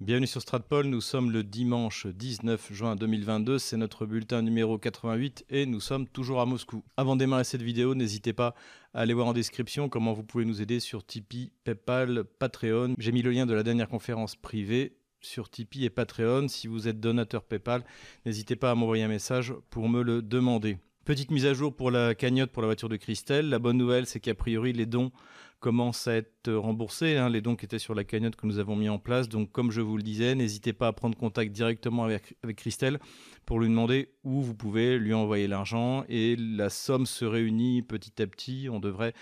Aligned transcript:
Bienvenue 0.00 0.28
sur 0.28 0.40
Stratpol, 0.40 0.86
nous 0.86 1.00
sommes 1.00 1.32
le 1.32 1.42
dimanche 1.42 2.06
19 2.06 2.72
juin 2.72 2.94
2022, 2.94 3.58
c'est 3.58 3.76
notre 3.76 4.06
bulletin 4.06 4.42
numéro 4.42 4.78
88 4.78 5.44
et 5.50 5.66
nous 5.66 5.80
sommes 5.80 6.06
toujours 6.06 6.40
à 6.40 6.46
Moscou. 6.46 6.84
Avant 6.96 7.16
de 7.16 7.18
démarrer 7.18 7.42
cette 7.42 7.62
vidéo, 7.62 7.96
n'hésitez 7.96 8.32
pas 8.32 8.54
à 8.94 9.00
aller 9.00 9.12
voir 9.12 9.26
en 9.26 9.32
description 9.32 9.88
comment 9.88 10.12
vous 10.12 10.22
pouvez 10.22 10.44
nous 10.44 10.62
aider 10.62 10.78
sur 10.78 11.04
Tipeee, 11.04 11.50
Paypal, 11.64 12.22
Patreon. 12.38 12.94
J'ai 12.96 13.10
mis 13.10 13.22
le 13.22 13.32
lien 13.32 13.44
de 13.44 13.54
la 13.54 13.64
dernière 13.64 13.88
conférence 13.88 14.36
privée 14.36 14.96
sur 15.20 15.50
Tipeee 15.50 15.86
et 15.86 15.90
Patreon. 15.90 16.46
Si 16.46 16.68
vous 16.68 16.86
êtes 16.86 17.00
donateur 17.00 17.42
Paypal, 17.42 17.82
n'hésitez 18.24 18.54
pas 18.54 18.70
à 18.70 18.76
m'envoyer 18.76 19.02
un 19.02 19.08
message 19.08 19.52
pour 19.68 19.88
me 19.88 20.02
le 20.02 20.22
demander. 20.22 20.78
Petite 21.08 21.30
mise 21.30 21.46
à 21.46 21.54
jour 21.54 21.74
pour 21.74 21.90
la 21.90 22.14
cagnotte 22.14 22.50
pour 22.50 22.60
la 22.60 22.68
voiture 22.68 22.90
de 22.90 22.96
Christelle. 22.96 23.48
La 23.48 23.58
bonne 23.58 23.78
nouvelle, 23.78 24.04
c'est 24.04 24.20
qu'a 24.20 24.34
priori, 24.34 24.74
les 24.74 24.84
dons 24.84 25.10
commencent 25.58 26.06
à 26.06 26.16
être 26.16 26.52
remboursés. 26.52 27.16
Hein, 27.16 27.30
les 27.30 27.40
dons 27.40 27.56
qui 27.56 27.64
étaient 27.64 27.78
sur 27.78 27.94
la 27.94 28.04
cagnotte 28.04 28.36
que 28.36 28.46
nous 28.46 28.58
avons 28.58 28.76
mis 28.76 28.90
en 28.90 28.98
place. 28.98 29.26
Donc, 29.26 29.50
comme 29.50 29.70
je 29.70 29.80
vous 29.80 29.96
le 29.96 30.02
disais, 30.02 30.34
n'hésitez 30.34 30.74
pas 30.74 30.88
à 30.88 30.92
prendre 30.92 31.16
contact 31.16 31.52
directement 31.52 32.04
avec, 32.04 32.36
Christelle 32.56 32.98
pour 33.46 33.58
lui 33.58 33.68
demander 33.68 34.12
où 34.22 34.42
vous 34.42 34.54
pouvez 34.54 34.98
lui 34.98 35.14
envoyer 35.14 35.46
l'argent. 35.46 36.04
Et 36.10 36.36
la 36.36 36.68
somme 36.68 37.06
se 37.06 37.24
réunit 37.24 37.80
petit 37.80 38.20
à 38.20 38.26
petit. 38.26 38.68
On 38.70 38.78
devrait, 38.78 39.14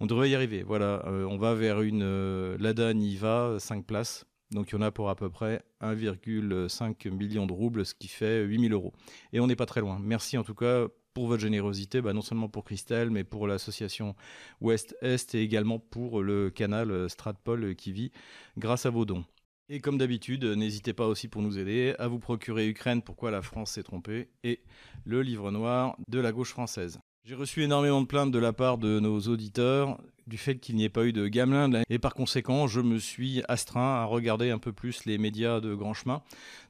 on 0.00 0.06
devrait 0.06 0.30
y 0.30 0.34
arriver. 0.34 0.62
Voilà, 0.62 1.04
euh, 1.08 1.26
on 1.26 1.36
va 1.36 1.52
vers 1.52 1.82
une 1.82 2.04
euh, 2.04 2.56
Lada 2.58 2.94
Niva 2.94 3.56
5 3.58 3.84
places. 3.84 4.24
Donc 4.50 4.70
il 4.70 4.76
y 4.76 4.78
en 4.78 4.82
a 4.82 4.90
pour 4.90 5.10
à 5.10 5.14
peu 5.14 5.28
près 5.28 5.62
1,5 5.82 7.10
million 7.10 7.44
de 7.44 7.52
roubles, 7.52 7.84
ce 7.84 7.92
qui 7.92 8.08
fait 8.08 8.44
8000 8.44 8.72
euros. 8.72 8.94
Et 9.34 9.40
on 9.40 9.46
n'est 9.46 9.56
pas 9.56 9.66
très 9.66 9.82
loin. 9.82 9.98
Merci 10.00 10.38
en 10.38 10.42
tout 10.42 10.54
cas 10.54 10.86
pour 11.14 11.28
votre 11.28 11.40
générosité, 11.42 12.02
bah, 12.02 12.12
non 12.12 12.22
seulement 12.22 12.48
pour 12.48 12.64
Christelle, 12.64 13.10
mais 13.10 13.24
pour 13.24 13.46
l'association 13.46 14.14
Ouest-Est 14.60 15.34
et 15.34 15.42
également 15.42 15.78
pour 15.78 16.22
le 16.22 16.50
canal 16.50 17.08
Stratpol 17.08 17.76
qui 17.76 17.92
vit 17.92 18.10
grâce 18.58 18.84
à 18.84 18.90
vos 18.90 19.04
dons. 19.04 19.24
Et 19.70 19.80
comme 19.80 19.96
d'habitude, 19.96 20.44
n'hésitez 20.44 20.92
pas 20.92 21.06
aussi 21.06 21.28
pour 21.28 21.40
nous 21.40 21.58
aider 21.58 21.94
à 21.98 22.08
vous 22.08 22.18
procurer 22.18 22.68
Ukraine, 22.68 23.00
pourquoi 23.00 23.30
la 23.30 23.40
France 23.40 23.72
s'est 23.72 23.82
trompée, 23.82 24.28
et 24.42 24.60
le 25.04 25.22
livre 25.22 25.50
noir 25.50 25.96
de 26.08 26.18
la 26.18 26.32
gauche 26.32 26.50
française. 26.50 26.98
J'ai 27.24 27.34
reçu 27.34 27.62
énormément 27.62 28.02
de 28.02 28.06
plaintes 28.06 28.32
de 28.32 28.38
la 28.38 28.52
part 28.52 28.76
de 28.76 29.00
nos 29.00 29.18
auditeurs 29.20 29.98
du 30.26 30.36
fait 30.36 30.58
qu'il 30.58 30.76
n'y 30.76 30.84
ait 30.84 30.90
pas 30.90 31.06
eu 31.06 31.12
de 31.14 31.26
gamelin 31.26 31.82
et 31.88 31.98
par 31.98 32.14
conséquent 32.14 32.66
je 32.66 32.82
me 32.82 32.98
suis 32.98 33.42
astreint 33.48 33.94
à 33.94 34.04
regarder 34.04 34.50
un 34.50 34.58
peu 34.58 34.72
plus 34.72 35.06
les 35.06 35.16
médias 35.16 35.60
de 35.60 35.74
grand 35.74 35.94
chemin 35.94 36.22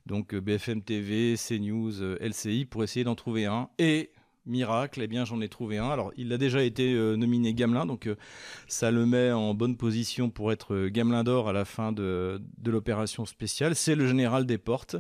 donc 0.07 0.35
BFM 0.35 0.83
TV, 0.83 1.35
CNews, 1.37 2.17
LCI 2.21 2.67
pour 2.67 2.85
essayer 2.85 3.05
d'en 3.05 3.15
trouver 3.17 3.47
un 3.47 3.69
et 3.79 4.11
miracle, 4.47 5.01
eh 5.03 5.07
bien 5.07 5.25
j'en 5.25 5.41
ai 5.41 5.49
trouvé 5.49 5.79
un. 5.79 5.89
Alors 5.89 6.13
il 6.17 6.33
a 6.33 6.39
déjà 6.39 6.63
été 6.63 6.93
euh, 6.93 7.17
nominé 7.17 7.55
Gamelin, 7.55 7.87
donc 7.87 8.07
euh, 8.07 8.17
ça 8.67 8.91
le 8.91 9.07
met 9.07 9.33
en 9.33 9.55
bonne 9.55 9.77
position 9.77 10.31
pour 10.31 10.53
être 10.53 10.75
euh, 10.75 10.89
Gamelin 10.89 11.25
d'or 11.25 11.49
à 11.49 11.53
la 11.53 11.65
fin 11.65 11.93
de, 11.93 12.41
l'opération 12.65 13.25
spéciale. 13.25 13.75
C'est 13.75 13.95
le 13.95 14.07
général 14.07 14.47
des 14.47 14.59
portes 14.59 14.97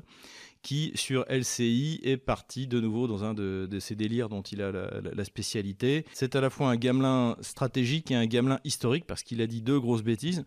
qui 0.62 0.92
sur 0.94 1.26
LCI 1.28 2.00
est 2.04 2.16
parti 2.16 2.66
de 2.66 2.80
nouveau 2.80 3.06
dans 3.06 3.22
un 3.22 3.34
de, 3.34 3.68
ces 3.80 3.94
délires 3.94 4.30
dont 4.30 4.40
il 4.40 4.62
a 4.62 4.72
la, 4.72 4.88
la, 5.02 5.24
spécialité. 5.24 6.06
C'est 6.14 6.36
à 6.36 6.40
la 6.40 6.48
fois 6.48 6.70
un 6.70 6.76
gamelin 6.76 7.36
stratégique 7.42 8.10
et 8.10 8.14
un 8.14 8.24
gamelin 8.24 8.58
historique 8.64 9.04
parce 9.06 9.22
qu'il 9.22 9.42
a 9.42 9.46
dit 9.46 9.60
deux 9.60 9.78
grosses 9.78 10.04
bêtises. 10.04 10.46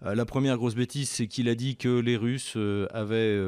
la 0.00 0.24
première 0.24 0.56
grosse 0.56 0.74
bêtise, 0.74 1.10
c'est 1.10 1.26
qu'il 1.26 1.50
a 1.50 1.54
dit 1.54 1.76
que 1.76 2.00
les 2.00 2.16
Russes 2.16 2.56
avaient 2.92 3.38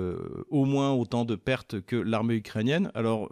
au 0.51 0.67
moins 0.67 0.93
autant 0.93 1.25
de 1.25 1.37
pertes 1.37 1.81
que 1.81 1.97
l'armée 1.97 2.35
ukrainienne. 2.35 2.91
Alors 2.95 3.31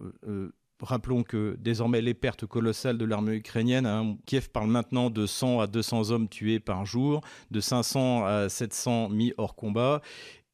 Rappelons 0.80 1.24
que 1.24 1.56
désormais 1.58 2.00
les 2.00 2.14
pertes 2.14 2.46
colossales 2.46 2.98
de 2.98 3.04
l'armée 3.04 3.34
ukrainienne, 3.34 3.84
hein, 3.84 4.16
Kiev 4.26 4.48
parle 4.50 4.70
maintenant 4.70 5.10
de 5.10 5.26
100 5.26 5.60
à 5.60 5.66
200 5.66 6.12
hommes 6.12 6.28
tués 6.28 6.60
par 6.60 6.86
jour, 6.86 7.20
de 7.50 7.60
500 7.60 8.24
à 8.24 8.48
700 8.48 9.08
mis 9.08 9.32
hors 9.38 9.56
combat, 9.56 10.00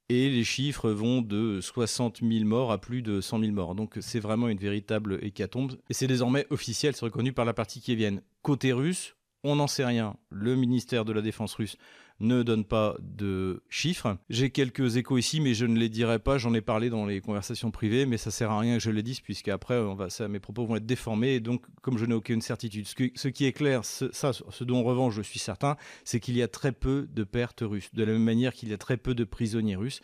et 0.08 0.30
les 0.30 0.44
chiffres 0.44 0.90
vont 0.90 1.20
de 1.20 1.60
60 1.60 2.20
000 2.22 2.44
morts 2.44 2.72
à 2.72 2.78
plus 2.78 3.02
de 3.02 3.20
100 3.20 3.40
000 3.40 3.52
morts. 3.52 3.74
Donc 3.74 3.98
c'est 4.00 4.20
vraiment 4.20 4.48
une 4.48 4.58
véritable 4.58 5.18
hécatombe, 5.22 5.72
et 5.90 5.94
c'est 5.94 6.06
désormais 6.06 6.46
officiel, 6.48 6.94
c'est 6.94 7.04
reconnu 7.04 7.34
par 7.34 7.44
la 7.44 7.52
partie 7.52 7.80
kievienne. 7.80 8.22
Côté 8.40 8.72
russe, 8.72 9.16
on 9.42 9.56
n'en 9.56 9.66
sait 9.66 9.84
rien. 9.84 10.16
Le 10.30 10.56
ministère 10.56 11.04
de 11.04 11.12
la 11.12 11.20
Défense 11.20 11.54
russe 11.54 11.76
ne 12.20 12.42
donne 12.42 12.64
pas 12.64 12.96
de 13.00 13.62
chiffres. 13.68 14.16
J'ai 14.30 14.50
quelques 14.50 14.96
échos 14.96 15.18
ici, 15.18 15.40
mais 15.40 15.54
je 15.54 15.66
ne 15.66 15.78
les 15.78 15.88
dirai 15.88 16.18
pas. 16.18 16.38
J'en 16.38 16.54
ai 16.54 16.60
parlé 16.60 16.90
dans 16.90 17.06
les 17.06 17.20
conversations 17.20 17.70
privées, 17.70 18.06
mais 18.06 18.16
ça 18.16 18.30
sert 18.30 18.50
à 18.50 18.60
rien 18.60 18.76
que 18.76 18.82
je 18.82 18.90
les 18.90 19.02
dise, 19.02 19.20
puisqu'après, 19.20 19.78
on 19.78 19.94
va, 19.94 20.10
ça, 20.10 20.28
mes 20.28 20.40
propos 20.40 20.64
vont 20.66 20.76
être 20.76 20.86
déformés. 20.86 21.34
Et 21.34 21.40
donc, 21.40 21.64
comme 21.82 21.98
je 21.98 22.06
n'ai 22.06 22.14
aucune 22.14 22.40
certitude, 22.40 22.86
ce, 22.86 23.28
qui 23.28 23.44
est 23.44 23.52
clair, 23.52 23.84
ce, 23.84 24.64
dont 24.64 24.78
en 24.78 24.84
revanche 24.84 25.14
je 25.14 25.22
suis 25.22 25.38
certain, 25.38 25.76
c'est 26.04 26.20
qu'il 26.20 26.36
y 26.36 26.42
a 26.42 26.48
très 26.48 26.72
peu 26.72 27.08
de 27.12 27.24
pertes 27.24 27.62
russes. 27.62 27.90
De 27.92 28.04
la 28.04 28.12
même 28.12 28.24
manière 28.24 28.52
qu'il 28.52 28.68
y 28.68 28.72
a 28.72 28.78
très 28.78 28.96
peu 28.96 29.14
de 29.14 29.24
prisonniers 29.24 29.76
russes 29.76 30.00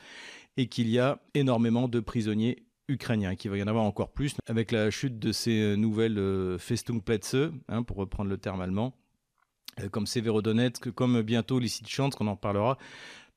et 0.57 0.67
qu'il 0.67 0.89
y 0.89 0.99
a 0.99 1.21
énormément 1.35 1.89
de 1.89 2.01
prisonniers 2.01 2.65
ukrainiens, 2.89 3.37
qu'il 3.37 3.51
va 3.51 3.57
y 3.57 3.63
en 3.63 3.69
avoir 3.69 3.85
encore 3.85 4.13
plus 4.13 4.35
avec 4.47 4.73
la 4.73 4.91
chute 4.91 5.19
de 5.19 5.33
ces 5.33 5.77
nouvelles 5.77 6.19
euh, 6.19 6.59
Festungplätze, 6.59 7.53
hein, 7.69 7.83
pour 7.83 7.97
reprendre 7.97 8.29
le 8.29 8.37
terme 8.37 8.61
allemand, 8.61 8.95
comme 9.89 10.07
Severodonetsk, 10.07 10.91
comme 10.91 11.23
bientôt 11.23 11.59
Lysychansk, 11.59 12.19
qu'on 12.19 12.27
en 12.27 12.37
parlera 12.37 12.79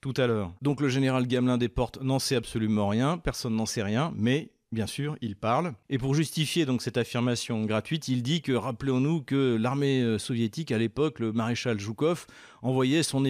tout 0.01 0.13
à 0.17 0.27
l'heure. 0.27 0.53
Donc 0.61 0.81
le 0.81 0.89
général 0.89 1.27
Gamelin 1.27 1.57
des 1.57 1.69
Portes 1.69 2.01
n'en 2.01 2.19
sait 2.19 2.35
absolument 2.35 2.89
rien, 2.89 3.17
personne 3.17 3.55
n'en 3.55 3.65
sait 3.65 3.83
rien, 3.83 4.13
mais 4.15 4.49
Bien 4.73 4.87
sûr, 4.87 5.17
il 5.21 5.35
parle. 5.35 5.75
Et 5.91 5.99
pour 5.99 6.15
justifier 6.15 6.65
donc 6.65 6.81
cette 6.81 6.97
affirmation 6.97 7.63
gratuite, 7.65 8.07
il 8.07 8.23
dit 8.23 8.41
que 8.41 8.53
rappelons-nous 8.53 9.21
que 9.21 9.55
l'armée 9.55 10.01
euh, 10.01 10.17
soviétique 10.17 10.71
à 10.71 10.79
l'époque, 10.79 11.19
le 11.19 11.31
maréchal 11.31 11.79
Zhukov, 11.79 12.25
envoyait 12.63 13.03
son, 13.03 13.23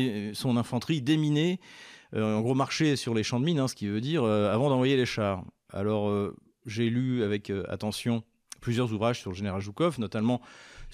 infanterie 0.55 1.01
déminée, 1.01 1.59
euh, 2.15 2.37
en 2.37 2.39
gros 2.39 2.55
marcher 2.55 2.95
sur 2.95 3.13
les 3.13 3.23
champs 3.23 3.41
de 3.41 3.45
mines, 3.45 3.59
hein, 3.59 3.67
ce 3.67 3.75
qui 3.75 3.87
veut 3.87 3.99
dire 3.99 4.23
avant 4.23 4.69
d'envoyer 4.69 4.95
les 4.95 5.05
chars. 5.05 5.43
Alors 5.69 6.31
j'ai 6.65 6.89
lu 6.89 7.23
avec 7.23 7.51
attention 7.67 8.23
plusieurs 8.61 8.93
ouvrages 8.93 9.19
sur 9.19 9.31
le 9.31 9.35
général 9.35 9.59
Joukov, 9.59 9.99
notamment 9.99 10.39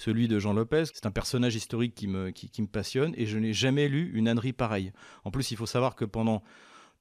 celui 0.00 0.28
de 0.28 0.38
Jean 0.38 0.54
Lopez. 0.54 0.84
C'est 0.94 1.04
un 1.04 1.10
personnage 1.10 1.54
historique 1.54 1.94
qui 1.94 2.08
me, 2.08 2.32
passionne 2.66 3.12
et 3.16 3.26
je 3.26 3.38
n'ai 3.38 3.52
jamais 3.52 3.86
lu 3.86 4.10
une 4.14 4.28
ânerie 4.28 4.54
pareille. 4.54 4.92
En 5.24 5.30
plus, 5.30 5.50
il 5.50 5.58
faut 5.58 5.66
savoir 5.66 5.94
que 5.94 6.06
pendant 6.06 6.42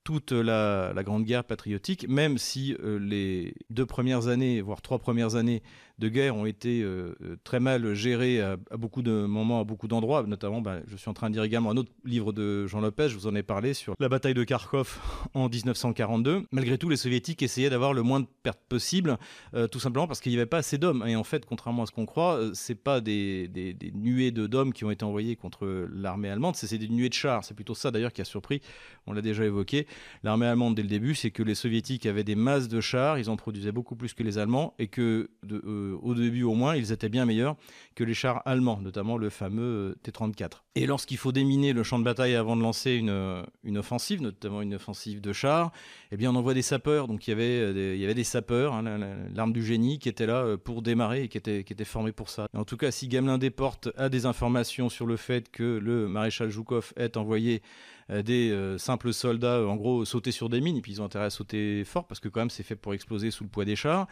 toute 0.04 0.32
la, 0.32 0.92
la, 0.94 1.04
Grande 1.04 1.24
Guerre 1.24 1.46
patriotique, 1.46 2.08
même 2.10 2.38
si 2.38 2.76
euh, 2.84 3.00
les 3.00 3.54
deux 3.70 3.86
premières 3.86 4.28
années, 4.28 4.62
voire 4.62 4.82
trois 4.82 5.00
premières 5.00 5.36
années 5.36 5.62
de 6.00 6.10
guerre 6.10 6.36
ont 6.36 6.46
été 6.46 6.82
euh, 6.82 7.14
très 7.44 7.60
mal 7.60 7.94
gérées 7.94 8.42
à, 8.42 8.58
beaucoup 8.78 9.02
de 9.02 9.26
moments, 9.26 9.60
à 9.60 9.64
beaucoup 9.64 9.88
d'endroits, 9.88 10.24
notamment, 10.24 10.62
bah, 10.62 10.80
je 10.88 10.96
suis 10.96 11.10
en 11.10 11.14
train 11.14 11.30
de 11.30 11.36
lire 11.36 11.44
également 11.44 11.72
un 11.72 11.78
autre 11.78 11.92
livre 12.06 12.32
de 12.32 12.66
Jean 12.68 12.80
Lopez, 12.80 13.10
je 13.10 13.16
vous 13.16 13.28
en 13.28 13.36
ai 13.36 13.44
parlé, 13.44 13.74
sur 13.74 13.94
la 14.00 14.10
bataille 14.10 14.34
de 14.34 14.44
Kharkov 14.44 15.00
en 15.34 15.50
1942. 15.50 16.44
Malgré 16.52 16.78
tout, 16.78 16.90
les 16.90 16.98
soviétiques 16.98 17.44
essayaient 17.44 17.70
d'avoir 17.70 17.94
le 17.94 18.02
moins 18.02 18.22
de 18.22 18.28
pertes 18.44 18.62
possible, 18.70 19.18
euh, 19.54 19.68
tout 19.68 19.80
simplement 19.80 20.08
parce 20.08 20.22
qu'il 20.22 20.32
n'y 20.32 20.38
avait 20.38 20.46
pas 20.46 20.60
assez 20.60 20.78
d'hommes. 20.78 21.04
Et 21.06 21.16
en 21.16 21.24
fait, 21.24 21.46
contrairement 21.46 21.84
à 21.84 21.86
ce 21.86 21.92
qu'on 21.92 22.06
croit, 22.06 22.40
c'est 22.54 22.76
pas 22.76 23.02
des, 23.02 23.50
nuées 23.94 24.32
de 24.32 24.48
d'hommes 24.48 24.74
qui 24.74 24.86
ont 24.86 24.92
été 24.92 25.04
envoyés 25.04 25.36
contre 25.36 25.88
l'armée 25.94 26.30
allemande, 26.30 26.56
c'est 26.56 26.78
des 26.78 26.88
nuées 26.88 27.10
de 27.10 27.14
chars. 27.14 27.44
C'est 27.44 27.54
plutôt 27.54 27.76
ça 27.76 27.92
d'ailleurs 27.92 28.14
qui 28.14 28.22
a 28.22 28.26
surpris, 28.26 28.62
on 29.06 29.14
l'a 29.14 29.22
déjà 29.22 29.44
évoqué 29.44 29.86
l'armée 30.24 30.46
allemande 30.46 30.76
dès 30.76 30.82
le 30.82 30.88
début, 30.88 31.16
c'est 31.16 31.32
que 31.32 31.44
les 31.44 31.56
soviétiques 31.56 32.06
avaient 32.06 32.24
des 32.24 32.36
masses 32.36 32.68
de 32.68 32.80
chars, 32.80 33.20
ils 33.20 33.30
en 33.30 33.36
produisaient 33.36 33.72
beaucoup 33.72 33.96
plus 33.96 34.14
que 34.14 34.24
les 34.24 34.38
Allemands, 34.38 34.74
et 34.80 34.88
que 34.88 35.30
euh, 35.52 35.89
au 36.02 36.14
début 36.14 36.44
au 36.44 36.54
moins, 36.54 36.76
ils 36.76 36.92
étaient 36.92 37.10
bien 37.10 37.26
meilleurs 37.26 37.56
que 37.96 38.04
les 38.04 38.14
chars 38.14 38.42
allemands, 38.46 38.80
notamment 38.82 39.18
le 39.18 39.30
fameux 39.30 39.62
euh, 39.62 39.96
T-34. 40.04 40.64
Et 40.76 40.86
lorsqu'il 40.86 41.18
faut 41.18 41.32
déminer 41.32 41.74
le 41.74 41.84
champ 41.84 42.00
de 42.00 42.04
bataille 42.04 42.36
avant 42.36 42.56
de 42.56 42.62
lancer 42.62 42.94
une, 42.94 43.44
une 43.64 43.78
offensive, 43.78 44.22
notamment 44.22 44.62
une 44.62 44.76
offensive 44.76 45.22
de 45.22 45.34
chars, 45.34 45.72
eh 46.12 46.18
bien 46.18 46.32
on 46.32 46.36
envoie 46.36 46.54
des 46.54 46.62
sapeurs. 46.62 47.08
Donc 47.08 47.28
il 47.28 47.32
y 47.32 47.34
avait 47.34 47.44
euh, 47.44 47.74
des, 47.74 47.96
il 47.96 48.02
y 48.02 48.06
avait 48.06 48.14
des 48.14 48.24
sapeurs, 48.24 48.74
hein, 48.74 49.00
l'arme 49.34 49.54
du 49.54 49.64
génie, 49.66 50.00
qui 50.00 50.10
était 50.10 50.26
là 50.26 50.58
pour 50.58 50.82
démarrer 50.82 51.24
et 51.24 51.28
qui 51.28 51.38
était, 51.38 51.64
qui 51.64 51.74
était 51.74 51.86
formé 51.86 52.12
pour 52.12 52.30
ça. 52.30 52.48
En 52.56 52.64
tout 52.64 52.78
cas, 52.78 52.92
si 52.92 53.08
Gamelin 53.08 53.38
Desportes 53.38 53.90
a 53.98 54.10
des 54.10 54.26
informations 54.26 54.90
sur 54.90 55.06
le 55.06 55.18
fait 55.18 55.50
que 55.52 55.64
le 55.64 56.08
maréchal 56.08 56.50
Joukov 56.50 56.94
est 56.96 57.18
envoyé 57.18 57.62
des 58.10 58.76
simples 58.78 59.14
soldats, 59.14 59.66
en 59.66 59.76
gros, 59.76 60.06
sauter 60.06 60.32
sur 60.32 60.50
des 60.50 60.62
mines, 60.62 60.78
et 60.78 60.82
puis 60.82 60.94
ils 60.94 61.02
ont 61.02 61.06
intérêt 61.06 61.26
à 61.26 61.30
sauter 61.30 61.84
fort 61.86 62.06
parce 62.08 62.20
que 62.20 62.28
quand 62.28 62.42
même 62.42 62.50
c'est 62.50 62.64
fait 62.64 62.76
pour 62.76 62.94
exploser 62.94 63.32
sous 63.32 63.44
le 63.44 63.50
poids 63.50 63.66
des 63.66 63.76
chars. 63.76 64.08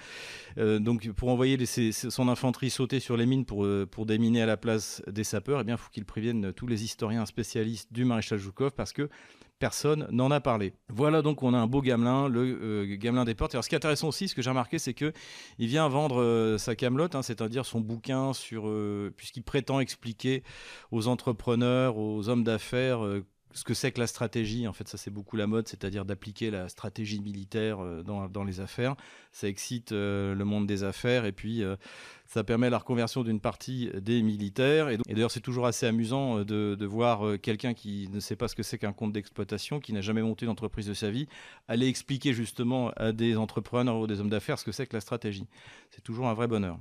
Euh, 0.58 0.80
donc 0.80 1.10
pour 1.12 1.30
envoyer 1.30 1.58
son 1.66 2.28
infanterie 2.30 2.70
sauter 2.70 3.00
sur 3.00 3.18
les 3.18 3.26
mines 3.26 3.46
pour, 3.46 3.66
euh, 3.66 3.88
pour 3.90 4.06
déminer 4.06 4.42
à 4.42 4.46
la 4.46 4.58
place 4.58 5.02
des 5.08 5.24
sapeurs, 5.24 5.62
eh 5.62 5.64
bien 5.64 5.76
il 5.76 5.78
faut 5.78 5.90
qu'ils 5.92 6.06
préviennent 6.06 6.54
tous 6.54 6.68
les 6.68 6.84
historiens 6.84 7.26
spécialistes 7.26 7.92
du 7.92 8.06
maréchal 8.06 8.40
Joukov 8.40 8.72
parce 8.72 8.94
que 8.94 9.10
personne 9.60 10.08
n'en 10.12 10.30
a 10.32 10.40
parlé. 10.40 10.74
Voilà 10.90 11.22
donc 11.22 11.44
on 11.44 11.54
a 11.54 11.58
un 11.58 11.68
beau 11.68 11.82
gamelin, 11.82 12.28
le 12.30 12.60
euh, 12.62 12.98
gamelin 12.98 13.26
des 13.26 13.36
portes. 13.36 13.56
Alors 13.56 13.64
ce 13.64 13.70
qui 13.70 13.76
est 13.76 13.78
intéressant 13.78 14.10
aussi, 14.10 14.28
ce 14.28 14.36
que 14.36 14.42
j'ai 14.42 14.50
remarqué, 14.50 14.80
c'est 14.80 14.94
que 14.94 15.14
il 15.58 15.68
vient 15.68 15.88
vendre 15.88 16.22
euh, 16.22 16.58
sa 16.58 16.76
camelote, 16.76 17.16
hein, 17.16 17.22
c'est-à-dire 17.22 17.66
son 17.66 17.82
bouquin 17.82 18.34
sur, 18.34 18.68
euh, 18.68 19.12
puisqu'il 19.16 19.44
prétend 19.44 19.80
expliquer 19.80 20.44
aux 20.92 21.08
entrepreneurs, 21.08 21.98
aux 21.98 22.30
hommes 22.30 22.44
d'affaires 22.44 23.00
ce 23.54 23.64
que 23.64 23.74
c'est 23.74 23.92
que 23.92 24.00
la 24.00 24.08
stratégie. 24.08 24.68
En 24.68 24.74
fait, 24.74 24.88
ça 24.88 24.98
c'est 24.98 25.12
beaucoup 25.12 25.36
la 25.36 25.48
mode, 25.48 25.68
c'est-à-dire 25.68 26.06
d'appliquer 26.06 26.52
la 26.52 26.70
stratégie 26.70 27.20
militaire 27.20 27.80
euh, 27.80 28.04
dans, 28.04 28.28
dans, 28.28 28.44
les 28.44 28.60
affaires. 28.60 28.96
Ça 29.32 29.48
excite 29.48 29.92
euh, 29.92 30.36
le 30.36 30.46
monde 30.46 30.68
des 30.68 30.84
affaires 30.84 31.26
et 31.26 31.32
puis 31.32 31.64
euh, 31.64 31.76
ça 32.26 32.44
permet 32.44 32.70
la 32.70 32.78
reconversion 32.78 33.24
d'une 33.24 33.40
partie 33.40 33.90
des 33.96 34.22
militaires. 34.22 34.90
Et, 34.90 34.98
d'ailleurs, 34.98 35.32
c'est 35.32 35.42
toujours 35.42 35.66
assez 35.66 35.86
amusant 35.86 36.40
de, 36.40 36.76
de 36.76 36.86
voir 36.86 37.40
quelqu'un 37.42 37.74
qui 37.74 38.10
ne 38.12 38.20
sait 38.20 38.36
pas 38.36 38.48
ce 38.48 38.56
que 38.56 38.64
c'est 38.64 38.78
qu'un 38.78 38.94
compte 38.94 39.14
d'exploitation, 39.14 39.80
qui 39.80 39.94
n'a 39.94 40.02
jamais 40.02 40.22
monté 40.22 40.46
d'entreprise 40.46 40.88
de 40.88 40.94
sa 40.94 41.10
vie, 41.10 41.28
aller 41.68 41.88
expliquer 41.88 42.34
justement 42.34 42.92
à 42.98 43.12
des 43.12 43.38
entrepreneurs 43.38 44.00
ou 44.00 44.08
des 44.08 44.20
hommes 44.20 44.30
d'affaires 44.30 44.60
ce 44.60 44.66
que 44.66 44.72
c'est 44.72 44.88
que 44.88 44.96
la 44.96 45.02
stratégie. 45.02 45.48
C'est 45.92 46.04
toujours 46.04 46.28
un 46.28 46.34
vrai 46.34 46.48
bonheur. 46.48 46.78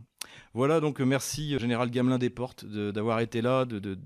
Voilà, 0.55 0.81
donc 0.81 1.01
merci 1.01 1.59
Général 1.59 1.91
Gamelin 1.91 2.19
des 2.19 2.31
Portes 2.31 2.65
d'avoir 2.65 3.21
été 3.21 3.43
là, 3.43 3.65
de, 3.65 3.99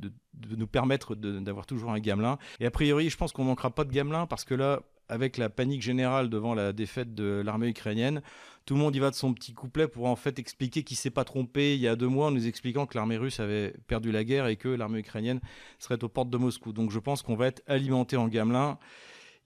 nous 0.57 0.67
permettre 0.67 1.15
d'avoir 1.15 1.67
toujours 1.67 1.93
un 1.93 2.01
Gamelin. 2.01 2.39
Et 2.61 2.67
a 2.67 2.71
priori, 2.71 3.11
je 3.11 3.17
pense 3.17 3.33
qu'on 3.33 3.45
manquera 3.45 3.71
pas 3.71 3.85
de 3.85 3.93
Gamelin 3.93 4.27
parce 4.27 4.45
que 4.45 4.55
là, 4.55 4.81
avec 5.09 5.37
la 5.37 5.51
panique 5.51 5.83
générale 5.83 6.31
devant 6.31 6.55
la 6.55 6.73
défaite 6.73 7.15
de 7.15 7.43
l'armée 7.45 7.69
ukrainienne, 7.69 8.23
tout 8.65 8.75
le 8.75 8.81
monde 8.81 8.95
y 8.95 9.01
va 9.01 9.11
de 9.11 9.17
son 9.17 9.35
petit 9.35 9.53
couplet 9.53 9.89
pour 9.89 10.07
en 10.07 10.17
fait 10.17 10.39
expliquer 10.39 10.85
qu'il 10.85 10.97
s'est 10.97 11.11
pas 11.11 11.25
trompé 11.25 11.75
il 11.75 11.81
y 11.81 11.89
a 11.89 11.97
deux 11.97 12.07
mois 12.07 12.29
en 12.29 12.31
nous 12.31 12.47
expliquant 12.47 12.87
que 12.87 12.97
l'armée 12.97 13.17
russe 13.17 13.41
avait 13.41 13.75
perdu 13.89 14.13
la 14.13 14.23
guerre 14.23 14.47
et 14.47 14.57
que 14.57 14.69
l'armée 14.69 15.01
ukrainienne 15.01 15.41
serait 15.79 16.03
aux 16.05 16.09
portes 16.09 16.31
de 16.31 16.37
Moscou. 16.37 16.73
Donc 16.73 16.91
je 16.91 16.99
pense 16.99 17.23
qu'on 17.23 17.35
va 17.35 17.49
être 17.49 17.63
alimenté 17.67 18.17
en 18.17 18.29
gamelin. 18.29 18.79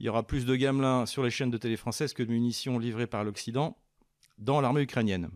Il 0.01 0.07
y 0.07 0.09
aura 0.09 0.27
plus 0.27 0.45
de 0.45 0.55
gamelins 0.55 1.07
sur 1.07 1.23
les 1.23 1.31
chaînes 1.31 1.51
de 1.51 1.57
télé 1.57 1.77
françaises 1.77 2.13
que 2.13 2.23
de 2.23 2.31
munitions 2.31 2.79
livrées 2.79 3.07
par 3.07 3.25
l'Occident 3.25 3.79
dans 4.39 4.61
l'armée 4.61 4.83
ukrainienne. 4.83 5.31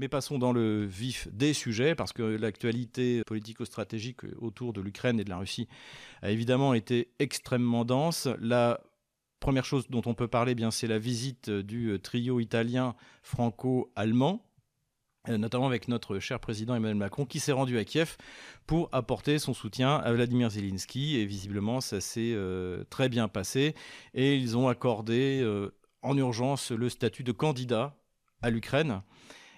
Mais 0.00 0.08
passons 0.08 0.38
dans 0.38 0.54
le 0.54 0.86
vif 0.86 1.28
des 1.30 1.52
sujets, 1.52 1.94
parce 1.94 2.14
que 2.14 2.22
l'actualité 2.22 3.22
politico-stratégique 3.26 4.20
autour 4.38 4.72
de 4.72 4.80
l'Ukraine 4.80 5.20
et 5.20 5.24
de 5.24 5.28
la 5.28 5.36
Russie 5.36 5.68
a 6.22 6.30
évidemment 6.30 6.72
été 6.72 7.10
extrêmement 7.18 7.84
dense. 7.84 8.26
La 8.40 8.80
première 9.40 9.66
chose 9.66 9.90
dont 9.90 10.00
on 10.06 10.14
peut 10.14 10.26
parler, 10.26 10.54
bien, 10.54 10.70
c'est 10.70 10.86
la 10.86 10.98
visite 10.98 11.50
du 11.50 12.00
trio 12.00 12.40
italien 12.40 12.94
franco-allemand 13.22 14.42
euh, 15.28 15.36
notamment 15.36 15.66
avec 15.66 15.86
notre 15.86 16.18
cher 16.18 16.40
président 16.40 16.74
Emmanuel 16.74 16.96
Macron, 16.96 17.26
qui 17.26 17.38
s'est 17.38 17.52
rendu 17.52 17.76
à 17.76 17.84
Kiev 17.84 18.16
pour 18.66 18.88
apporter 18.92 19.38
son 19.38 19.52
soutien 19.52 19.96
à 19.96 20.14
Vladimir 20.14 20.48
Zelensky. 20.48 21.18
Et 21.18 21.26
visiblement, 21.26 21.82
ça 21.82 22.00
s'est 22.00 22.32
euh, 22.32 22.84
très 22.88 23.10
bien 23.10 23.28
passé. 23.28 23.74
Et 24.14 24.34
ils 24.36 24.56
ont 24.56 24.66
accordé 24.66 25.42
euh, 25.42 25.74
en 26.00 26.16
urgence 26.16 26.70
le 26.70 26.88
statut 26.88 27.22
de 27.22 27.32
candidat 27.32 27.94
à 28.40 28.48
l'Ukraine 28.48 29.02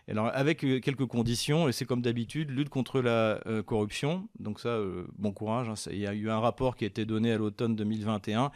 alors, 0.09 0.31
avec 0.35 0.65
euh, 0.65 0.81
quelques 0.81 1.07
conditions, 1.07 1.69
et 1.69 1.73
c'est 1.73 1.85
comme 1.85 2.03
d'habitude, 2.03 2.51
lutte 2.51 2.69
contre 2.69 3.01
la 3.01 3.41
euh, 3.47 3.63
corruption. 3.63 4.29
Donc 4.39 4.59
ça, 4.61 4.71
euh, 4.71 5.07
bon 5.17 5.33
courage. 5.33 5.69
Hein, 5.69 5.91
il 5.91 5.99
y 5.99 6.07
a 6.07 6.15
eu 6.15 6.29
un 6.29 6.41
rapport 6.41 6.77
qui 6.77 6.85
a 6.85 6.89
été 6.89 7.05
donné 7.05 7.33
à 7.33 7.39
l'automne 7.39 7.77
2021 7.77 8.51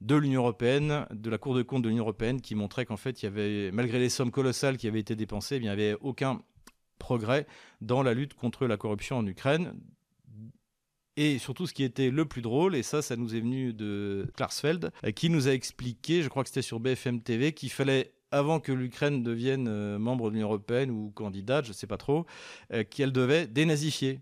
de 0.00 0.14
l'Union 0.14 0.42
européenne, 0.42 1.06
de 1.10 1.30
la 1.30 1.38
Cour 1.38 1.54
de 1.54 1.62
compte 1.62 1.82
de 1.82 1.88
l'Union 1.88 2.04
européenne, 2.04 2.40
qui 2.40 2.54
montrait 2.54 2.84
qu'en 2.84 2.96
fait, 2.96 3.22
il 3.22 3.26
y 3.26 3.28
avait, 3.28 3.70
malgré 3.72 3.98
les 3.98 4.08
sommes 4.08 4.30
colossales 4.30 4.76
qui 4.76 4.86
avaient 4.86 5.00
été 5.00 5.16
dépensées, 5.16 5.56
eh 5.56 5.58
il 5.58 5.62
n'y 5.62 5.68
avait 5.68 5.96
aucun 6.00 6.42
progrès 6.98 7.46
dans 7.80 8.02
la 8.02 8.14
lutte 8.14 8.34
contre 8.34 8.66
la 8.66 8.76
corruption 8.76 9.18
en 9.18 9.26
Ukraine. 9.26 9.74
Et 11.16 11.38
surtout, 11.38 11.66
ce 11.66 11.72
qui 11.72 11.84
était 11.84 12.10
le 12.10 12.24
plus 12.24 12.42
drôle, 12.42 12.74
et 12.74 12.82
ça, 12.82 13.02
ça 13.02 13.16
nous 13.16 13.34
est 13.34 13.40
venu 13.40 13.72
de 13.72 14.26
Klarsfeld, 14.36 14.90
qui 15.14 15.30
nous 15.30 15.48
a 15.48 15.52
expliqué, 15.52 16.22
je 16.22 16.28
crois 16.28 16.42
que 16.42 16.48
c'était 16.48 16.62
sur 16.62 16.80
BFM 16.80 17.20
TV, 17.20 17.52
qu'il 17.52 17.70
fallait 17.70 18.13
avant 18.34 18.58
que 18.58 18.72
l'Ukraine 18.72 19.22
devienne 19.22 19.68
euh, 19.68 19.98
membre 19.98 20.28
de 20.28 20.34
l'Union 20.34 20.48
européenne 20.48 20.90
ou 20.90 21.12
candidate, 21.14 21.64
je 21.64 21.70
ne 21.70 21.74
sais 21.74 21.86
pas 21.86 21.96
trop, 21.96 22.26
euh, 22.72 22.82
qu'elle 22.82 23.12
devait 23.12 23.46
dénazifier 23.46 24.20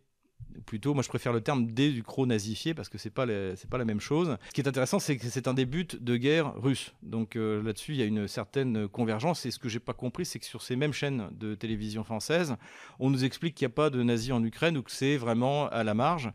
plutôt, 0.67 0.93
moi 0.93 1.03
je 1.03 1.09
préfère 1.09 1.33
le 1.33 1.41
terme 1.41 1.67
désucro-nazifier 1.67 2.75
parce 2.75 2.91
que 2.91 2.99
c'est 2.99 3.09
pas 3.09 3.25
pas 3.25 3.79
la 3.79 3.85
même 3.87 4.01
chose. 4.01 4.37
Ce 4.49 4.53
qui 4.53 4.61
est 4.61 4.69
intéressant, 4.69 4.99
c'est 4.99 5.17
que 5.17 5.27
c'est 5.27 5.49
un 5.49 5.55
début 5.55 5.85
de 5.85 6.17
guerre 6.17 6.55
russe. 6.61 6.93
Donc 7.03 7.37
euh, 7.37 7.63
là-dessus, 7.63 7.93
il 7.93 7.99
y 7.99 8.03
a 8.03 8.05
une 8.05 8.29
certaine 8.29 8.87
convergence. 8.87 9.47
Et 9.47 9.51
ce 9.51 9.59
que 9.59 9.71
j'ai 9.71 9.81
pas 9.81 9.95
compris, 9.95 10.27
c'est 10.27 10.39
que 10.39 10.45
sur 10.45 10.61
ces 10.61 10.77
mêmes 10.77 10.93
chaînes 10.93 11.31
de 11.33 11.55
télévision 11.55 12.05
françaises, 12.05 12.57
on 12.99 13.09
nous 13.09 13.25
explique 13.25 13.55
qu'il 13.55 13.67
n'y 13.67 13.73
a 13.73 13.75
pas 13.75 13.89
de 13.89 14.03
nazis 14.03 14.33
en 14.33 14.45
Ukraine 14.45 14.77
ou 14.77 14.83
que 14.83 14.91
c'est 14.93 15.17
vraiment 15.17 15.69
à 15.69 15.85
la 15.85 15.95
marge. 15.95 16.31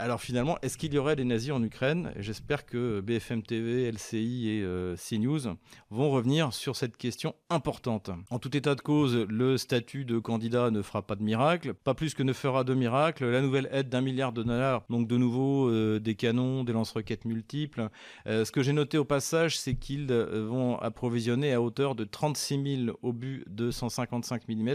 Alors 0.00 0.20
finalement, 0.20 0.58
est-ce 0.62 0.78
qu'il 0.78 0.94
y 0.94 0.98
aurait 0.98 1.16
des 1.16 1.24
nazis 1.24 1.50
en 1.50 1.60
Ukraine? 1.60 2.12
J'espère 2.20 2.66
que 2.66 3.00
BFM 3.00 3.42
TV, 3.42 3.90
LCI 3.90 4.48
et 4.48 4.62
euh, 4.62 4.94
CNews 4.94 5.56
vont 5.90 6.10
revenir 6.10 6.52
sur 6.52 6.76
cette 6.76 6.96
question 6.96 7.34
importante. 7.50 8.08
En 8.30 8.38
tout 8.38 8.56
état 8.56 8.76
de 8.76 8.80
cause, 8.80 9.16
le 9.28 9.58
statut 9.58 10.04
de 10.04 10.20
candidat 10.20 10.70
ne 10.70 10.82
fera 10.82 11.02
pas 11.02 11.16
de 11.16 11.24
miracle, 11.24 11.74
pas 11.74 11.94
plus 11.94 12.14
que 12.14 12.22
ne 12.22 12.32
fera 12.32 12.62
de 12.62 12.74
miracle. 12.74 13.24
La 13.26 13.40
nouvelle 13.40 13.68
aide 13.72 13.88
d'un 13.88 14.00
milliard 14.00 14.32
de 14.32 14.44
dollars, 14.44 14.84
donc 14.88 15.08
de 15.08 15.16
nouveau 15.16 15.68
euh, 15.68 15.98
des 15.98 16.14
canons, 16.14 16.62
des 16.62 16.72
lance-roquettes 16.72 17.24
multiples. 17.24 17.88
Euh, 18.28 18.44
ce 18.44 18.52
que 18.52 18.62
j'ai 18.62 18.72
noté 18.72 18.98
au 18.98 19.04
passage, 19.04 19.58
c'est 19.58 19.74
qu'ils 19.74 20.06
vont 20.06 20.78
approvisionner 20.78 21.52
à 21.52 21.60
hauteur 21.60 21.96
de 21.96 22.04
36 22.04 22.84
000 22.84 22.98
obus 23.02 23.42
de 23.48 23.72
155 23.72 24.46
mm 24.46 24.74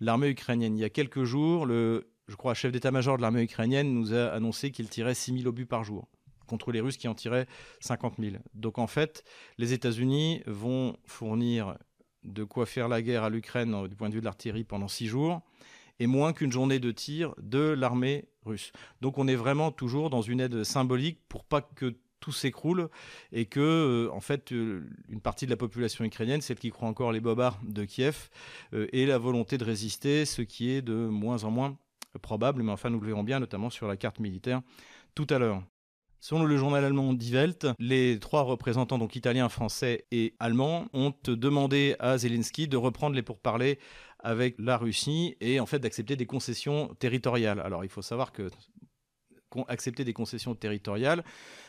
l'armée 0.00 0.28
ukrainienne. 0.28 0.76
Il 0.76 0.80
y 0.80 0.84
a 0.84 0.90
quelques 0.90 1.24
jours, 1.24 1.66
le 1.66 2.08
je 2.28 2.36
crois, 2.36 2.54
chef 2.54 2.72
d'état-major 2.72 3.16
de 3.16 3.22
l'armée 3.22 3.42
ukrainienne 3.42 3.92
nous 3.92 4.14
a 4.14 4.26
annoncé 4.28 4.70
qu'il 4.70 4.88
tirait 4.88 5.14
6 5.14 5.38
000 5.38 5.48
obus 5.48 5.66
par 5.66 5.84
jour 5.84 6.08
contre 6.46 6.72
les 6.72 6.80
Russes 6.80 6.96
qui 6.96 7.08
en 7.08 7.14
tiraient 7.14 7.46
50 7.80 8.14
000. 8.18 8.36
Donc 8.54 8.78
en 8.78 8.86
fait, 8.86 9.24
les 9.58 9.72
États-Unis 9.72 10.42
vont 10.46 10.96
fournir 11.04 11.76
de 12.22 12.44
quoi 12.44 12.66
faire 12.66 12.88
la 12.88 13.02
guerre 13.02 13.24
à 13.24 13.30
l'Ukraine 13.30 13.74
euh, 13.74 13.88
du 13.88 13.96
point 13.96 14.08
de 14.08 14.14
vue 14.14 14.20
de 14.20 14.24
l'artillerie 14.24 14.64
pendant 14.64 14.88
6 14.88 15.06
jours 15.06 15.42
et 16.00 16.06
moins 16.06 16.32
qu'une 16.32 16.50
journée 16.50 16.80
de 16.80 16.90
tir 16.90 17.34
de 17.40 17.58
l'armée 17.58 18.24
russe. 18.44 18.72
Donc 19.00 19.18
on 19.18 19.28
est 19.28 19.36
vraiment 19.36 19.70
toujours 19.70 20.10
dans 20.10 20.22
une 20.22 20.40
aide 20.40 20.64
symbolique 20.64 21.20
pour 21.28 21.44
pas 21.44 21.60
que 21.62 21.94
tout 22.20 22.32
s'écroule 22.32 22.88
et 23.32 23.44
que, 23.44 23.60
euh, 23.60 24.12
en 24.12 24.20
fait, 24.20 24.50
euh, 24.52 24.88
une 25.10 25.20
partie 25.20 25.44
de 25.44 25.50
la 25.50 25.58
population 25.58 26.04
ukrainienne, 26.04 26.40
celle 26.40 26.58
qui 26.58 26.70
croit 26.70 26.88
encore 26.88 27.12
les 27.12 27.20
bobards 27.20 27.60
de 27.62 27.84
Kiev, 27.84 28.30
ait 28.72 29.04
la 29.04 29.18
volonté 29.18 29.58
de 29.58 29.64
résister, 29.64 30.24
ce 30.24 30.40
qui 30.40 30.70
est 30.70 30.80
de 30.80 30.94
moins 30.94 31.44
en 31.44 31.50
moins 31.50 31.76
probable, 32.18 32.62
mais 32.62 32.72
enfin 32.72 32.90
nous 32.90 33.00
le 33.00 33.06
verrons 33.06 33.24
bien, 33.24 33.40
notamment 33.40 33.70
sur 33.70 33.86
la 33.86 33.96
carte 33.96 34.20
militaire 34.20 34.62
tout 35.14 35.26
à 35.30 35.38
l'heure. 35.38 35.62
Selon 36.20 36.44
le 36.44 36.56
journal 36.56 36.82
allemand 36.84 37.12
Die 37.12 37.32
Welt, 37.32 37.66
les 37.78 38.18
trois 38.18 38.42
représentants, 38.42 38.96
donc 38.96 39.14
italiens, 39.14 39.50
français 39.50 40.06
et 40.10 40.34
allemands, 40.38 40.86
ont 40.94 41.12
demandé 41.26 41.96
à 41.98 42.16
Zelensky 42.16 42.66
de 42.66 42.78
reprendre 42.78 43.14
les 43.14 43.22
pourparlers 43.22 43.78
avec 44.20 44.54
la 44.58 44.78
Russie 44.78 45.36
et 45.42 45.60
en 45.60 45.66
fait 45.66 45.80
d'accepter 45.80 46.16
des 46.16 46.24
concessions 46.24 46.94
territoriales. 46.94 47.60
Alors 47.60 47.84
il 47.84 47.90
faut 47.90 48.00
savoir 48.00 48.32
que 48.32 48.48
accepter 49.68 50.04
des 50.04 50.14
concessions 50.14 50.54
territoriales, 50.54 51.22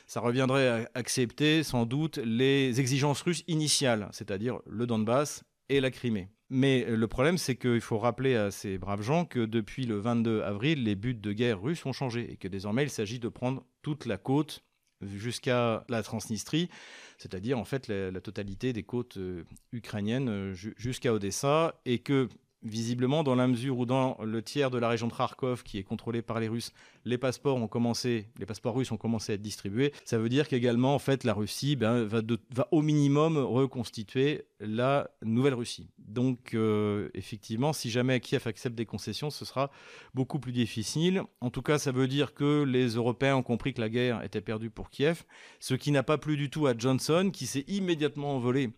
ça 0.07 0.19
reviendrait 0.19 0.67
à 0.67 0.89
accepter 0.95 1.61
sans 1.61 1.85
doute 1.85 2.17
les 2.17 2.79
exigences 2.79 3.21
russes 3.21 3.43
initiales, 3.47 4.07
c'est-à-dire 4.11 4.59
le 4.65 4.87
Donbass 4.87 5.43
et 5.69 5.81
la 5.81 5.91
Crimée. 5.91 6.29
Mais 6.49 6.85
euh, 6.85 6.95
le 6.95 7.07
problème, 7.07 7.37
c'est 7.37 7.55
qu'il 7.55 7.81
faut 7.81 7.97
rappeler 7.97 8.35
à 8.35 8.51
ces 8.51 8.77
braves 8.77 9.01
gens 9.01 9.25
que 9.25 9.45
depuis 9.45 9.85
le 9.85 9.97
22 9.97 10.41
avril, 10.41 10.83
les 10.83 10.95
buts 10.95 11.15
de 11.15 11.33
guerre 11.33 11.61
russes 11.61 11.85
ont 11.85 11.93
changé 11.93 12.31
et 12.31 12.37
que 12.37 12.47
désormais, 12.47 12.83
il 12.83 12.89
s'agit 12.89 13.19
de 13.19 13.29
prendre 13.29 13.65
toute 13.81 14.05
la 14.05 14.17
côte 14.17 14.63
jusqu'à 15.01 15.85
la 15.89 16.03
Transnistrie, 16.03 16.69
c'est-à-dire 17.17 17.59
en 17.59 17.65
fait 17.65 17.87
la, 17.87 18.21
totalité 18.21 18.73
des 18.73 18.83
côtes 18.83 19.17
euh, 19.17 19.43
ukrainiennes 19.71 20.29
euh, 20.29 20.53
jusqu'à 20.53 21.13
Odessa, 21.13 21.79
et 21.85 21.99
que 21.99 22.29
visiblement, 22.65 23.23
dans 23.23 23.35
la 23.35 23.47
mesure 23.47 23.77
où 23.77 23.85
dans 23.85 24.17
le 24.23 24.41
tiers 24.41 24.71
de 24.71 24.77
la 24.77 24.89
région 24.89 25.07
de 25.07 25.13
Kharkov, 25.13 25.63
qui 25.63 25.77
est 25.77 25.83
contrôlée 25.83 26.21
par 26.21 26.39
les 26.39 26.47
Russes, 26.47 26.73
les 27.05 27.17
passeports 27.17 27.57
ont 27.57 27.67
commencé, 27.67 28.27
les 28.39 28.45
passeports 28.45 28.75
russes 28.75 28.91
ont 28.91 28.97
commencé 28.97 29.31
à 29.31 29.35
être 29.35 29.41
distribués, 29.41 29.93
ça 30.03 30.17
veut 30.17 30.27
dire 30.27 30.47
qu'également, 30.47 30.95
en 30.95 30.99
fait, 30.99 31.23
la 31.23 31.33
Russie 31.33 31.75
ben, 31.75 32.03
va, 32.03 32.67
au 32.71 32.81
minimum 32.81 33.37
reconstituer 33.37 34.45
la 34.59 35.09
nouvelle 35.23 35.53
Russie. 35.53 35.89
Donc, 35.99 36.53
euh, 36.53 37.09
effectivement, 37.13 37.73
si 37.73 37.89
jamais 37.89 38.19
Kiev 38.19 38.47
accepte 38.47 38.75
des 38.75 38.85
concessions, 38.85 39.29
ce 39.29 39.45
sera 39.45 39.69
beaucoup 40.13 40.39
plus 40.39 40.51
difficile. 40.51 41.21
En 41.41 41.51
tout 41.51 41.61
cas, 41.61 41.77
ça 41.77 41.91
veut 41.91 42.07
dire 42.07 42.33
que 42.33 42.63
les 42.63 42.95
Européens 42.95 43.35
ont 43.35 43.43
compris 43.43 43.73
que 43.73 43.81
la 43.81 43.89
guerre 43.89 44.23
était 44.23 44.41
perdue 44.41 44.71
pour 44.71 44.89
Kiev, 44.89 45.23
ce 45.59 45.75
qui 45.75 45.91
n'a 45.91 46.03
pas 46.03 46.17
plu 46.17 46.37
du 46.37 46.49
tout 46.49 46.65
à 46.65 46.75
Johnson, 46.75 47.29
qui 47.31 47.45
s'est 47.45 47.65
immédiatement 47.67 48.35
envolé 48.35 48.71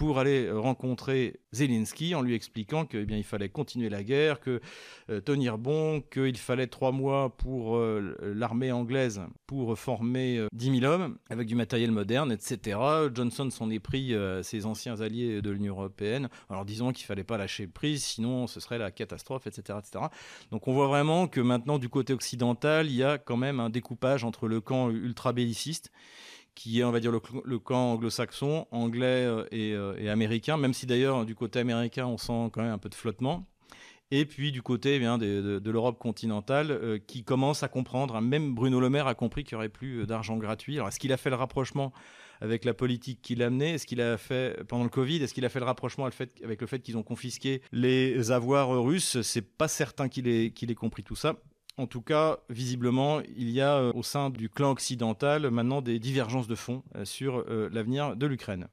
pour 0.00 0.18
aller 0.18 0.46
euh, 0.46 0.58
rencontrer 0.58 1.40
Zelensky 1.52 2.14
en 2.14 2.22
lui 2.22 2.34
expliquant 2.34 2.86
qu'il 2.86 3.06
eh 3.12 3.22
fallait 3.22 3.50
continuer 3.50 3.90
la 3.90 4.02
guerre, 4.02 4.40
que 4.40 4.62
euh, 5.10 5.20
tenir 5.20 5.58
bon, 5.58 6.00
qu'il 6.00 6.38
fallait 6.38 6.68
trois 6.68 6.90
mois 6.90 7.36
pour 7.36 7.76
euh, 7.76 8.16
l'armée 8.34 8.72
anglaise 8.72 9.20
pour 9.46 9.78
former 9.78 10.46
10 10.54 10.80
000 10.80 10.90
hommes 10.90 11.18
avec 11.28 11.46
du 11.46 11.54
matériel 11.54 11.90
moderne, 11.90 12.32
etc. 12.32 12.78
Johnson 13.12 13.50
s'en 13.50 13.68
est 13.68 13.78
pris 13.78 14.14
ses 14.42 14.64
anciens 14.64 15.00
alliés 15.02 15.42
de 15.42 15.50
l'Union 15.50 15.74
européenne 15.74 16.28
en 16.48 16.64
disant 16.64 16.92
qu'il 16.92 17.04
fallait 17.04 17.24
pas 17.24 17.36
lâcher 17.36 17.66
prise, 17.66 18.02
sinon 18.02 18.46
ce 18.46 18.60
serait 18.60 18.78
la 18.78 18.92
catastrophe, 18.92 19.48
etc., 19.48 19.80
etc. 19.80 20.04
Donc 20.52 20.68
on 20.68 20.72
voit 20.72 20.86
vraiment 20.86 21.26
que 21.26 21.40
maintenant 21.40 21.78
du 21.78 21.88
côté 21.88 22.12
occidental, 22.12 22.86
il 22.86 22.94
y 22.94 23.02
a 23.02 23.18
quand 23.18 23.36
même 23.36 23.58
un 23.58 23.70
découpage 23.70 24.22
entre 24.24 24.46
le 24.46 24.60
camp 24.60 24.88
ultra-belliciste 24.88 25.90
qui 26.54 26.80
est, 26.80 26.84
on 26.84 26.90
va 26.90 27.00
dire, 27.00 27.12
le, 27.12 27.58
camp 27.58 27.92
anglo-saxon, 27.92 28.66
anglais 28.70 29.24
euh, 29.24 29.44
euh, 29.52 29.96
et, 29.98 30.08
américain, 30.08 30.56
même 30.56 30.74
si 30.74 30.86
d'ailleurs, 30.86 31.24
du 31.24 31.34
côté 31.34 31.58
américain, 31.58 32.06
on 32.06 32.18
sent 32.18 32.50
quand 32.52 32.62
même 32.62 32.72
un 32.72 32.78
peu 32.78 32.88
de 32.88 32.94
flottement. 32.94 33.46
Et 34.12 34.24
puis 34.24 34.50
du 34.50 34.60
côté 34.60 34.96
eh 34.96 34.98
bien, 34.98 35.18
de, 35.18 35.70
l'Europe 35.70 35.98
continentale, 35.98 36.72
euh, 36.72 36.98
qui 36.98 37.22
commence 37.22 37.62
à 37.62 37.68
comprendre, 37.68 38.16
hein, 38.16 38.20
même 38.20 38.54
Bruno 38.54 38.80
Le 38.80 38.90
Maire 38.90 39.06
a 39.06 39.14
compris 39.14 39.44
qu'il 39.44 39.56
n'y 39.56 39.60
aurait 39.60 39.68
plus 39.68 40.04
d'argent 40.04 40.36
gratuit. 40.36 40.76
Alors 40.76 40.88
est-ce 40.88 40.98
qu'il 40.98 41.12
a 41.12 41.16
fait 41.16 41.30
le 41.30 41.36
rapprochement 41.36 41.92
avec 42.40 42.64
la 42.64 42.74
politique 42.74 43.22
qu'il 43.22 43.40
a 43.42 43.50
menée 43.50 43.74
Est-ce 43.74 43.86
qu'il 43.86 44.00
a 44.00 44.18
fait 44.18 44.64
pendant 44.64 44.82
le 44.82 44.90
Covid 44.90 45.22
Est-ce 45.22 45.32
qu'il 45.32 45.44
a 45.44 45.48
fait 45.48 45.60
le 45.60 45.64
rapprochement 45.64 46.06
avec 46.06 46.60
le 46.60 46.66
fait 46.66 46.80
qu'ils 46.80 46.96
ont 46.96 47.04
confisqué 47.04 47.62
les 47.70 48.32
avoirs 48.32 48.82
russes? 48.82 49.20
C'est 49.22 49.56
pas 49.56 49.68
certain 49.68 50.08
qu'il 50.08 50.26
ait, 50.26 50.50
qu'il 50.50 50.72
ait 50.72 50.74
compris 50.74 51.04
tout 51.04 51.14
ça. 51.14 51.36
En 51.80 51.86
tout 51.86 52.02
cas, 52.02 52.38
visiblement, 52.48 53.20
il 53.36 53.50
y 53.50 53.60
a 53.60 53.76
euh, 53.76 53.92
au 53.94 54.02
sein 54.02 54.30
du 54.30 54.48
clan 54.48 54.70
occidental 54.70 55.50
maintenant 55.50 55.80
des 55.82 55.98
divergences 55.98 56.46
de 56.46 56.54
fond 56.54 56.82
sur 57.04 57.44
l'avenir 57.48 58.16
de 58.16 58.26
l'Ukraine 58.26 58.68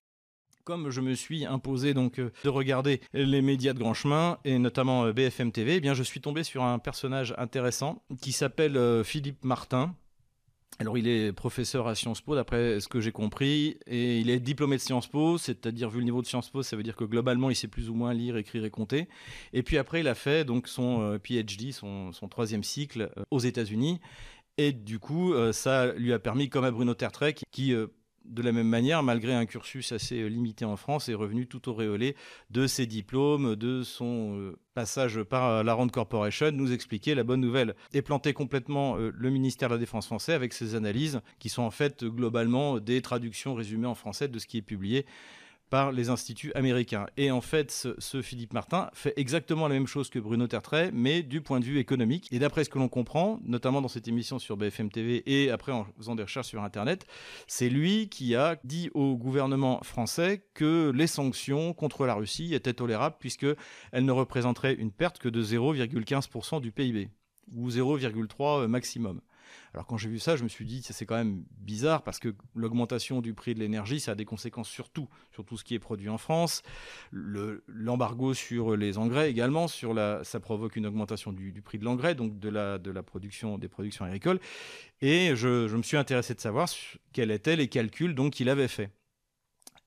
comme 0.68 0.90
je 0.90 1.00
me 1.00 1.14
suis 1.14 1.46
imposé 1.46 1.94
donc 1.94 2.20
euh, 2.20 2.30
de 2.44 2.50
regarder 2.50 3.00
les 3.14 3.42
médias 3.42 3.72
de 3.72 3.80
grand 3.80 3.94
chemin 3.94 4.38
et 4.44 4.60
notamment 4.60 5.06
euh, 5.06 5.14
BFM 5.14 5.54
TV, 5.54 5.80
eh 5.82 5.96
je 5.96 6.04
suis 6.04 6.20
tombé 6.20 6.44
sur 6.44 6.62
un 6.62 6.78
personnage 6.78 7.34
intéressant 7.38 8.04
qui 8.22 8.34
s'appelle 8.34 8.76
euh, 8.76 9.02
Philippe 9.02 9.46
Martin. 9.46 9.96
Alors 10.80 10.98
il 10.98 11.08
est 11.08 11.34
professeur 11.34 11.88
à 11.88 11.96
Sciences 11.96 12.22
Po 12.22 12.36
d'après 12.36 12.80
ce 12.80 12.88
que 12.88 13.02
j'ai 13.02 13.12
compris 13.12 13.78
et 13.88 14.20
il 14.20 14.30
est 14.30 14.40
diplômé 14.40 14.76
de 14.76 14.82
Sciences 14.82 15.08
Po, 15.08 15.40
c'est-à-dire 15.40 15.90
vu 15.90 16.00
le 16.00 16.06
niveau 16.06 16.22
de 16.22 16.28
Sciences 16.28 16.52
Po, 16.52 16.62
ça 16.62 16.76
veut 16.76 16.84
dire 16.84 16.96
que 16.96 17.04
globalement 17.04 17.50
il 17.50 17.56
sait 17.56 17.68
plus 17.68 17.90
ou 17.90 17.96
moins 17.96 18.14
lire, 18.14 18.38
écrire 18.38 18.64
et 18.64 18.70
compter. 18.70 19.08
Et 19.54 19.64
puis 19.64 19.80
après 19.80 20.02
il 20.02 20.08
a 20.08 20.14
fait 20.14 20.46
donc 20.46 20.68
son 20.68 21.18
PhD, 21.24 21.72
son, 21.72 22.12
troisième 22.30 22.64
cycle 22.64 23.12
aux 23.32 23.40
États-Unis. 23.40 24.00
Et 24.60 24.72
du 24.72 24.98
coup, 24.98 25.36
ça 25.52 25.94
lui 25.94 26.14
a 26.14 26.20
permis, 26.20 26.50
comme 26.50 26.66
à 26.66 26.72
Bruno 26.72 26.96
Tertrek, 26.96 27.44
qui 27.52 27.76
de 28.28 28.42
la 28.42 28.52
même 28.52 28.68
manière, 28.68 29.04
malgré 29.04 29.34
un 29.34 29.46
cursus 29.46 29.92
assez 29.92 30.22
euh, 30.22 30.28
limité 30.28 30.66
en 30.66 30.76
France, 30.76 31.10
est 31.10 31.14
revenu 31.14 31.48
tout 31.48 31.70
auréolé 31.70 32.16
de 32.50 32.68
ses 32.68 32.86
diplômes, 32.86 33.56
de 33.56 33.84
son 33.84 34.38
euh, 34.38 34.60
passage 34.74 35.24
par 35.24 35.46
euh, 35.50 35.64
la 35.64 35.74
Rand 35.74 35.88
Corporation, 35.88 36.52
nous 36.52 36.72
expliquer 36.72 37.16
la 37.16 37.24
bonne 37.24 37.42
nouvelle. 37.42 37.76
Et 37.94 38.02
planter 38.02 38.34
complètement 38.34 38.96
le 38.98 39.30
ministère 39.30 39.70
de 39.70 39.76
la 39.76 39.80
Défense 39.80 40.06
français 40.06 40.34
avec 40.34 40.54
ses 40.54 40.76
analyses 40.76 41.22
qui 41.40 41.50
sont 41.50 41.64
en 41.64 41.72
fait 41.72 42.04
globalement 42.04 42.80
des 42.80 43.02
traductions 43.02 43.56
résumées 43.56 43.88
en 43.88 43.96
français 43.96 44.28
de 44.28 44.40
ce 44.40 44.46
qui 44.46 44.58
est 44.58 44.62
publié 44.62 45.06
par 45.70 45.92
les 45.92 46.10
instituts 46.10 46.52
américains. 46.54 47.08
Et 47.18 47.32
en 47.32 47.42
fait, 47.42 47.72
ce, 47.72 48.22
Philippe 48.22 48.54
Martin 48.54 48.90
fait 48.94 49.14
exactement 49.18 49.68
la 49.68 49.76
même 49.76 49.88
chose 49.88 50.10
que 50.10 50.20
Bruno 50.20 50.48
Tertrais, 50.48 50.92
mais 50.94 51.24
du 51.24 51.42
point 51.42 51.60
de 51.60 51.66
vue 51.66 51.80
économique. 51.80 52.28
Et 52.32 52.40
d'après 52.40 52.64
ce 52.64 52.70
que 52.70 52.80
l'on 52.80 52.90
comprend, 52.90 53.40
notamment 53.44 53.82
dans 53.82 53.88
cette 53.88 54.08
émission 54.08 54.40
sur 54.40 54.58
BFM 54.58 54.90
TV 54.90 55.24
et 55.26 55.52
après 55.52 55.72
en 55.72 55.86
faisant 55.98 56.16
des 56.16 56.24
recherches 56.24 56.48
sur 56.48 56.64
Internet, 56.64 57.06
c'est 57.48 57.70
lui 57.70 58.10
qui 58.10 58.36
a 58.36 58.58
dit 58.64 58.90
au 58.94 59.16
gouvernement 59.16 59.82
français 59.84 60.44
que 60.54 60.92
les 60.96 61.08
sanctions 61.08 61.74
contre 61.74 62.06
la 62.06 62.14
Russie 62.14 62.54
étaient 62.54 62.74
tolérables 62.74 63.18
puisqu'elles 63.20 63.56
ne 63.94 64.12
représenteraient 64.12 64.74
une 64.74 64.92
perte 64.92 65.20
que 65.20 65.30
de 65.30 65.44
0,15% 65.44 66.62
du 66.62 66.72
PIB 66.72 67.10
ou 67.54 67.70
0,3 67.70 68.68
maximum. 68.68 69.22
Alors 69.74 69.86
quand 69.86 69.98
j'ai 69.98 70.10
vu 70.10 70.20
ça, 70.20 70.36
je 70.36 70.44
me 70.44 70.50
suis 70.50 70.66
dit, 70.66 70.82
c'est 70.84 71.06
quand 71.06 71.16
même 71.16 71.44
bizarre 71.60 72.04
parce 72.04 72.20
que 72.20 72.36
l'augmentation 72.56 73.22
du 73.22 73.34
prix 73.34 73.54
de 73.54 73.60
l'énergie, 73.60 74.00
ça 74.00 74.12
a 74.12 74.16
des 74.16 74.26
conséquences 74.26 74.70
sur 74.70 74.90
tout, 74.90 75.08
sur 75.32 75.46
tout 75.46 75.58
ce 75.58 75.64
qui 75.64 75.76
est 75.76 75.80
produit 75.80 76.10
en 76.10 76.18
France. 76.18 76.64
L'embargo 77.12 78.34
sur 78.34 78.76
les 78.76 78.98
engrais 78.98 79.30
également, 79.30 79.68
sur 79.68 79.96
ça 80.24 80.40
provoque 80.40 80.76
une 80.76 80.86
augmentation 80.86 81.32
du, 81.32 81.62
prix 81.62 81.80
de 81.80 81.86
l'engrais, 81.86 82.16
donc 82.16 82.40
de 82.40 82.50
la, 82.50 83.04
production, 83.04 83.58
des 83.58 83.68
productions 83.68 84.06
agricoles. 84.06 84.40
Et 85.02 85.36
je, 85.36 85.76
me 85.76 85.84
suis 85.84 85.98
intéressé 85.98 86.34
de 86.34 86.42
savoir 86.42 86.68
quels 87.14 87.32
étaient 87.32 87.56
les 87.56 87.68
calculs 87.68 88.16
qu'il 88.32 88.50
avait 88.50 88.68
fait. 88.68 88.92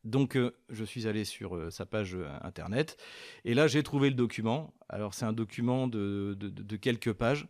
Donc, 0.04 0.36
euh, 0.36 0.56
je 0.70 0.84
suis 0.84 1.06
allé 1.06 1.24
sur 1.24 1.56
euh, 1.56 1.70
sa 1.70 1.84
page 1.84 2.14
euh, 2.14 2.26
internet 2.40 2.96
et 3.44 3.52
là, 3.52 3.66
j'ai 3.66 3.82
trouvé 3.82 4.08
le 4.08 4.14
document. 4.14 4.72
Alors, 4.88 5.12
c'est 5.12 5.26
un 5.26 5.32
document 5.34 5.88
de, 5.88 6.36
quelques 6.80 7.12
pages 7.12 7.46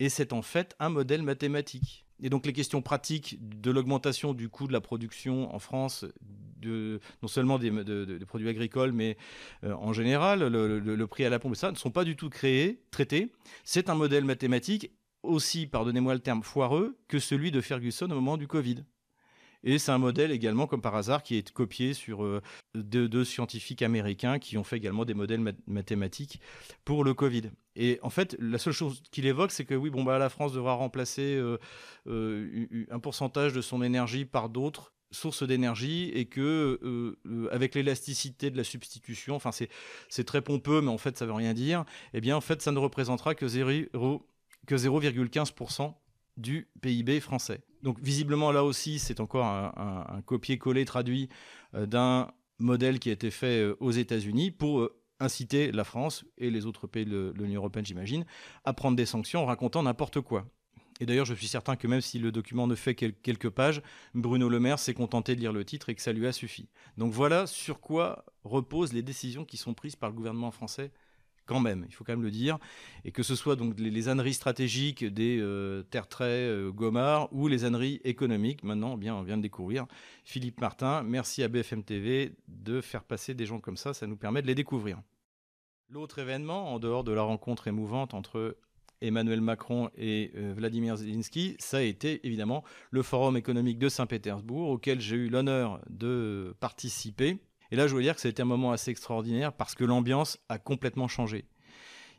et 0.00 0.08
c'est 0.08 0.32
en 0.32 0.42
fait 0.42 0.74
un 0.78 0.88
modèle 0.88 1.22
mathématique. 1.22 2.04
Et 2.22 2.30
donc 2.30 2.46
les 2.46 2.52
questions 2.52 2.80
pratiques 2.80 3.38
de 3.40 3.70
l'augmentation 3.70 4.34
du 4.34 4.48
coût 4.48 4.66
de 4.66 4.72
la 4.72 4.80
production 4.80 5.54
en 5.54 5.58
France, 5.58 6.04
de, 6.60 7.00
non 7.22 7.28
seulement 7.28 7.58
des, 7.58 7.70
produits 8.26 8.48
agricoles, 8.48 8.92
mais 8.92 9.16
euh, 9.64 9.74
en 9.74 9.92
général, 9.92 10.46
le, 10.46 11.06
prix 11.06 11.24
à 11.24 11.30
la 11.30 11.38
pompe, 11.38 11.56
ça, 11.56 11.70
ne 11.70 11.76
sont 11.76 11.90
pas 11.90 12.04
du 12.04 12.16
tout 12.16 12.30
créés, 12.30 12.80
traités. 12.90 13.32
C'est 13.64 13.90
un 13.90 13.94
modèle 13.94 14.24
mathématique 14.24 14.90
aussi, 15.22 15.66
pardonnez-moi 15.66 16.14
le 16.14 16.20
terme, 16.20 16.42
foireux 16.42 16.96
que 17.08 17.18
celui 17.18 17.50
de 17.50 17.60
Ferguson 17.60 18.06
au 18.06 18.14
moment 18.14 18.36
du 18.36 18.46
Covid. 18.46 18.84
Et 19.64 19.78
c'est 19.78 19.92
un 19.92 19.98
modèle 19.98 20.30
également, 20.30 20.66
comme 20.66 20.82
par 20.82 20.94
hasard, 20.94 21.22
qui 21.22 21.36
est 21.36 21.50
copié 21.50 21.94
sur 21.94 22.22
euh, 22.22 22.42
deux, 22.74 23.24
scientifiques 23.24 23.80
américains 23.80 24.38
qui 24.38 24.58
ont 24.58 24.64
fait 24.64 24.76
également 24.76 25.06
des 25.06 25.14
modèles 25.14 25.54
mathématiques 25.66 26.40
pour 26.84 27.02
le 27.02 27.14
Covid. 27.14 27.50
Et 27.76 27.98
en 28.02 28.10
fait, 28.10 28.36
la 28.38 28.58
seule 28.58 28.72
chose 28.72 29.02
qu'il 29.10 29.26
évoque, 29.26 29.50
c'est 29.50 29.64
que 29.64 29.74
oui, 29.74 29.90
bon, 29.90 30.04
bah, 30.04 30.16
la 30.18 30.28
France 30.28 30.52
devra 30.52 30.74
remplacer 30.74 31.34
euh, 31.34 31.58
euh, 32.06 32.86
un 32.90 33.00
pourcentage 33.00 33.52
de 33.52 33.60
son 33.60 33.82
énergie 33.82 34.24
par 34.24 34.48
d'autres 34.48 34.92
sources 35.10 35.42
d'énergie 35.46 36.10
et 36.12 36.24
que 36.24 37.16
avec 37.52 37.74
l'élasticité 37.76 38.50
de 38.50 38.56
la 38.56 38.64
substitution, 38.64 39.36
enfin 39.36 39.50
c'est 39.52 39.68
très 40.24 40.42
pompeux, 40.42 40.80
mais 40.80 40.90
en 40.90 40.98
fait 40.98 41.16
ça 41.16 41.24
veut 41.24 41.32
rien 41.32 41.54
dire. 41.54 41.84
Eh 42.14 42.20
bien 42.20 42.36
en 42.36 42.40
fait 42.40 42.60
ça 42.60 42.72
ne 42.72 42.80
représentera 42.80 43.36
que 43.36 43.46
0,15% 43.46 45.94
du 46.36 46.68
PIB 46.80 47.20
français. 47.20 47.60
Donc 47.82 48.00
visiblement 48.00 48.50
là 48.50 48.64
aussi 48.64 48.98
c'est 48.98 49.20
encore 49.20 49.44
un, 49.44 50.22
copier-coller 50.26 50.84
traduit 50.84 51.28
euh, 51.74 51.86
d'un 51.86 52.30
modèle 52.58 52.98
qui 52.98 53.10
a 53.10 53.12
été 53.12 53.30
fait 53.30 53.60
euh, 53.60 53.76
aux 53.80 53.90
États-Unis 53.90 54.50
pour 54.50 54.80
euh, 54.80 54.96
inciter 55.20 55.72
la 55.72 55.84
France 55.84 56.24
et 56.38 56.50
les 56.50 56.66
autres 56.66 56.86
pays 56.86 57.04
de 57.04 57.32
l'Union 57.36 57.60
européenne, 57.60 57.86
j'imagine, 57.86 58.24
à 58.64 58.72
prendre 58.72 58.96
des 58.96 59.06
sanctions 59.06 59.42
en 59.42 59.46
racontant 59.46 59.82
n'importe 59.82 60.20
quoi. 60.20 60.46
Et 61.00 61.06
d'ailleurs, 61.06 61.26
je 61.26 61.34
suis 61.34 61.48
certain 61.48 61.76
que 61.76 61.88
même 61.88 62.00
si 62.00 62.18
le 62.18 62.30
document 62.30 62.66
ne 62.66 62.74
fait 62.74 62.94
quelques 62.94 63.50
pages, 63.50 63.82
Bruno 64.14 64.48
Le 64.48 64.60
Maire 64.60 64.78
s'est 64.78 64.94
contenté 64.94 65.34
de 65.34 65.40
lire 65.40 65.52
le 65.52 65.64
titre 65.64 65.88
et 65.88 65.94
que 65.94 66.02
ça 66.02 66.12
lui 66.12 66.26
a 66.26 66.32
suffi. 66.32 66.68
Donc 66.96 67.12
voilà 67.12 67.46
sur 67.46 67.80
quoi 67.80 68.24
reposent 68.44 68.92
les 68.92 69.02
décisions 69.02 69.44
qui 69.44 69.56
sont 69.56 69.74
prises 69.74 69.96
par 69.96 70.10
le 70.10 70.14
gouvernement 70.14 70.52
français 70.52 70.92
quand 71.46 71.60
même, 71.60 71.84
il 71.88 71.94
faut 71.94 72.04
quand 72.04 72.12
même 72.12 72.22
le 72.22 72.30
dire, 72.30 72.58
et 73.04 73.12
que 73.12 73.22
ce 73.22 73.34
soit 73.34 73.56
donc 73.56 73.78
les, 73.78 74.08
âneries 74.08 74.34
stratégiques 74.34 75.04
des 75.04 75.38
euh, 75.40 75.82
Tertrais, 75.82 76.48
euh, 76.48 76.70
Gomard 76.70 77.28
ou 77.32 77.48
les 77.48 77.64
âneries 77.64 78.00
économiques. 78.04 78.62
Maintenant, 78.62 78.96
bien, 78.96 79.14
on 79.14 79.22
vient 79.22 79.36
de 79.36 79.42
découvrir 79.42 79.86
Philippe 80.24 80.60
Martin. 80.60 81.02
Merci 81.02 81.42
à 81.42 81.48
BFM 81.48 81.82
TV 81.82 82.32
de 82.48 82.80
faire 82.80 83.04
passer 83.04 83.34
des 83.34 83.46
gens 83.46 83.60
comme 83.60 83.76
ça, 83.76 83.94
ça 83.94 84.06
nous 84.06 84.16
permet 84.16 84.42
de 84.42 84.46
les 84.46 84.54
découvrir. 84.54 85.00
L'autre 85.90 86.18
événement, 86.18 86.72
en 86.72 86.78
dehors 86.78 87.04
de 87.04 87.12
la 87.12 87.22
rencontre 87.22 87.68
émouvante 87.68 88.14
entre 88.14 88.56
Emmanuel 89.00 89.40
Macron 89.40 89.90
et 89.96 90.32
euh, 90.36 90.54
Vladimir 90.56 90.96
Zelensky, 90.96 91.56
ça 91.58 91.78
a 91.78 91.82
été 91.82 92.26
évidemment 92.26 92.64
le 92.90 93.02
Forum 93.02 93.36
économique 93.36 93.78
de 93.78 93.88
Saint-Pétersbourg, 93.88 94.70
auquel 94.70 95.00
j'ai 95.00 95.16
eu 95.16 95.28
l'honneur 95.28 95.80
de 95.90 96.54
participer. 96.60 97.38
Et 97.74 97.76
là, 97.76 97.88
je 97.88 97.96
veux 97.96 98.02
dire 98.02 98.14
que 98.14 98.28
été 98.28 98.40
un 98.40 98.44
moment 98.44 98.70
assez 98.70 98.92
extraordinaire 98.92 99.52
parce 99.52 99.74
que 99.74 99.82
l'ambiance 99.82 100.38
a 100.48 100.60
complètement 100.60 101.08
changé. 101.08 101.44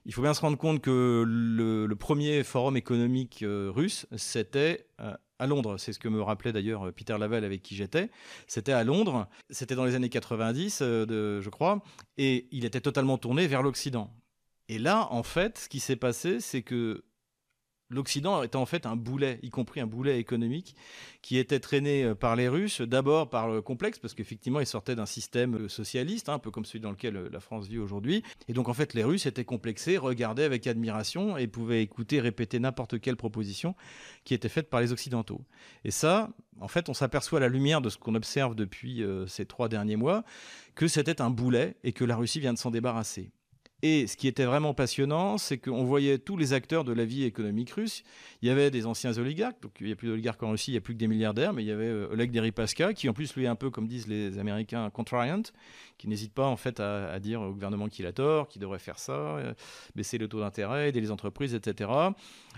Il 0.06 0.14
faut 0.14 0.22
bien 0.22 0.34
se 0.34 0.42
rendre 0.42 0.58
compte 0.58 0.82
que 0.82 1.24
le, 1.26 1.96
premier 1.96 2.44
forum 2.44 2.76
économique 2.76 3.42
euh, 3.42 3.72
russe, 3.74 4.06
c'était 4.18 4.86
euh, 5.00 5.14
à 5.40 5.48
Londres. 5.48 5.78
C'est 5.78 5.94
ce 5.94 6.00
que 6.00 6.10
me 6.10 6.22
rappelait 6.22 6.52
d'ailleurs 6.52 6.88
euh, 6.88 6.92
Peter 6.92 7.18
Lavelle 7.18 7.46
avec 7.46 7.64
qui 7.64 7.74
j'étais. 7.74 8.10
C'était 8.48 8.74
à 8.74 8.84
Londres. 8.84 9.30
C'était 9.50 9.76
dans 9.76 9.86
les 9.86 9.96
années 9.96 10.10
90, 10.10 10.80
je 10.82 11.50
crois. 11.50 11.82
Et 12.18 12.50
il 12.52 12.66
était 12.66 12.82
totalement 12.82 13.18
tourné 13.18 13.48
vers 13.48 13.64
l'Occident. 13.64 14.12
Et 14.68 14.78
là, 14.78 15.08
en 15.10 15.24
fait, 15.24 15.58
ce 15.58 15.70
qui 15.70 15.80
s'est 15.80 15.96
passé, 15.96 16.42
c'est 16.42 16.64
que 16.64 17.06
l'Occident 17.90 18.42
était 18.44 18.56
en 18.56 18.66
fait 18.66 18.86
un 18.86 18.96
boulet, 18.96 19.40
y 19.44 19.50
compris 19.50 19.80
un 19.80 19.88
boulet 19.88 20.20
économique, 20.20 20.76
qui 21.22 21.38
était 21.38 21.60
traîné 21.60 22.04
euh, 22.04 22.16
par 22.16 22.36
les 22.36 22.48
Russes, 22.48 22.82
d'abord 22.82 23.30
par 23.30 23.48
le 23.48 23.62
complexe, 23.62 24.00
parce 24.00 24.14
qu'effectivement 24.14 24.60
ils 24.60 24.66
sortaient 24.66 24.96
d'un 24.96 25.06
système 25.06 25.56
euh, 25.56 25.70
socialiste, 25.70 26.30
hein, 26.30 26.36
un 26.36 26.40
peu 26.40 26.52
comme 26.52 26.66
celui 26.66 26.80
dans 26.80 26.92
lequel 26.92 27.16
euh, 27.16 27.30
la 27.32 27.40
France 27.40 27.68
vit 27.68 27.78
aujourd'hui. 27.78 28.24
Et 28.48 28.54
donc 28.54 28.70
en 28.70 28.74
fait 28.74 28.94
les 28.94 29.04
Russes 29.04 29.26
étaient 29.26 29.46
complexés, 29.46 29.98
regardaient 29.98 30.44
avec 30.44 30.66
admiration 30.68 31.38
et 31.38 31.48
pouvaient 31.48 31.84
écouter, 31.84 32.20
répéter 32.20 32.60
n'importe 32.60 33.00
quelle 33.00 33.18
proposition 33.18 33.76
qui 34.24 34.34
était 34.34 34.50
faite 34.50 34.70
par 34.70 34.82
les 34.82 34.92
Occidentaux. 34.92 35.42
Et 35.84 35.92
ça, 35.92 36.30
en 36.60 36.68
fait, 36.68 36.90
on 36.90 36.94
s'aperçoit 36.94 37.40
à 37.40 37.42
la 37.42 37.50
lumière 37.50 37.82
de 37.82 37.90
ce 37.90 37.98
qu'on 37.98 38.16
observe 38.16 38.56
depuis 38.56 39.04
ces 39.28 39.46
trois 39.46 39.70
derniers 39.70 39.98
mois, 39.98 40.24
que 40.74 40.88
c'était 40.88 41.22
un 41.22 41.30
boulet 41.30 41.76
et 41.84 41.92
que 41.92 42.04
la 42.04 42.16
Russie 42.16 42.40
vient 42.40 42.54
de 42.54 42.58
s'en 42.58 42.72
débarrasser. 42.72 43.32
Et 43.88 44.08
ce 44.08 44.18
qui 44.18 44.28
était 44.28 44.46
vraiment 44.46 44.74
passionnant, 44.74 45.38
c'est 45.38 45.60
qu'on 45.60 45.84
voyait 45.84 46.18
tous 46.18 46.38
les 46.38 46.54
acteurs 46.54 46.86
de 46.86 46.92
la 46.92 47.06
vie 47.06 47.24
économique 47.24 47.70
russe. 47.70 48.02
Il 48.42 48.48
y 48.48 48.52
avait 48.52 48.72
des 48.72 48.88
anciens 48.88 49.16
oligarques, 49.20 49.62
donc 49.62 49.74
il 49.80 49.86
n'y 49.86 49.92
a 49.92 49.96
plus 49.96 50.08
d'oligarques 50.08 50.42
en 50.42 50.50
Russie, 50.50 50.72
il 50.72 50.74
n'y 50.74 50.80
a 50.80 50.82
plus 50.82 50.96
que 50.96 51.00
des 51.00 51.08
milliardaires, 51.08 51.54
mais 51.54 51.62
il 51.62 51.68
y 51.68 51.72
avait 51.72 51.86
euh, 51.86 52.08
Oleg 52.10 52.32
Deripaska, 52.32 52.96
qui 52.96 53.08
en 53.10 53.14
plus 53.14 53.36
lui 53.36 53.44
est 53.44 53.48
un 53.48 53.54
peu, 53.54 53.70
comme 53.70 53.88
disent 53.88 54.08
les 54.08 54.40
Américains, 54.40 54.90
contrariant, 54.90 55.44
qui 56.00 56.08
n'hésite 56.08 56.34
pas 56.34 56.48
en 56.48 56.58
fait 56.58 56.80
à, 56.80 57.20
dire 57.20 57.42
au 57.42 57.52
gouvernement 57.52 57.88
qu'il 57.88 58.08
a 58.08 58.12
tort, 58.12 58.48
qu'il 58.48 58.60
devrait 58.60 58.80
faire 58.80 58.98
ça, 58.98 59.14
euh, 59.14 59.54
baisser 59.96 60.18
le 60.18 60.28
taux 60.28 60.40
d'intérêt, 60.40 60.90
aider 60.90 61.00
les 61.00 61.12
entreprises, 61.12 61.54
etc. 61.54 61.92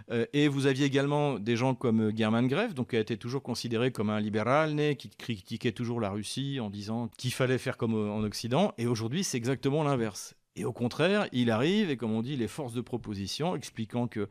Euh, 0.10 0.26
et 0.32 0.48
vous 0.48 0.66
aviez 0.66 0.86
également 0.86 1.40
des 1.40 1.58
gens 1.58 1.76
comme 1.76 2.16
German 2.16 2.48
Greff, 2.48 2.74
donc 2.74 2.92
qui 2.92 2.96
a 2.96 3.02
été 3.02 3.18
toujours 3.18 3.44
considéré 3.44 3.92
comme 3.92 4.10
un 4.10 4.22
libéral, 4.22 4.76
né, 4.76 4.96
qui 4.96 5.10
critiquait 5.10 5.74
toujours 5.74 6.00
la 6.00 6.10
Russie 6.10 6.62
en 6.62 6.70
disant 6.70 7.10
qu'il 7.18 7.34
fallait 7.34 7.58
faire 7.58 7.76
comme 7.76 7.96
en 7.96 8.24
Occident. 8.24 8.74
Et 8.78 8.88
aujourd'hui, 8.88 9.26
c'est 9.26 9.36
exactement 9.36 9.84
l'inverse. 9.84 10.34
Et 10.58 10.66
au 10.66 10.74
contraire, 10.74 11.28
il 11.32 11.52
arrive 11.52 11.92
et 11.92 11.98
comme 11.98 12.12
on 12.12 12.24
dit, 12.24 12.36
les 12.36 12.48
forces 12.48 12.74
de 12.74 12.82
proposition, 12.82 13.56
expliquant 13.56 14.08
que 14.08 14.28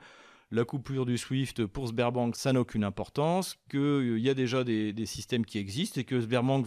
la 0.50 0.64
coupure 0.64 1.06
du 1.06 1.16
SWIFT 1.18 1.66
pour 1.66 1.88
Sberbank, 1.88 2.34
ça 2.34 2.52
n'a 2.52 2.60
aucune 2.60 2.82
importance, 2.82 3.56
qu'il 3.70 3.78
euh, 3.78 4.18
y 4.18 4.28
a 4.28 4.34
déjà 4.34 4.64
des, 4.64 5.06
systèmes 5.06 5.46
qui 5.46 5.58
existent 5.58 6.00
et 6.00 6.04
que 6.04 6.20
Sberbank 6.20 6.66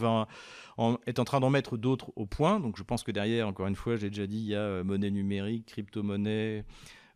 est 1.06 1.20
en 1.20 1.26
train 1.26 1.42
d'en 1.42 1.50
mettre 1.50 1.76
d'autres 1.76 2.12
au 2.16 2.26
point. 2.26 2.62
Donc 2.62 2.78
je 2.78 2.84
pense 2.84 3.04
que 3.04 3.12
derrière, 3.12 3.50
encore 3.50 3.68
une 3.68 3.76
fois, 3.76 3.98
j'ai 3.98 4.10
déjà 4.10 4.28
dit, 4.28 4.38
il 4.38 4.48
y 4.48 4.56
a 4.56 4.60
euh, 4.60 4.84
monnaie 4.86 5.12
numérique, 5.12 5.66
crypto-monnaie, 5.66 6.64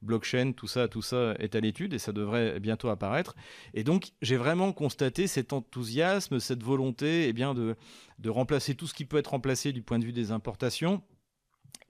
blockchain, 0.01 0.51
tout 0.51 0.67
ça, 0.67 0.89
tout 0.89 1.01
ça 1.01 1.35
est 1.39 1.55
à 1.55 1.61
l'étude 1.61 1.93
et 1.93 1.99
ça 1.99 2.11
devrait 2.11 2.59
bientôt 2.59 2.89
apparaître. 2.89 3.35
Et 3.73 3.85
donc, 3.85 4.11
j'ai 4.21 4.35
vraiment 4.35 4.73
constaté 4.73 5.27
cet 5.27 5.53
enthousiasme, 5.53 6.41
cette 6.41 6.61
volonté 6.61 7.29
eh 7.29 7.33
bien, 7.33 7.53
de 7.53 7.75
remplacer 8.29 8.75
tout 8.75 8.87
ce 8.87 8.93
qui 8.93 9.05
peut 9.05 9.17
être 9.17 9.31
remplacé 9.31 9.71
du 9.71 9.81
point 9.81 9.97
de 9.97 10.03
vue 10.03 10.11
des 10.11 10.31
importations. 10.31 11.01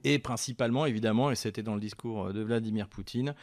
Et 0.02 0.18
principalement, 0.18 0.86
évidemment, 0.86 1.30
et 1.30 1.34
c'était 1.34 1.62
dans 1.62 1.74
le 1.74 1.80
discours 1.80 2.32
de 2.32 2.42
Vladimir 2.42 2.88
Poutine, 2.88 3.34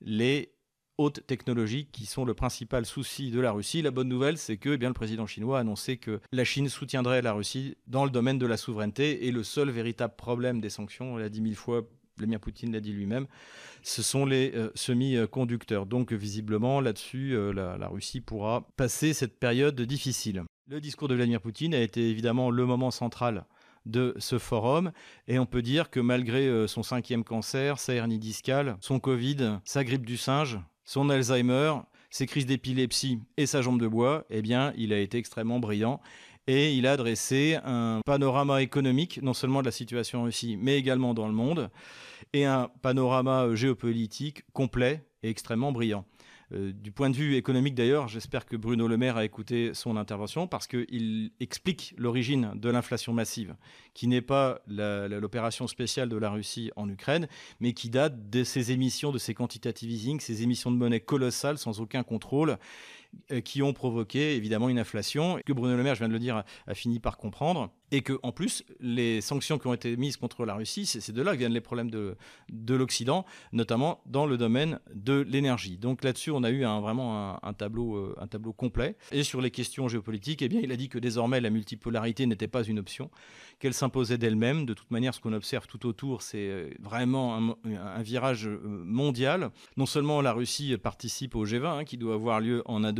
les 0.00 0.52
hautes 0.98 1.24
technologies 1.26 1.86
qui 1.86 2.06
sont 2.06 2.24
le 2.24 2.34
principal 2.34 2.84
souci 2.84 3.30
de 3.30 3.40
la 3.40 3.52
Russie. 3.52 3.82
La 3.82 3.92
bonne 3.92 4.08
nouvelle, 4.08 4.36
c'est 4.36 4.56
que 4.56 4.70
eh 4.70 4.76
bien, 4.76 4.88
le 4.88 4.94
président 4.94 5.26
chinois 5.26 5.58
a 5.58 5.60
annoncé 5.60 5.96
que 5.96 6.20
la 6.32 6.44
Chine 6.44 6.68
soutiendrait 6.68 7.22
la 7.22 7.32
Russie 7.32 7.76
dans 7.86 8.04
le 8.04 8.10
domaine 8.10 8.38
de 8.38 8.46
la 8.46 8.56
souveraineté 8.56 9.26
et 9.26 9.30
le 9.30 9.44
seul 9.44 9.70
véritable 9.70 10.14
problème 10.16 10.60
des 10.60 10.70
sanctions, 10.70 11.14
on 11.14 11.16
l'a 11.16 11.28
dit 11.28 11.40
mille 11.40 11.56
fois, 11.56 11.82
Vladimir 12.16 12.40
Poutine 12.40 12.72
l'a 12.72 12.80
dit 12.80 12.92
lui-même, 12.92 13.28
ce 13.82 14.02
sont 14.02 14.26
les 14.26 14.52
euh, 14.56 14.70
semi-conducteurs. 14.74 15.86
Donc 15.86 16.12
visiblement, 16.12 16.80
là-dessus, 16.80 17.36
euh, 17.36 17.52
la, 17.52 17.88
Russie 17.88 18.20
pourra 18.20 18.68
passer 18.76 19.14
cette 19.14 19.38
période 19.38 19.80
difficile. 19.80 20.42
Le 20.68 20.80
discours 20.80 21.06
de 21.06 21.14
Vladimir 21.14 21.40
Poutine 21.40 21.74
a 21.74 21.80
été 21.80 22.10
évidemment 22.10 22.50
le 22.50 22.66
moment 22.66 22.90
central 22.90 23.46
de 23.86 24.14
ce 24.18 24.38
forum. 24.38 24.92
Et 25.26 25.38
on 25.38 25.46
peut 25.46 25.62
dire 25.62 25.90
que 25.90 26.00
malgré 26.00 26.46
euh, 26.46 26.66
son 26.66 26.82
cinquième 26.82 27.24
cancer, 27.24 27.78
sa 27.78 27.94
hernie 27.94 28.18
discale, 28.18 28.76
son 28.80 29.00
Covid, 29.00 29.58
sa 29.64 29.84
grippe 29.84 30.06
du 30.06 30.16
singe, 30.16 30.58
son 30.84 31.10
Alzheimer, 31.10 31.74
ses 32.10 32.26
crises 32.26 32.46
d'épilepsie 32.46 33.20
et 33.36 33.46
sa 33.46 33.62
jambe 33.62 33.80
de 33.80 33.86
bois, 33.86 34.24
eh 34.30 34.42
bien, 34.42 34.72
il 34.76 34.92
a 34.92 34.98
été 34.98 35.18
extrêmement 35.18 35.60
brillant. 35.60 36.00
Et 36.46 36.72
il 36.74 36.86
a 36.86 36.96
dressé 36.96 37.58
un 37.62 38.00
panorama 38.06 38.62
économique, 38.62 39.20
non 39.22 39.34
seulement 39.34 39.60
de 39.60 39.66
la 39.66 39.70
situation 39.70 40.22
en 40.22 40.24
Russie, 40.24 40.56
mais 40.58 40.78
également 40.78 41.12
dans 41.12 41.26
le 41.26 41.34
monde, 41.34 41.68
et 42.32 42.46
un 42.46 42.70
panorama 42.80 43.54
géopolitique 43.54 44.44
complet 44.54 45.04
et 45.22 45.28
extrêmement 45.28 45.72
brillant. 45.72 46.06
Euh, 46.52 46.72
du 46.72 46.92
point 46.92 47.10
de 47.10 47.16
vue 47.16 47.36
économique 47.36 47.74
d'ailleurs, 47.74 48.08
j'espère 48.08 48.46
que 48.46 48.56
Bruno 48.56 48.88
Le 48.88 48.96
Maire 48.96 49.16
a 49.16 49.24
écouté 49.24 49.74
son 49.74 49.96
intervention 49.96 50.46
parce 50.46 50.66
qu'il 50.66 51.30
explique 51.40 51.94
l'origine 51.98 52.52
de 52.54 52.70
l'inflation 52.70 53.12
massive, 53.12 53.54
qui 53.92 54.06
n'est 54.06 54.22
pas 54.22 54.62
l'opération 54.66 55.66
spéciale 55.66 56.08
de 56.08 56.16
la 56.16 56.30
Russie 56.30 56.70
en 56.76 56.88
Ukraine, 56.88 57.28
mais 57.60 57.74
qui 57.74 57.90
date 57.90 58.30
de 58.30 58.44
ces 58.44 58.72
émissions, 58.72 59.12
de 59.12 59.18
ces 59.18 59.34
quantitative 59.34 59.90
easing, 59.90 60.20
ces 60.20 60.42
émissions 60.42 60.70
de 60.70 60.76
monnaie 60.76 61.00
colossales 61.00 61.58
sans 61.58 61.80
aucun 61.80 62.02
contrôle 62.02 62.58
qui 63.44 63.62
ont 63.62 63.72
provoqué 63.72 64.36
évidemment 64.36 64.68
une 64.68 64.78
inflation 64.78 65.38
que 65.44 65.52
Bruno 65.52 65.76
Le 65.76 65.82
Maire, 65.82 65.94
je 65.94 66.00
viens 66.00 66.08
de 66.08 66.12
le 66.12 66.18
dire, 66.18 66.42
a 66.66 66.74
fini 66.74 66.98
par 67.00 67.18
comprendre 67.18 67.70
et 67.90 68.02
que 68.02 68.18
en 68.22 68.32
plus 68.32 68.64
les 68.80 69.20
sanctions 69.20 69.58
qui 69.58 69.66
ont 69.66 69.74
été 69.74 69.96
mises 69.96 70.16
contre 70.16 70.44
la 70.44 70.54
Russie, 70.54 70.86
c'est 70.86 71.12
de 71.12 71.22
là 71.22 71.32
que 71.32 71.38
viennent 71.38 71.52
les 71.52 71.60
problèmes 71.60 71.90
de, 71.90 72.16
de 72.50 72.74
l'Occident, 72.74 73.24
notamment 73.52 74.00
dans 74.06 74.26
le 74.26 74.36
domaine 74.36 74.80
de 74.94 75.24
l'énergie. 75.28 75.78
Donc 75.78 76.04
là-dessus, 76.04 76.30
on 76.30 76.42
a 76.42 76.50
eu 76.50 76.64
vraiment 76.64 77.44
un, 77.44 77.52
tableau, 77.52 77.96
euh, 77.96 78.16
un 78.20 78.26
tableau 78.26 78.52
complet. 78.52 78.96
Et 79.12 79.22
sur 79.22 79.40
les 79.40 79.50
questions 79.50 79.88
géopolitiques, 79.88 80.42
eh 80.42 80.48
bien, 80.48 80.60
il 80.62 80.72
a 80.72 80.76
dit 80.76 80.88
que 80.88 80.98
désormais 80.98 81.40
la 81.40 81.50
multipolarité 81.50 82.26
n'était 82.26 82.48
pas 82.48 82.62
une 82.62 82.78
option, 82.78 83.10
qu'elle 83.58 83.74
s'imposait 83.74 84.18
d'elle-même. 84.18 84.66
De 84.66 84.74
toute 84.74 84.90
manière, 84.90 85.14
ce 85.14 85.20
qu'on 85.20 85.32
observe 85.32 85.66
tout 85.66 85.86
autour, 85.86 86.22
c'est 86.22 86.48
euh, 86.48 86.70
vraiment 86.80 87.56
un, 87.64 88.02
virage 88.02 88.46
euh, 88.46 88.60
mondial. 88.62 89.50
Non 89.76 89.86
seulement 89.86 90.20
la 90.20 90.32
Russie 90.32 90.76
participe 90.76 91.34
au 91.34 91.46
G20, 91.46 91.66
hein, 91.66 91.84
qui 91.84 91.96
doit 91.96 92.14
avoir 92.14 92.40
lieu 92.40 92.62
en 92.66 92.84
Indonésie 92.84 92.97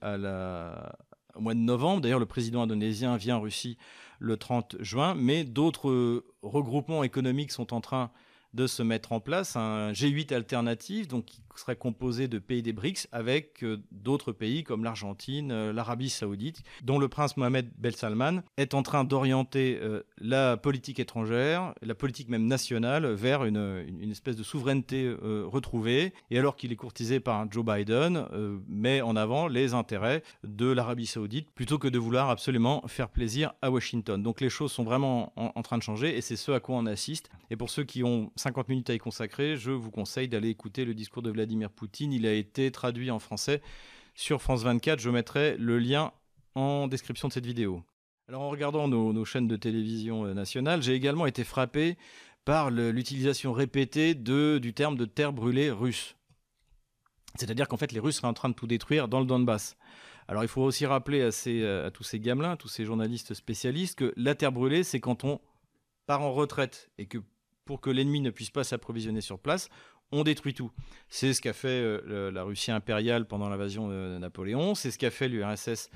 la, 0.00 0.96
au 1.34 1.40
mois 1.40 1.54
de 1.54 1.60
novembre. 1.60 2.00
D'ailleurs, 2.00 2.18
le 2.18 2.26
président 2.26 2.62
indonésien 2.62 3.16
vient 3.16 3.36
en 3.36 3.40
Russie 3.40 3.76
le 4.18 4.36
30 4.36 4.76
juin, 4.80 5.14
mais 5.14 5.44
d'autres 5.44 6.24
regroupements 6.42 7.04
économiques 7.04 7.52
sont 7.52 7.74
en 7.74 7.80
train 7.80 8.10
de 8.54 8.66
se 8.66 8.82
mettre 8.82 9.12
en 9.12 9.20
place, 9.20 9.56
un 9.56 9.90
G8 9.90 10.32
alternatif, 10.32 11.08
donc 11.08 11.24
qui 11.24 11.40
serait 11.60 11.76
composé 11.76 12.28
de 12.28 12.38
pays 12.38 12.62
des 12.62 12.72
BRICS 12.72 13.08
avec 13.12 13.62
euh, 13.62 13.78
d'autres 13.92 14.32
pays 14.32 14.64
comme 14.64 14.84
l'Argentine, 14.84 15.52
euh, 15.52 15.72
l'Arabie 15.72 16.10
saoudite, 16.10 16.62
dont 16.82 16.98
le 16.98 17.08
prince 17.08 17.36
Mohamed 17.36 17.70
Bel 17.78 17.94
Salman 17.96 18.42
est 18.56 18.74
en 18.74 18.82
train 18.82 19.04
d'orienter 19.04 19.78
euh, 19.80 20.02
la 20.18 20.56
politique 20.56 20.98
étrangère, 20.98 21.74
la 21.82 21.94
politique 21.94 22.28
même 22.28 22.46
nationale, 22.46 23.06
vers 23.06 23.44
une, 23.44 23.84
une 23.86 24.10
espèce 24.10 24.36
de 24.36 24.42
souveraineté 24.42 25.14
retrouvée. 25.22 26.12
Et 26.30 26.38
alors 26.38 26.56
qu'il 26.56 26.72
est 26.72 26.76
courtisé 26.76 27.20
par 27.20 27.50
Joe 27.50 27.64
Biden, 27.64 28.26
met 28.68 29.00
en 29.00 29.16
avant 29.16 29.48
les 29.48 29.74
intérêts 29.74 30.22
de 30.44 30.70
l'Arabie 30.70 31.06
saoudite 31.06 31.50
plutôt 31.50 31.78
que 31.78 31.88
de 31.88 31.98
vouloir 31.98 32.30
absolument 32.30 32.82
faire 32.86 33.08
plaisir 33.08 33.54
à 33.62 33.70
Washington. 33.70 34.22
Donc 34.22 34.40
les 34.40 34.48
choses 34.48 34.72
sont 34.72 34.84
vraiment 34.84 35.32
en, 35.36 35.52
en 35.54 35.62
train 35.62 35.78
de 35.78 35.82
changer 35.82 36.16
et 36.16 36.20
c'est 36.20 36.36
ce 36.36 36.52
à 36.52 36.60
quoi 36.60 36.76
on 36.76 36.86
assiste. 36.86 37.30
Et 37.50 37.56
pour 37.56 37.70
ceux 37.70 37.84
qui 37.84 38.02
ont 38.02 38.32
50 38.36 38.68
minutes 38.68 38.90
à 38.90 38.94
y 38.94 38.98
consacrer, 38.98 39.56
je 39.56 39.70
vous 39.70 39.90
conseille 39.90 40.28
d'aller 40.28 40.48
écouter 40.48 40.84
le 40.84 40.94
discours 40.94 41.22
de 41.22 41.30
Vladimir 41.30 41.43
Vladimir 41.44 41.70
Poutine. 41.70 42.12
Il 42.14 42.26
a 42.26 42.32
été 42.32 42.70
traduit 42.70 43.10
en 43.10 43.18
français 43.18 43.60
sur 44.14 44.40
France 44.40 44.62
24. 44.62 44.98
Je 44.98 45.10
mettrai 45.10 45.58
le 45.58 45.78
lien 45.78 46.12
en 46.54 46.88
description 46.88 47.28
de 47.28 47.34
cette 47.34 47.44
vidéo. 47.44 47.82
Alors 48.28 48.40
en 48.40 48.48
regardant 48.48 48.88
nos, 48.88 49.24
chaînes 49.26 49.46
de 49.46 49.56
télévision 49.56 50.24
euh, 50.24 50.32
nationales, 50.32 50.82
j'ai 50.82 50.94
également 50.94 51.26
été 51.26 51.44
frappé 51.44 51.98
par 52.46 52.70
l'utilisation 52.70 53.52
répétée 53.52 54.14
du 54.14 54.72
terme 54.74 54.96
de 54.96 55.04
terre 55.04 55.34
brûlée 55.34 55.70
russe. 55.70 56.16
C'est-à-dire 57.36 57.68
qu'en 57.68 57.76
fait 57.76 57.92
les 57.92 58.00
Russes 58.00 58.16
seraient 58.16 58.28
en 58.28 58.34
train 58.34 58.48
de 58.48 58.54
tout 58.54 58.66
détruire 58.66 59.08
dans 59.08 59.20
le 59.20 59.26
Donbass. 59.26 59.76
Alors 60.28 60.44
il 60.44 60.48
faut 60.48 60.62
aussi 60.62 60.86
rappeler 60.86 61.22
à, 61.22 61.86
à 61.86 61.90
tous 61.90 62.04
ces 62.04 62.20
gamelins, 62.20 62.56
tous 62.56 62.68
ces 62.68 62.84
journalistes 62.86 63.34
spécialistes, 63.34 63.98
que 63.98 64.14
la 64.16 64.34
terre 64.34 64.52
brûlée, 64.52 64.84
c'est 64.84 65.00
quand 65.00 65.24
on 65.24 65.40
part 66.06 66.22
en 66.22 66.32
retraite 66.32 66.90
et 66.96 67.06
que 67.06 67.18
pour 67.64 67.80
que 67.80 67.90
l'ennemi 67.90 68.20
ne 68.20 68.30
puisse 68.30 68.50
pas 68.50 68.64
s'approvisionner 68.64 69.20
sur 69.20 69.38
place, 69.38 69.68
on 70.14 70.22
détruit 70.22 70.54
tout. 70.54 70.70
C'est 71.08 71.34
ce 71.34 71.42
qu'a 71.42 71.52
fait 71.52 71.68
euh, 71.68 72.30
la 72.30 72.44
Russie 72.44 72.70
impériale 72.70 73.26
pendant 73.26 73.48
l'invasion 73.48 73.88
de 73.88 74.18
Napoléon, 74.18 74.74
c'est 74.74 74.90
ce 74.90 74.98
qu'a 74.98 75.10
fait 75.10 75.28
l'URSS 75.28 75.90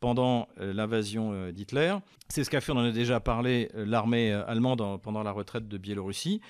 pendant 0.00 0.48
euh, 0.60 0.72
l'invasion 0.72 1.32
euh, 1.32 1.52
d'Hitler, 1.52 1.96
c'est 2.28 2.44
ce 2.44 2.50
qu'a 2.50 2.60
fait, 2.60 2.72
on 2.72 2.76
en 2.76 2.84
a 2.84 2.92
déjà 2.92 3.20
parlé, 3.20 3.70
l'armée 3.74 4.32
allemande 4.32 5.00
pendant 5.02 5.22
la 5.22 5.32
retraite 5.32 5.68
de 5.68 5.78
Biélorussie. 5.78 6.40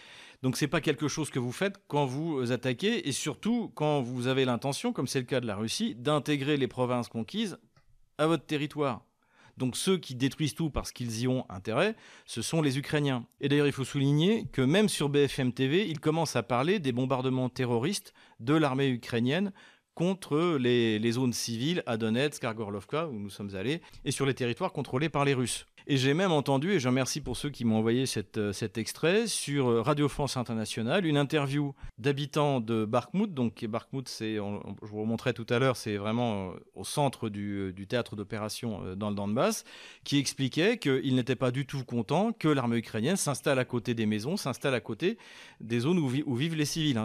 Donc 0.43 0.59
c'est 0.59 0.69
pas 0.69 0.83
quelque 0.83 1.09
chose 1.09 1.31
que 1.31 1.39
vous 1.39 1.53
faites 1.53 1.81
quand 1.89 2.05
vous 2.05 2.53
attaquez 2.53 3.09
et 3.09 3.13
surtout 3.13 3.73
quand 3.75 4.03
vous 4.03 4.27
avez 4.27 4.45
l'intention, 4.45 4.93
comme 4.93 5.07
c'est 5.07 5.21
le 5.21 5.25
cas 5.25 5.41
de 5.41 5.47
la 5.47 5.57
Russie, 5.57 5.95
d'intégrer 5.95 6.59
les 6.59 6.69
provinces 6.69 7.09
conquises 7.09 7.57
à 8.19 8.27
votre 8.27 8.45
territoire. 8.45 9.03
Donc 9.57 9.77
ceux 9.77 9.99
qui 9.99 10.15
détruisent 10.15 10.55
tout 10.55 10.71
parce 10.71 10.93
qu'ils 10.93 11.21
y 11.21 11.29
ont 11.29 11.47
intérêt, 11.49 11.95
ce 12.27 12.43
sont 12.43 12.63
les 12.63 12.79
Ukrainiens. 12.79 13.25
Et 13.41 13.49
d'ailleurs, 13.49 13.67
il 13.67 13.73
faut 13.73 13.85
souligner 13.85 14.47
que 14.53 14.63
même 14.63 14.89
sur 14.89 15.09
BFM 15.09 15.53
TV, 15.53 15.89
ils 15.89 16.01
commencent 16.01 16.37
à 16.37 16.43
parler 16.43 16.79
des 16.79 16.93
bombardements 16.93 17.49
terroristes 17.49 18.15
de 18.41 18.55
l'armée 18.55 18.89
ukrainienne 18.89 19.53
contre 19.95 20.57
les, 20.59 21.13
zones 21.13 21.33
civiles 21.33 21.83
à 21.87 21.97
Donetsk, 21.97 22.43
à 22.45 22.53
Gorlovka, 22.53 23.07
où 23.09 23.19
nous 23.19 23.31
sommes 23.31 23.55
allés, 23.55 23.81
et 24.05 24.11
sur 24.11 24.27
les 24.27 24.35
territoires 24.35 24.73
contrôlés 24.73 25.09
par 25.09 25.25
les 25.25 25.35
Russes. 25.35 25.67
Et 25.87 25.99
j'ai 25.99 26.15
même 26.15 26.33
entendu, 26.33 26.73
et 26.73 26.81
je 26.81 26.89
remercie 26.89 27.21
pour 27.21 27.37
ceux 27.37 27.51
qui 27.51 27.67
m'ont 27.67 27.77
envoyé 27.77 28.05
euh, 28.39 28.53
cet 28.53 28.79
extrait, 28.79 29.27
sur 29.27 29.69
euh, 29.69 29.83
Radio 29.83 30.09
France 30.09 30.39
Internationale, 30.39 31.05
une 31.05 31.19
interview 31.19 31.75
d'habitants 31.99 32.61
de 32.61 32.87
Bakhmut. 32.87 33.35
Donc 33.35 33.67
c'est, 34.07 34.37
je 34.37 34.87
vous 34.87 35.01
remontrerai 35.03 35.35
tout 35.35 35.47
à 35.51 35.59
l'heure, 35.59 35.77
c'est 35.77 35.97
vraiment 35.97 36.49
euh, 36.49 36.55
au 36.75 36.85
centre 36.85 37.29
du, 37.29 37.75
théâtre 37.87 38.17
d'opération 38.17 38.95
dans 38.97 39.11
le 39.11 39.15
Donbass, 39.15 39.65
qui 40.05 40.19
expliquait 40.19 40.79
qu'il 40.79 41.15
n'était 41.15 41.37
pas 41.37 41.51
du 41.51 41.67
tout 41.67 41.85
content 41.85 42.33
que 42.33 42.49
l'armée 42.49 42.79
ukrainienne 42.79 43.17
s'installe 43.17 43.59
à 43.59 43.67
côté 43.67 43.93
des 43.93 44.07
maisons, 44.07 44.39
s'installe 44.39 44.75
à 44.75 44.81
côté 44.81 45.19
des 45.61 45.81
zones 45.81 45.99
où, 45.99 46.09
vivent 46.09 46.57
les 46.57 46.65
civils. 46.65 46.99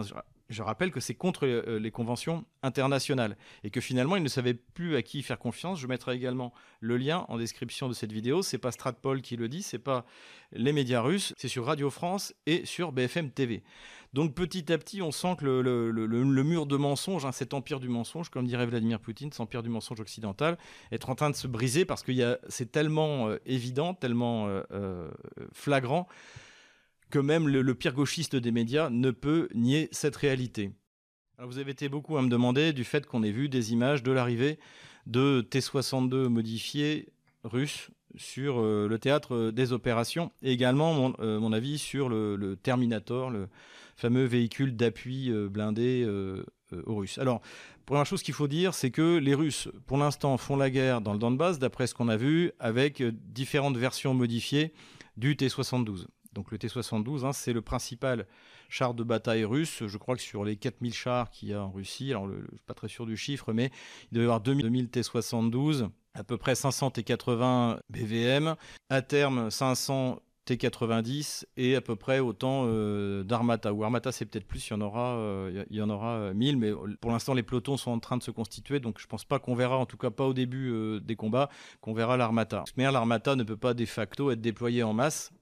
Je 0.50 0.62
rappelle 0.62 0.90
que 0.90 0.98
c'est 0.98 1.14
contre 1.14 1.46
euh, 1.46 1.78
les 1.78 1.92
conventions 1.92 2.44
internationales 2.64 3.36
et 3.62 3.70
que 3.70 3.80
finalement 3.80 4.16
ils 4.16 4.22
ne 4.22 4.28
savaient 4.28 4.54
plus 4.54 4.96
à 4.96 5.02
qui 5.02 5.22
faire 5.22 5.38
confiance. 5.38 5.78
Je 5.78 5.86
mettrai 5.86 6.16
également 6.16 6.52
le 6.80 6.96
lien 6.96 7.24
en 7.28 7.38
description 7.38 7.88
de 7.88 7.94
cette 7.94 8.12
vidéo. 8.12 8.42
C'est 8.42 8.58
pas 8.58 8.72
Stratpol 8.72 9.22
qui 9.22 9.36
le 9.36 9.48
dit, 9.48 9.62
c'est 9.62 9.78
pas 9.78 10.04
les 10.52 10.72
médias 10.72 11.00
russes, 11.00 11.34
c'est 11.38 11.48
sur 11.48 11.64
Radio 11.66 11.88
France 11.88 12.34
et 12.46 12.66
sur 12.66 12.90
BFM 12.90 13.30
TV. 13.30 13.62
Donc 14.12 14.34
petit 14.34 14.72
à 14.72 14.78
petit, 14.78 15.02
on 15.02 15.12
sent 15.12 15.36
que 15.38 15.44
le, 15.44 16.42
mur 16.42 16.66
de 16.66 16.76
mensonge, 16.76 17.24
hein, 17.24 17.30
cet 17.30 17.54
empire 17.54 17.78
du 17.78 17.88
mensonge, 17.88 18.28
comme 18.28 18.44
dirait 18.44 18.66
Vladimir 18.66 18.98
Poutine, 18.98 19.30
cet 19.30 19.40
empire 19.40 19.62
du 19.62 19.68
mensonge 19.68 20.00
occidental, 20.00 20.58
est 20.90 21.08
en 21.08 21.14
train 21.14 21.30
de 21.30 21.36
se 21.36 21.46
briser 21.46 21.84
parce 21.84 22.02
que 22.02 22.12
c'est 22.48 22.72
tellement 22.72 23.28
euh, 23.28 23.38
évident, 23.46 23.94
tellement 23.94 24.48
euh, 24.48 25.08
flagrant 25.52 26.08
que 27.10 27.18
même 27.18 27.48
le, 27.48 27.74
pire 27.74 27.92
gauchiste 27.92 28.36
des 28.36 28.52
médias 28.52 28.90
ne 28.90 29.10
peut 29.10 29.48
nier 29.54 29.88
cette 29.92 30.16
réalité. 30.16 30.70
vous 31.38 31.58
avez 31.58 31.72
été 31.72 31.88
beaucoup 31.88 32.16
à 32.16 32.22
me 32.22 32.28
demander 32.28 32.72
du 32.72 32.84
fait 32.84 33.06
qu'on 33.06 33.22
ait 33.22 33.32
vu 33.32 33.48
des 33.48 33.72
images 33.72 34.02
de 34.02 34.12
l'arrivée 34.12 34.58
de 35.06 35.40
T-62 35.40 36.28
modifiés 36.28 37.08
russes 37.44 37.90
sur 38.16 38.60
le 38.62 38.98
théâtre 38.98 39.50
des 39.50 39.72
opérations 39.72 40.32
et 40.42 40.52
également 40.52 41.14
mon, 41.18 41.52
avis 41.52 41.78
sur 41.78 42.08
le, 42.08 42.56
Terminator, 42.62 43.30
le 43.30 43.48
fameux 43.96 44.24
véhicule 44.24 44.76
d'appui 44.76 45.30
blindé 45.48 46.06
aux 46.86 46.96
Russes. 46.96 47.18
Alors, 47.18 47.40
première 47.86 48.06
chose 48.06 48.22
qu'il 48.22 48.34
faut 48.34 48.48
dire, 48.48 48.74
c'est 48.74 48.90
que 48.90 49.16
les 49.18 49.34
Russes, 49.34 49.68
pour 49.86 49.96
l'instant, 49.96 50.36
font 50.36 50.56
la 50.56 50.70
guerre 50.70 51.00
dans 51.00 51.12
le 51.12 51.18
Donbass, 51.18 51.58
d'après 51.58 51.86
ce 51.86 51.94
qu'on 51.94 52.08
a 52.08 52.16
vu, 52.16 52.52
avec 52.58 53.02
différentes 53.02 53.76
versions 53.76 54.14
modifiées 54.14 54.72
du 55.16 55.36
T-72. 55.36 56.06
Donc 56.32 56.52
le 56.52 56.58
T-72, 56.58 57.24
hein, 57.24 57.32
c'est 57.32 57.52
le 57.52 57.62
principal 57.62 58.26
char 58.68 58.94
de 58.94 59.02
bataille 59.02 59.44
russe. 59.44 59.82
Je 59.86 59.98
crois 59.98 60.16
que 60.16 60.22
sur 60.22 60.44
les 60.44 60.56
4000 60.56 60.94
chars 60.94 61.30
qu'il 61.30 61.48
y 61.48 61.54
a 61.54 61.62
en 61.62 61.70
Russie, 61.70 62.10
alors 62.10 62.28
je 62.28 62.34
ne 62.34 62.40
suis 62.40 62.66
pas 62.66 62.74
très 62.74 62.88
sûr 62.88 63.06
du 63.06 63.16
chiffre, 63.16 63.52
mais 63.52 63.70
il 64.10 64.14
doit 64.14 64.22
y 64.22 64.26
avoir 64.26 64.40
2000, 64.40 64.88
T-72, 64.90 65.88
à 66.14 66.24
peu 66.24 66.36
près 66.36 66.54
500 66.54 66.90
T-80 66.90 67.78
BVM, 67.90 68.54
à 68.88 69.02
terme 69.02 69.50
500 69.50 70.20
T90 70.46 71.44
et 71.56 71.76
à 71.76 71.80
peu 71.80 71.96
près 71.96 72.18
autant 72.18 72.64
euh, 72.66 73.22
d'Armata. 73.22 73.72
Ou 73.72 73.84
Armata, 73.84 74.10
c'est 74.12 74.24
peut-être 74.24 74.46
plus, 74.46 74.68
il 74.68 74.70
y 74.70 74.74
en 74.74 74.80
aura, 74.80 75.16
euh, 75.16 75.64
il 75.70 75.76
y 75.76 75.82
en 75.82 75.90
aura 75.90 76.32
1000, 76.34 76.56
mais 76.56 76.72
pour 77.00 77.10
l'instant, 77.10 77.34
les 77.34 77.42
pelotons 77.42 77.76
sont 77.76 77.90
en 77.90 78.00
train 78.00 78.16
de 78.16 78.22
se 78.22 78.30
constituer, 78.30 78.80
donc 78.80 78.98
je 78.98 79.04
ne 79.04 79.08
pense 79.08 79.24
pas 79.24 79.38
qu'on 79.38 79.54
verra, 79.54 79.76
en 79.76 79.86
tout 79.86 79.96
cas 79.96 80.10
pas 80.10 80.26
au 80.26 80.34
début 80.34 80.70
euh, 80.70 81.00
des 81.00 81.16
combats, 81.16 81.50
qu'on 81.80 81.92
verra 81.92 82.16
l'Armata. 82.16 82.64
Mais 82.76 82.90
l'Armata 82.90 83.36
ne 83.36 83.44
peut 83.44 83.56
pas 83.56 83.74
de 83.74 83.84
facto 83.84 84.30
être 84.30 84.40
déployée 84.40 84.82
en 84.82 84.92
masse 84.92 85.32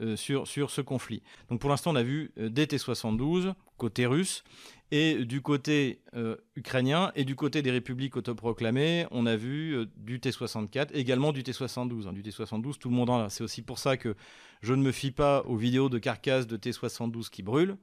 euh, 0.00 0.16
sur, 0.16 0.46
sur 0.46 0.70
ce 0.70 0.80
conflit. 0.80 1.22
Donc 1.50 1.60
pour 1.60 1.68
l'instant, 1.68 1.92
on 1.92 1.96
a 1.96 2.02
vu 2.02 2.32
euh, 2.38 2.48
des 2.48 2.66
T-72 2.66 3.54
côté 3.76 4.06
russe 4.06 4.44
et 4.90 5.24
du 5.24 5.40
côté 5.40 6.00
euh, 6.14 6.36
ukrainien 6.54 7.12
et 7.14 7.24
du 7.24 7.34
côté 7.34 7.62
des 7.62 7.70
républiques 7.70 8.16
autoproclamées, 8.16 9.06
on 9.10 9.26
a 9.26 9.36
vu 9.36 9.86
du 9.96 10.20
T-64, 10.20 10.88
également 10.92 11.32
du 11.32 11.42
T-72. 11.42 12.08
Hein. 12.08 12.12
du 12.12 12.22
T-72, 12.22 12.78
tout 12.78 12.90
le 12.90 12.94
monde 12.94 13.10
en 13.10 13.20
a. 13.24 13.28
C'est 13.28 13.42
aussi 13.42 13.62
pour 13.62 13.78
ça 13.78 13.96
que 13.96 14.14
je 14.60 14.72
ne 14.72 14.82
me 14.82 14.92
fie 14.92 15.10
pas 15.10 15.42
aux 15.46 15.56
vidéos 15.56 15.88
de 15.88 15.98
carcasses 15.98 16.46
de 16.46 16.56
T-72 16.56 17.28
qui 17.28 17.42
brûlent 17.42 17.76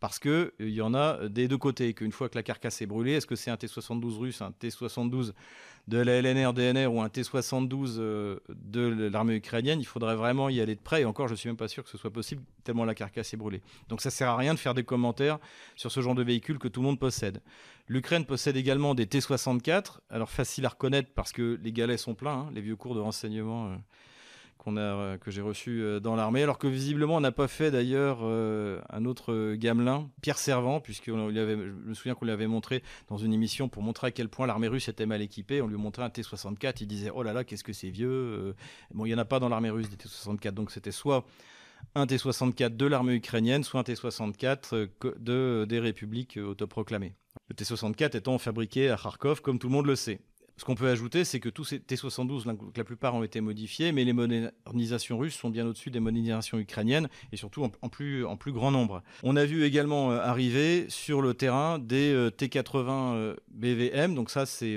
parce 0.00 0.18
qu'il 0.18 0.52
il 0.58 0.70
y 0.70 0.82
en 0.82 0.94
a 0.94 1.28
des 1.28 1.48
deux 1.48 1.58
côtés, 1.58 1.94
qu'une 1.94 2.12
fois 2.12 2.28
que 2.28 2.36
la 2.36 2.42
carcasse 2.42 2.82
est 2.82 2.86
brûlée, 2.86 3.12
est-ce 3.12 3.26
que 3.26 3.36
c'est 3.36 3.50
un 3.50 3.56
T-72 3.56 4.18
russe, 4.18 4.42
un 4.42 4.52
T-72 4.52 5.32
de 5.88 5.98
la 5.98 6.20
LNR, 6.20 6.52
DNR 6.52 6.86
ou 6.88 7.00
un 7.00 7.08
T-72 7.08 7.96
euh, 7.98 8.38
de 8.48 9.08
l'armée 9.08 9.36
ukrainienne, 9.36 9.80
il 9.80 9.86
faudrait 9.86 10.16
vraiment 10.16 10.48
y 10.48 10.60
aller 10.60 10.74
de 10.74 10.80
près. 10.80 11.02
Et 11.02 11.04
encore, 11.04 11.28
je 11.28 11.34
ne 11.34 11.36
suis 11.36 11.48
même 11.48 11.56
pas 11.56 11.68
sûr 11.68 11.84
que 11.84 11.90
ce 11.90 11.96
soit 11.96 12.10
possible, 12.10 12.42
tellement 12.64 12.84
la 12.84 12.94
carcasse 12.94 13.32
est 13.32 13.36
brûlée. 13.36 13.62
Donc 13.88 14.00
ça 14.00 14.08
ne 14.08 14.12
sert 14.12 14.30
à 14.30 14.36
rien 14.36 14.52
de 14.52 14.58
faire 14.58 14.74
des 14.74 14.82
commentaires 14.82 15.38
sur 15.76 15.92
ce 15.92 16.00
genre 16.00 16.16
de 16.16 16.24
véhicule 16.24 16.58
que 16.58 16.68
tout 16.68 16.80
le 16.80 16.86
monde 16.86 16.98
possède. 16.98 17.40
L'Ukraine 17.88 18.24
possède 18.24 18.56
également 18.56 18.96
des 18.96 19.06
T-64, 19.06 19.98
alors 20.10 20.30
facile 20.30 20.66
à 20.66 20.70
reconnaître 20.70 21.10
parce 21.14 21.30
que 21.30 21.58
les 21.62 21.72
galets 21.72 21.98
sont 21.98 22.14
pleins, 22.14 22.46
hein, 22.48 22.50
les 22.52 22.60
vieux 22.60 22.76
cours 22.76 22.96
de 22.96 23.00
renseignement. 23.00 23.68
Euh, 23.68 23.76
euh, 24.68 25.16
que 25.18 25.30
j'ai 25.30 25.42
reçu 25.42 25.80
euh, 25.80 26.00
dans 26.00 26.16
l'armée, 26.16 26.42
alors 26.42 26.58
que 26.58 26.66
visiblement 26.66 27.16
on 27.16 27.20
n'a 27.20 27.30
pas 27.30 27.46
fait 27.46 27.70
d'ailleurs 27.70 28.18
euh, 28.22 28.80
un 28.90 29.04
autre 29.04 29.54
gamelin, 29.54 30.10
Pierre 30.22 30.38
Servant, 30.38 30.80
puisque 30.80 31.06
je 31.06 31.12
me 31.12 31.94
souviens 31.94 32.14
qu'on 32.14 32.24
lui 32.24 32.32
avait 32.32 32.48
montré 32.48 32.82
dans 33.08 33.16
une 33.16 33.32
émission 33.32 33.68
pour 33.68 33.82
montrer 33.82 34.08
à 34.08 34.10
quel 34.10 34.28
point 34.28 34.46
l'armée 34.46 34.66
russe 34.66 34.88
était 34.88 35.06
mal 35.06 35.22
équipée, 35.22 35.62
on 35.62 35.68
lui 35.68 35.76
montrait 35.76 36.02
un 36.02 36.10
T-64, 36.10 36.78
il 36.80 36.88
disait 36.88 37.10
oh 37.14 37.22
là 37.22 37.32
là 37.32 37.44
qu'est-ce 37.44 37.62
que 37.62 37.72
c'est 37.72 37.90
vieux, 37.90 38.54
bon 38.92 39.06
il 39.06 39.10
n'y 39.10 39.14
en 39.14 39.18
a 39.18 39.24
pas 39.24 39.38
dans 39.38 39.48
l'armée 39.48 39.70
russe 39.70 39.88
des 39.88 39.96
T-64, 39.96 40.50
donc 40.50 40.72
c'était 40.72 40.90
soit 40.90 41.24
un 41.94 42.06
T-64 42.06 42.76
de 42.76 42.86
l'armée 42.86 43.14
ukrainienne, 43.14 43.62
soit 43.62 43.80
un 43.80 43.84
T-64 43.84 44.88
de, 45.20 45.64
des 45.68 45.78
républiques 45.78 46.38
autoproclamées. 46.44 47.14
Le 47.48 47.54
T-64 47.54 48.16
étant 48.16 48.38
fabriqué 48.38 48.90
à 48.90 48.96
Kharkov, 48.96 49.42
comme 49.42 49.60
tout 49.60 49.68
le 49.68 49.74
monde 49.74 49.86
le 49.86 49.94
sait. 49.94 50.18
Ce 50.58 50.64
qu'on 50.64 50.74
peut 50.74 50.88
ajouter, 50.88 51.24
c'est 51.24 51.38
que 51.38 51.50
tous 51.50 51.64
ces 51.64 51.80
T-72, 51.80 52.44
la 52.76 52.84
plupart 52.84 53.14
ont 53.14 53.22
été 53.22 53.42
modifiés, 53.42 53.92
mais 53.92 54.04
les 54.04 54.14
modernisations 54.14 55.18
russes 55.18 55.34
sont 55.34 55.50
bien 55.50 55.66
au-dessus 55.66 55.90
des 55.90 56.00
modernisations 56.00 56.58
ukrainiennes 56.58 57.08
et 57.30 57.36
surtout 57.36 57.62
en, 57.62 57.88
plus, 57.90 58.24
en 58.24 58.38
plus 58.38 58.52
grand 58.52 58.70
nombre. 58.70 59.02
On 59.22 59.36
a 59.36 59.44
vu 59.44 59.64
également 59.64 60.12
euh, 60.12 60.18
arriver 60.18 60.86
sur 60.88 61.20
le 61.20 61.34
terrain 61.34 61.78
des 61.78 62.10
euh, 62.10 62.30
T-80 62.30 63.14
euh, 63.14 63.36
BVM, 63.50 64.14
donc 64.14 64.30
ça 64.30 64.46
c'est 64.46 64.76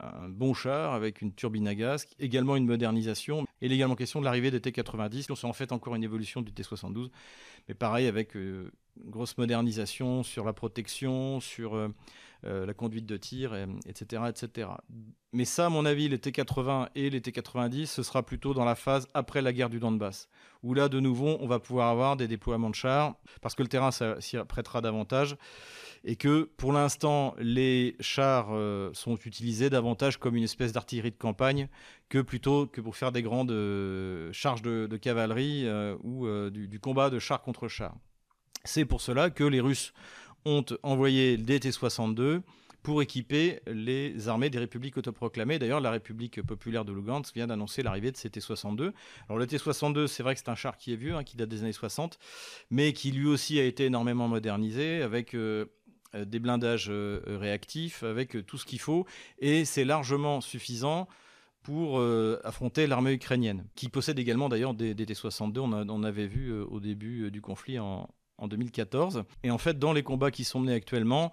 un 0.00 0.28
bon 0.28 0.52
char 0.52 0.92
avec 0.92 1.22
une 1.22 1.32
turbine 1.32 1.66
à 1.66 1.74
gaz, 1.74 2.06
également 2.18 2.56
une 2.56 2.66
modernisation, 2.66 3.46
et 3.62 3.72
également 3.72 3.94
question 3.94 4.20
de 4.20 4.26
l'arrivée 4.26 4.50
des 4.50 4.60
T-90. 4.60 5.34
C'est 5.34 5.46
en 5.46 5.52
fait 5.54 5.72
encore 5.72 5.94
une 5.94 6.04
évolution 6.04 6.42
du 6.42 6.52
T-72, 6.52 7.08
mais 7.68 7.74
pareil 7.74 8.06
avec 8.06 8.34
une 8.34 8.70
grosse 9.06 9.38
modernisation 9.38 10.22
sur 10.22 10.44
la 10.44 10.52
protection, 10.52 11.40
sur 11.40 11.88
la 12.42 12.74
conduite 12.74 13.06
de 13.06 13.16
tir, 13.16 13.54
etc., 13.86 14.22
etc. 14.28 14.68
Mais 15.36 15.44
ça, 15.44 15.66
à 15.66 15.68
mon 15.68 15.84
avis, 15.84 16.08
les 16.08 16.18
T-80 16.18 16.88
et 16.94 17.10
les 17.10 17.20
T-90, 17.20 17.84
ce 17.84 18.02
sera 18.02 18.24
plutôt 18.24 18.54
dans 18.54 18.64
la 18.64 18.74
phase 18.74 19.06
après 19.12 19.42
la 19.42 19.52
guerre 19.52 19.68
du 19.68 19.78
Donbass, 19.78 20.30
où 20.62 20.72
là, 20.72 20.88
de 20.88 20.98
nouveau, 20.98 21.36
on 21.40 21.46
va 21.46 21.58
pouvoir 21.58 21.88
avoir 21.88 22.16
des 22.16 22.26
déploiements 22.26 22.70
de 22.70 22.74
chars, 22.74 23.16
parce 23.42 23.54
que 23.54 23.62
le 23.62 23.68
terrain 23.68 23.90
s'y 23.90 24.38
prêtera 24.48 24.80
davantage, 24.80 25.36
et 26.04 26.16
que 26.16 26.44
pour 26.56 26.72
l'instant, 26.72 27.34
les 27.38 27.96
chars 28.00 28.48
euh, 28.52 28.88
sont 28.94 29.16
utilisés 29.26 29.68
davantage 29.68 30.16
comme 30.16 30.36
une 30.36 30.44
espèce 30.44 30.72
d'artillerie 30.72 31.10
de 31.10 31.16
campagne 31.16 31.68
que 32.08 32.22
plutôt 32.22 32.66
que 32.66 32.80
pour 32.80 32.96
faire 32.96 33.12
des 33.12 33.20
grandes 33.20 33.50
euh, 33.50 34.32
charges 34.32 34.62
de, 34.62 34.96
cavalerie 34.96 35.68
ou 36.02 36.26
du, 36.48 36.80
combat 36.80 37.10
de 37.10 37.18
char 37.18 37.42
contre 37.42 37.68
char. 37.68 37.94
C'est 38.64 38.86
pour 38.86 39.02
cela 39.02 39.28
que 39.28 39.44
les 39.44 39.60
Russes 39.60 39.92
ont 40.46 40.64
envoyé 40.82 41.36
le 41.36 41.44
T-62 41.44 42.40
pour 42.82 43.02
équiper 43.02 43.58
les 43.66 44.28
armées 44.28 44.48
des 44.48 44.60
républiques 44.60 44.96
autoproclamées. 44.96 45.58
D'ailleurs, 45.58 45.80
la 45.80 45.90
République 45.90 46.40
populaire 46.40 46.84
de 46.84 46.92
Lugansk 46.92 47.34
vient 47.34 47.48
d'annoncer 47.48 47.82
l'arrivée 47.82 48.12
de 48.12 48.16
ces 48.16 48.30
T-62. 48.30 48.92
Alors 49.28 49.38
le 49.40 49.46
T-62, 49.48 50.06
c'est 50.06 50.22
vrai 50.22 50.34
que 50.34 50.40
c'est 50.40 50.48
un 50.48 50.54
char 50.54 50.78
qui 50.78 50.92
est 50.92 50.96
vieux, 50.96 51.16
hein, 51.16 51.24
qui 51.24 51.36
date 51.36 51.48
des 51.48 51.62
années 51.62 51.72
60, 51.72 52.20
mais 52.70 52.92
qui 52.92 53.10
lui 53.10 53.26
aussi 53.26 53.58
a 53.58 53.64
été 53.64 53.84
énormément 53.86 54.28
modernisé 54.28 55.02
avec... 55.02 55.34
Euh, 55.34 55.66
des 56.24 56.38
blindages 56.38 56.86
euh, 56.88 57.20
réactifs, 57.26 58.04
avec 58.04 58.46
tout 58.46 58.56
ce 58.56 58.64
qu'il 58.64 58.78
faut, 58.78 59.04
et 59.40 59.64
c'est 59.64 59.84
largement 59.84 60.40
suffisant 60.40 61.08
pour 61.62 61.98
euh, 61.98 62.40
affronter 62.44 62.86
l'armée 62.86 63.12
ukrainienne, 63.12 63.66
qui 63.74 63.88
possède 63.88 64.18
également 64.18 64.48
d'ailleurs 64.48 64.72
des, 64.72 64.94
T-62, 64.94 65.58
on, 65.58 65.72
on, 65.72 66.02
avait 66.04 66.28
vu 66.28 66.54
au 66.54 66.78
début 66.78 67.30
du 67.32 67.42
conflit 67.42 67.80
en, 67.80 68.08
en 68.38 68.48
2014. 68.48 69.24
Et 69.42 69.50
en 69.50 69.58
fait, 69.58 69.78
dans 69.78 69.92
les 69.92 70.02
combats 70.02 70.30
qui 70.30 70.44
sont 70.44 70.60
menés 70.60 70.74
actuellement, 70.74 71.32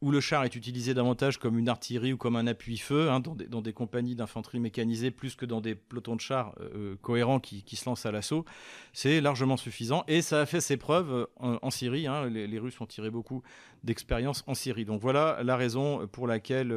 où 0.00 0.10
le 0.10 0.20
char 0.20 0.44
est 0.44 0.54
utilisé 0.54 0.94
davantage 0.94 1.38
comme 1.38 1.58
une 1.58 1.68
artillerie 1.68 2.12
ou 2.12 2.16
comme 2.16 2.36
un 2.36 2.46
appui-feu, 2.46 3.10
hein, 3.10 3.20
dans, 3.20 3.62
des, 3.62 3.72
compagnies 3.72 4.14
d'infanterie 4.14 4.60
mécanisée, 4.60 5.10
plus 5.10 5.34
que 5.34 5.44
dans 5.44 5.60
des 5.60 5.74
pelotons 5.74 6.14
de 6.14 6.20
chars 6.20 6.54
euh, 6.60 6.68
euh, 6.74 6.96
cohérents 7.02 7.40
qui, 7.40 7.64
se 7.76 7.84
lancent 7.88 8.06
à 8.06 8.12
l'assaut, 8.12 8.44
c'est 8.92 9.20
largement 9.20 9.56
suffisant. 9.56 10.04
Et 10.06 10.22
ça 10.22 10.42
a 10.42 10.46
fait 10.46 10.60
ses 10.60 10.76
preuves 10.76 11.26
euh, 11.42 11.58
en, 11.60 11.70
Syrie. 11.70 12.06
Hein. 12.06 12.28
les, 12.28 12.58
Russes 12.58 12.80
ont 12.80 12.86
tiré 12.86 13.10
beaucoup 13.10 13.42
d'expérience 13.82 14.44
en 14.46 14.54
Syrie. 14.54 14.84
Donc 14.84 15.00
voilà 15.00 15.40
la 15.42 15.56
raison 15.56 16.06
pour 16.06 16.26
laquelle 16.26 16.72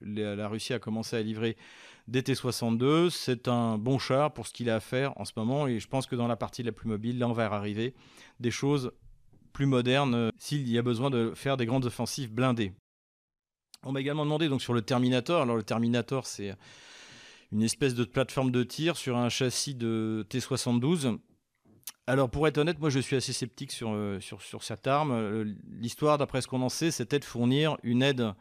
la 0.00 0.48
Russie 0.48 0.72
a 0.72 0.78
commencé 0.78 1.16
à 1.16 1.22
livrer 1.22 1.56
des 2.08 2.22
T-62. 2.22 3.10
C'est 3.10 3.46
un 3.46 3.78
bon 3.78 3.98
char 3.98 4.32
pour 4.32 4.46
ce 4.46 4.52
qu'il 4.52 4.68
a 4.70 4.76
à 4.76 4.80
faire 4.80 5.12
en 5.20 5.24
ce 5.24 5.32
moment. 5.36 5.68
Et 5.68 5.78
je 5.78 5.86
pense 5.86 6.06
que 6.06 6.16
dans 6.16 6.26
la 6.26 6.36
partie 6.36 6.62
la 6.62 6.72
plus 6.72 6.88
mobile, 6.88 7.18
là, 7.18 7.28
on 7.28 7.32
va 7.32 7.44
arriver 7.52 7.94
des 8.40 8.50
choses 8.50 8.90
plus 9.52 9.66
moderne 9.66 10.14
euh, 10.14 10.30
s'il 10.38 10.68
y 10.68 10.78
a 10.78 10.82
besoin 10.82 11.10
de 11.10 11.32
faire 11.34 11.56
des 11.56 11.66
grandes 11.66 11.84
offensives 11.84 12.32
blindées. 12.32 12.72
On 13.84 13.92
m'a 13.92 14.00
également 14.00 14.24
demandé 14.24 14.48
donc 14.48 14.62
sur 14.62 14.72
le 14.72 14.82
Terminator. 14.82 15.42
Alors 15.42 15.56
le 15.56 15.62
Terminator, 15.62 16.26
c'est 16.26 16.56
une 17.52 17.62
espèce 17.62 17.94
de 17.94 18.04
plateforme 18.04 18.50
de 18.50 18.62
tir 18.62 18.96
sur 18.96 19.16
un 19.16 19.28
châssis 19.28 19.74
de 19.74 20.26
T72. 20.30 21.18
Alors 22.06 22.30
pour 22.30 22.48
être 22.48 22.58
honnête, 22.58 22.80
moi 22.80 22.90
je 22.90 23.00
suis 23.00 23.16
assez 23.16 23.32
sceptique 23.32 23.70
sur, 23.70 23.90
euh, 23.92 24.18
sur, 24.20 24.42
sur 24.42 24.62
cette 24.62 24.86
arme. 24.86 25.12
Euh, 25.12 25.44
l'histoire, 25.70 26.18
d'après 26.18 26.40
ce 26.40 26.48
qu'on 26.48 26.62
en 26.62 26.68
sait, 26.68 26.90
c'était 26.90 27.18
de 27.18 27.24
fournir 27.24 27.76
une 27.82 28.02
aide 28.02 28.32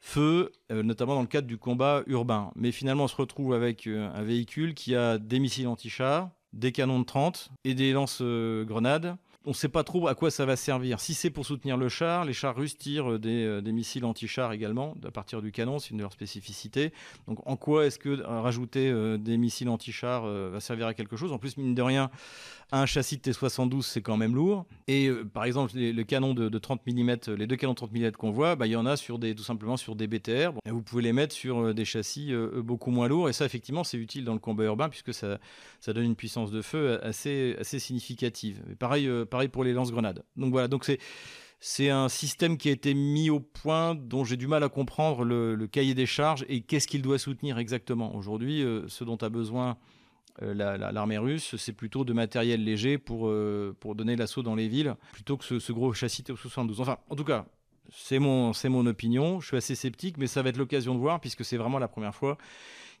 feu, 0.00 0.50
notamment 0.70 1.14
dans 1.14 1.20
le 1.20 1.26
cadre 1.26 1.46
du 1.46 1.58
combat 1.58 2.02
urbain. 2.06 2.50
Mais 2.56 2.72
finalement, 2.72 3.04
on 3.04 3.08
se 3.08 3.16
retrouve 3.16 3.52
avec 3.52 3.86
un 3.86 4.22
véhicule 4.22 4.74
qui 4.74 4.96
a 4.96 5.18
des 5.18 5.38
missiles 5.38 5.68
anti-chars, 5.68 6.30
des 6.52 6.72
canons 6.72 6.98
de 6.98 7.04
30 7.04 7.50
et 7.64 7.74
des 7.74 7.92
lance-grenades 7.92 9.16
on 9.46 9.50
ne 9.50 9.54
sait 9.54 9.68
pas 9.68 9.84
trop 9.84 10.06
à 10.06 10.14
quoi 10.14 10.30
ça 10.30 10.44
va 10.44 10.54
servir. 10.54 11.00
Si 11.00 11.14
c'est 11.14 11.30
pour 11.30 11.46
soutenir 11.46 11.78
le 11.78 11.88
char, 11.88 12.26
les 12.26 12.34
chars 12.34 12.54
russes 12.54 12.76
tirent 12.76 13.18
des, 13.18 13.44
euh, 13.44 13.62
missiles 13.62 14.04
anti-chars 14.04 14.52
également, 14.52 14.94
à 15.02 15.10
partir 15.10 15.40
du 15.40 15.50
canon, 15.50 15.78
c'est 15.78 15.90
une 15.90 15.96
de 15.96 16.02
leurs 16.02 16.12
spécificités. 16.12 16.92
Donc 17.26 17.38
en 17.46 17.56
quoi 17.56 17.86
est-ce 17.86 17.98
que 17.98 18.10
euh, 18.10 18.40
rajouter 18.40 18.90
euh, 18.90 19.16
des 19.16 19.38
missiles 19.38 19.70
anti-chars 19.70 20.26
va 20.26 20.60
servir 20.60 20.86
à 20.86 20.94
quelque 20.94 21.16
chose? 21.16 21.32
En 21.32 21.38
plus, 21.38 21.56
mine 21.56 21.74
de 21.74 21.80
rien, 21.80 22.10
un 22.70 22.84
châssis 22.84 23.16
de 23.16 23.22
T72, 23.22 23.80
c'est 23.80 24.02
quand 24.02 24.18
même 24.18 24.34
lourd. 24.34 24.66
Et 24.88 25.10
par 25.32 25.44
exemple, 25.44 25.72
le 25.74 26.02
canon 26.02 26.34
de, 26.34 26.58
30 26.58 26.82
mm, 26.86 27.34
les 27.36 27.46
deux 27.46 27.56
canons 27.56 27.72
de 27.72 27.76
30 27.76 27.92
mm 27.92 28.12
qu'on 28.12 28.30
voit, 28.30 28.56
bah, 28.56 28.66
il 28.66 28.72
y 28.72 28.76
en 28.76 28.84
a 28.84 28.96
sur 28.96 29.18
des, 29.18 29.34
tout 29.34 29.42
simplement 29.42 29.78
sur 29.78 29.96
des 29.96 30.06
BTR. 30.06 30.52
vous 30.66 30.82
pouvez 30.82 31.02
les 31.02 31.14
mettre 31.14 31.34
sur 31.34 31.72
des 31.74 31.84
châssis 31.86 32.32
beaucoup 32.56 32.90
moins 32.90 33.08
lourds. 33.08 33.30
Et 33.30 33.32
ça, 33.32 33.46
effectivement, 33.46 33.84
c'est 33.84 33.96
utile 33.96 34.24
dans 34.24 34.34
le 34.34 34.38
combat 34.38 34.64
urbain 34.64 34.90
puisque 34.90 35.14
ça, 35.14 35.38
ça 35.80 35.94
donne 35.94 36.04
une 36.04 36.16
puissance 36.16 36.50
de 36.50 36.60
feu 36.60 37.02
assez, 37.02 37.56
assez 37.58 37.78
significative. 37.78 38.60
pareil, 38.78 39.08
pareil 39.30 39.48
pour 39.48 39.64
les 39.64 39.72
lance-grenades. 39.72 40.24
Donc 40.36 40.52
voilà, 40.52 40.68
donc 40.68 40.84
c'est 40.84 40.98
c'est 41.60 41.90
un 41.90 42.08
système 42.08 42.56
qui 42.56 42.70
a 42.70 42.72
été 42.72 42.94
mis 42.94 43.28
au 43.28 43.38
point 43.38 43.94
dont 43.94 44.24
j'ai 44.24 44.38
du 44.38 44.46
mal 44.46 44.62
à 44.62 44.70
comprendre 44.70 45.24
le, 45.24 45.66
cahier 45.66 45.94
des 45.94 46.06
charges 46.06 46.44
et 46.48 46.62
qu'est-ce 46.62 46.88
qu'il 46.88 47.02
doit 47.02 47.18
soutenir 47.18 47.58
exactement. 47.58 48.16
Aujourd'hui, 48.16 48.62
euh, 48.62 48.88
ce 48.88 49.04
dont 49.04 49.18
a 49.18 49.28
besoin 49.28 49.76
euh, 50.40 50.54
l'armée 50.54 51.18
russe, 51.18 51.56
c'est 51.56 51.74
plutôt 51.74 52.04
de 52.04 52.14
matériel 52.14 52.64
léger 52.64 52.96
pour, 52.96 53.28
euh, 53.28 53.76
pour 53.78 53.94
donner 53.94 54.16
l'assaut 54.16 54.42
dans 54.42 54.54
les 54.54 54.68
villes, 54.68 54.96
plutôt 55.12 55.36
que 55.36 55.58
ce, 55.58 55.72
gros 55.72 55.92
châssis 55.92 56.24
T-72. 56.24 56.80
Enfin, 56.80 56.96
en 57.10 57.14
tout 57.14 57.24
cas, 57.24 57.44
c'est 57.92 58.18
mon, 58.18 58.52
mon 58.64 58.86
opinion. 58.86 59.40
Je 59.40 59.48
suis 59.48 59.56
assez 59.58 59.74
sceptique, 59.74 60.16
mais 60.16 60.26
ça 60.26 60.40
va 60.40 60.48
être 60.48 60.56
l'occasion 60.56 60.94
de 60.94 61.00
voir, 61.00 61.20
puisque 61.20 61.44
c'est 61.44 61.58
vraiment 61.58 61.78
la 61.78 61.88
première 61.88 62.14
fois 62.14 62.38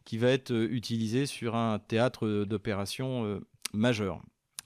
qu'il 0.04 0.20
va 0.20 0.28
être 0.28 0.52
utilisé 0.52 1.24
sur 1.24 1.56
un 1.56 1.78
théâtre 1.78 2.44
d'opération 2.44 3.40
majeur. 3.72 4.20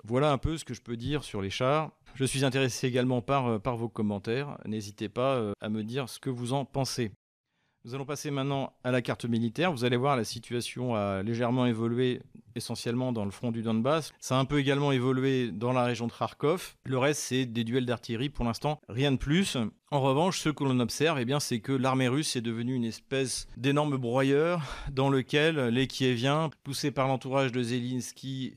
Voilà 0.07 0.33
un 0.33 0.38
peu 0.38 0.59
ce 0.59 0.67
que 0.67 0.75
je 0.75 0.83
peux 0.83 0.99
dire 0.99 1.25
sur 1.25 1.40
les 1.40 1.49
chars. 1.49 1.90
Je 2.14 2.27
suis 2.27 2.45
intéressé 2.45 2.87
également 2.87 3.23
par, 3.23 3.47
euh, 3.47 3.59
vos 3.59 3.88
commentaires. 3.88 4.59
N'hésitez 4.67 5.09
pas 5.09 5.37
euh, 5.37 5.53
à 5.62 5.71
me 5.71 5.83
dire 5.83 6.11
ce 6.11 6.21
que 6.21 6.29
vous 6.29 6.53
en 6.53 6.67
pensez. 6.67 7.11
Nous 7.87 7.95
allons 7.95 8.05
passer 8.05 8.31
maintenant 8.31 8.73
à 8.83 8.90
la 8.90 9.03
carte 9.03 9.25
militaire. 9.25 9.73
Vous 9.73 9.85
allez 9.85 9.97
voir, 9.97 10.17
la 10.17 10.25
situation 10.25 10.95
a 10.95 11.23
légèrement 11.23 11.67
évolué, 11.67 12.23
essentiellement 12.55 13.12
dans 13.12 13.27
le 13.27 13.31
front 13.31 13.51
du 13.51 13.62
Donbass. 13.62 14.11
Ça 14.21 14.37
a 14.37 14.38
un 14.38 14.47
peu 14.47 14.59
également 14.59 14.93
évolué 14.93 15.51
dans 15.51 15.73
la 15.73 15.85
région 15.85 16.07
de 16.07 16.12
Kharkov. 16.12 16.77
Le 16.85 16.97
reste, 16.97 17.21
c'est 17.21 17.45
des 17.45 17.64
duels 17.64 17.85
d'artillerie. 17.85 18.31
Pour 18.31 18.45
l'instant, 18.47 18.81
rien 18.88 19.12
de 19.12 19.19
plus. 19.19 19.59
En 19.90 20.01
revanche, 20.01 20.40
ce 20.40 20.49
que 20.49 20.64
l'on 20.64 20.81
observe, 20.81 21.19
eh 21.21 21.27
bien, 21.27 21.40
c'est 21.40 21.61
que 21.61 21.73
l'armée 21.73 22.09
russe 22.09 22.37
est 22.37 22.40
devenue 22.40 22.75
une 22.75 22.85
espèce 22.85 23.47
d'énorme 23.59 23.99
broyeur 23.99 24.62
dans 24.90 25.11
lequel 25.11 25.69
les 25.69 25.87
Kieviens, 25.87 26.51
poussés 26.62 26.90
par 26.90 27.07
l'entourage 27.07 27.53
de 27.53 27.62
Zelensky 27.62 28.55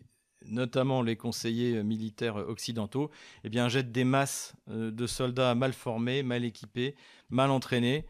notamment 0.50 1.02
les 1.02 1.16
conseillers 1.16 1.84
militaires 1.84 2.36
occidentaux, 2.36 3.12
eh 3.44 3.70
jettent 3.70 3.92
des 3.92 4.04
masses 4.04 4.54
euh, 4.70 4.92
de 4.92 5.08
soldats 5.08 5.56
mal 5.56 5.74
formés, 5.74 6.24
mal 6.24 6.44
équipés, 6.46 6.96
mal 7.30 7.52
entraînés, 7.52 8.06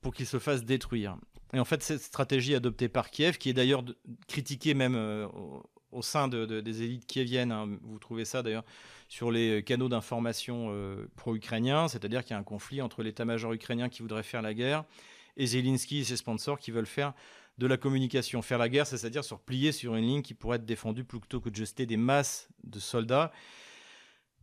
pour 0.00 0.14
qu'ils 0.14 0.26
se 0.26 0.38
fassent 0.38 0.64
détruire. 0.64 1.16
Et 1.52 1.60
en 1.60 1.64
fait, 1.64 1.82
cette 1.82 2.02
stratégie 2.02 2.54
adoptée 2.54 2.88
par 2.88 3.10
Kiev, 3.10 3.38
qui 3.38 3.50
est 3.50 3.54
d'ailleurs 3.54 3.84
critiquée 4.28 4.74
même 4.74 4.94
euh, 4.94 5.26
au, 5.90 6.02
sein 6.02 6.28
des 6.28 6.82
élites 6.82 7.06
kieviennes, 7.06 7.52
hein, 7.52 7.68
vous 7.82 7.98
trouvez 7.98 8.24
ça 8.24 8.42
d'ailleurs 8.42 8.64
sur 9.08 9.32
les 9.32 9.64
canaux 9.64 9.88
d'information 9.88 10.68
euh, 10.70 11.08
pro-ukrainiens, 11.16 11.88
c'est-à-dire 11.88 12.22
qu'il 12.22 12.30
y 12.30 12.34
a 12.34 12.38
un 12.38 12.44
conflit 12.44 12.80
entre 12.80 13.02
l'état-major 13.02 13.52
ukrainien 13.52 13.88
qui 13.88 14.02
voudrait 14.02 14.22
faire 14.22 14.42
la 14.42 14.54
guerre 14.54 14.84
et 15.36 15.46
Zelensky 15.46 15.98
et 15.98 16.04
ses 16.04 16.16
sponsors 16.16 16.58
qui 16.58 16.70
veulent 16.70 16.86
faire 16.86 17.12
de 17.58 17.66
la 17.66 17.76
communication. 17.76 18.42
Faire 18.42 18.58
la 18.58 18.68
guerre, 18.68 18.86
c'est-à-dire 18.86 19.24
se 19.24 19.34
replier 19.34 19.72
sur 19.72 19.94
une 19.96 20.06
ligne 20.06 20.22
qui 20.22 20.34
pourrait 20.34 20.56
être 20.56 20.64
défendue 20.64 21.04
plutôt 21.04 21.40
que 21.40 21.50
de 21.50 21.56
jeter 21.56 21.86
des 21.86 21.96
masses 21.96 22.48
de 22.64 22.78
soldats 22.78 23.32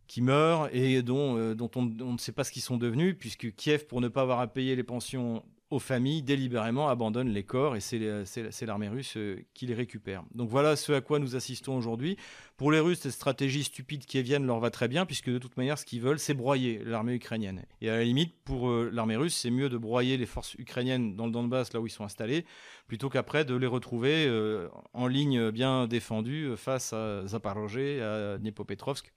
qui 0.06 0.22
meurent 0.22 0.74
et 0.74 1.02
dont, 1.02 1.36
euh, 1.36 1.54
on, 1.76 2.12
ne 2.12 2.18
sait 2.18 2.32
pas 2.32 2.42
ce 2.42 2.50
qu'ils 2.50 2.62
sont 2.62 2.78
devenus, 2.78 3.16
puisque 3.18 3.54
Kiev, 3.54 3.86
pour 3.86 4.00
ne 4.00 4.08
pas 4.08 4.22
avoir 4.22 4.40
à 4.40 4.46
payer 4.46 4.74
les 4.74 4.82
pensions 4.82 5.44
aux 5.70 5.78
familles 5.78 6.22
délibérément 6.22 6.88
abandonnent 6.88 7.28
les 7.28 7.42
corps 7.42 7.76
et 7.76 7.80
c'est 7.80 8.66
l'armée 8.66 8.88
russe 8.88 9.16
euh, 9.16 9.44
qui 9.52 9.66
les 9.66 9.74
récupère. 9.74 10.24
Donc 10.34 10.48
voilà 10.48 10.76
ce 10.76 10.92
à 10.92 11.00
quoi 11.00 11.18
nous 11.18 11.36
assistons 11.36 11.76
aujourd'hui. 11.76 12.16
Pour 12.56 12.72
les 12.72 12.80
Russes, 12.80 13.00
cette 13.00 13.12
stratégie 13.12 13.64
stupide 13.64 14.06
qui 14.06 14.20
viennent 14.22 14.46
leur 14.46 14.60
va 14.60 14.70
très 14.70 14.88
bien 14.88 15.04
puisque 15.04 15.30
de 15.30 15.38
toute 15.38 15.56
manière 15.56 15.78
ce 15.78 15.84
qu'ils 15.84 16.00
veulent 16.00 16.18
c'est 16.18 16.34
broyer 16.34 16.82
l'armée 16.84 17.14
ukrainienne. 17.14 17.64
Et 17.80 17.90
à 17.90 17.96
la 17.96 18.04
limite 18.04 18.34
pour 18.44 18.70
euh, 18.70 18.90
l'armée 18.92 19.16
russe 19.16 19.36
c'est 19.36 19.50
mieux 19.50 19.68
de 19.68 19.76
broyer 19.76 20.16
les 20.16 20.26
forces 20.26 20.54
ukrainiennes 20.54 21.16
dans 21.16 21.26
le 21.26 21.32
Donbass 21.32 21.72
là 21.74 21.80
où 21.80 21.86
ils 21.86 21.90
sont 21.90 22.04
installés 22.04 22.46
plutôt 22.86 23.10
qu'après 23.10 23.44
de 23.44 23.54
les 23.54 23.66
retrouver 23.66 24.26
euh, 24.26 24.68
en 24.94 25.06
ligne 25.06 25.50
bien 25.50 25.86
défendue 25.86 26.56
face 26.56 26.94
à 26.94 27.26
Zaporozhye, 27.26 28.00
à 28.00 28.38
Dnipropetrovsk, 28.38 29.12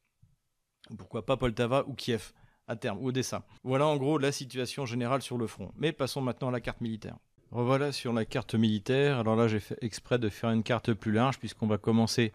pourquoi 0.97 1.25
pas 1.25 1.37
Poltava 1.37 1.85
ou 1.87 1.93
Kiev 1.93 2.33
terme, 2.75 2.99
ou 2.99 3.07
Odessa. 3.07 3.45
Voilà 3.63 3.88
en 3.88 3.97
gros 3.97 4.17
la 4.17 4.31
situation 4.31 4.86
générale 4.86 5.21
sur 5.21 5.38
le 5.38 5.47
front. 5.47 5.71
Mais 5.77 5.91
passons 5.91 6.21
maintenant 6.21 6.49
à 6.49 6.51
la 6.51 6.62
carte 6.62 6.81
militaire. 6.81 7.17
Revoilà 7.51 7.91
sur 7.91 8.13
la 8.13 8.23
carte 8.23 8.55
militaire. 8.55 9.19
Alors 9.19 9.36
là, 9.36 9.47
j'ai 9.47 9.60
fait 9.60 9.77
exprès 9.81 10.17
de 10.17 10.29
faire 10.29 10.51
une 10.51 10.63
carte 10.63 10.93
plus 10.93 11.12
large, 11.12 11.38
puisqu'on 11.38 11.67
va 11.67 11.77
commencer 11.77 12.31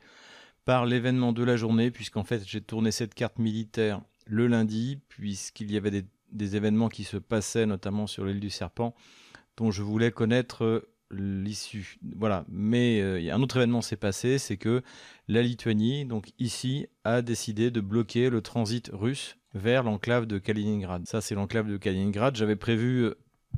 par 0.67 0.85
l'événement 0.85 1.33
de 1.33 1.43
la 1.43 1.57
journée, 1.57 1.91
puisqu'en 1.91 2.25
fait, 2.25 2.43
j'ai 2.47 2.61
tourné 2.61 2.91
cette 2.91 3.15
carte 3.15 3.39
militaire 3.39 4.03
le 4.27 4.47
lundi, 4.47 4.99
puisqu'il 5.09 5.71
y 5.71 5.77
avait 5.77 6.03
des, 6.33 6.57
événements 6.57 6.89
qui 6.89 7.05
se 7.05 7.17
passaient, 7.17 7.65
notamment 7.65 8.07
sur 8.07 8.25
l'île 8.27 8.41
du 8.41 8.51
Serpent, 8.51 8.95
dont 9.57 9.71
je 9.71 9.83
voulais 9.83 10.11
connaître 10.11 10.65
euh, 10.65 10.89
l'issue. 11.11 11.99
Voilà. 12.17 12.45
Mais 12.49 13.01
euh, 13.01 13.33
un 13.33 13.43
autre 13.43 13.57
événement 13.57 13.83
s'est 13.83 13.97
passé, 13.97 14.39
c'est 14.39 14.57
que 14.57 14.83
la 15.29 15.43
Lituanie, 15.43 16.05
donc 16.05 16.33
ici, 16.39 16.87
a 17.05 17.23
décidé 17.23 17.71
de 17.71 17.81
bloquer 17.81 18.31
le 18.31 18.41
transit 18.41 18.91
russe 18.93 19.37
vers 19.55 19.83
l'enclave 19.83 20.27
de 20.27 20.39
Kaliningrad. 20.39 21.07
Ça, 21.07 21.21
c'est 21.21 21.35
l'enclave 21.35 21.69
de 21.69 21.77
Kaliningrad. 21.77 22.37
J'avais 22.37 22.57
prévu 22.57 23.05
euh, 23.05 23.15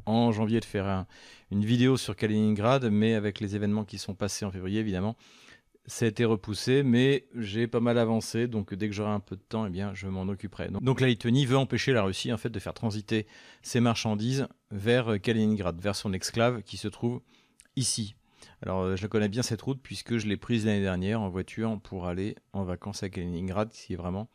en 0.06 0.32
janvier 0.32 0.60
de 0.60 0.64
faire 0.64 1.06
une 1.50 1.64
vidéo 1.64 1.96
sur 1.96 2.16
Kaliningrad, 2.16 2.90
mais 2.90 3.14
avec 3.14 3.40
les 3.40 3.56
événements 3.56 3.84
qui 3.84 3.98
sont 3.98 4.14
passés 4.14 4.44
en 4.44 4.50
février, 4.50 4.80
évidemment, 4.80 5.16
ça 5.88 6.04
a 6.04 6.08
été 6.08 6.24
repoussé, 6.24 6.82
mais 6.82 7.26
j'ai 7.34 7.66
pas 7.66 7.80
mal 7.80 7.98
avancé, 7.98 8.46
donc 8.46 8.74
dès 8.74 8.88
que 8.88 8.94
j'aurai 8.94 9.10
un 9.10 9.20
peu 9.20 9.36
de 9.36 9.42
temps, 9.42 9.66
eh 9.66 9.70
bien, 9.70 9.94
je 9.94 10.06
m'en 10.06 10.22
occuperai. 10.22 10.68
Donc, 10.82 11.00
la 11.00 11.06
Lituanie 11.06 11.46
veut 11.46 11.56
empêcher 11.56 11.92
la 11.92 12.02
Russie 12.02 12.32
en 12.32 12.36
fait 12.36 12.50
de 12.50 12.58
faire 12.58 12.74
transiter 12.74 13.26
ses 13.62 13.80
marchandises 13.80 14.46
vers 14.70 15.20
Kaliningrad, 15.20 15.80
vers 15.80 15.96
son 15.96 16.12
exclave 16.12 16.62
qui 16.62 16.76
se 16.76 16.88
trouve 16.88 17.22
ici. 17.74 18.16
Alors, 18.62 18.82
euh, 18.82 18.96
je 18.96 19.06
connais 19.06 19.28
bien 19.28 19.42
cette 19.42 19.62
route 19.62 19.80
puisque 19.82 20.18
je 20.18 20.26
l'ai 20.26 20.36
prise 20.36 20.66
l'année 20.66 20.82
dernière 20.82 21.22
en 21.22 21.30
voiture 21.30 21.80
pour 21.82 22.06
aller 22.06 22.36
en 22.52 22.64
vacances 22.64 23.02
à 23.02 23.08
Kaliningrad, 23.08 23.70
qui 23.70 23.94
est 23.94 23.96
vraiment 23.96 24.28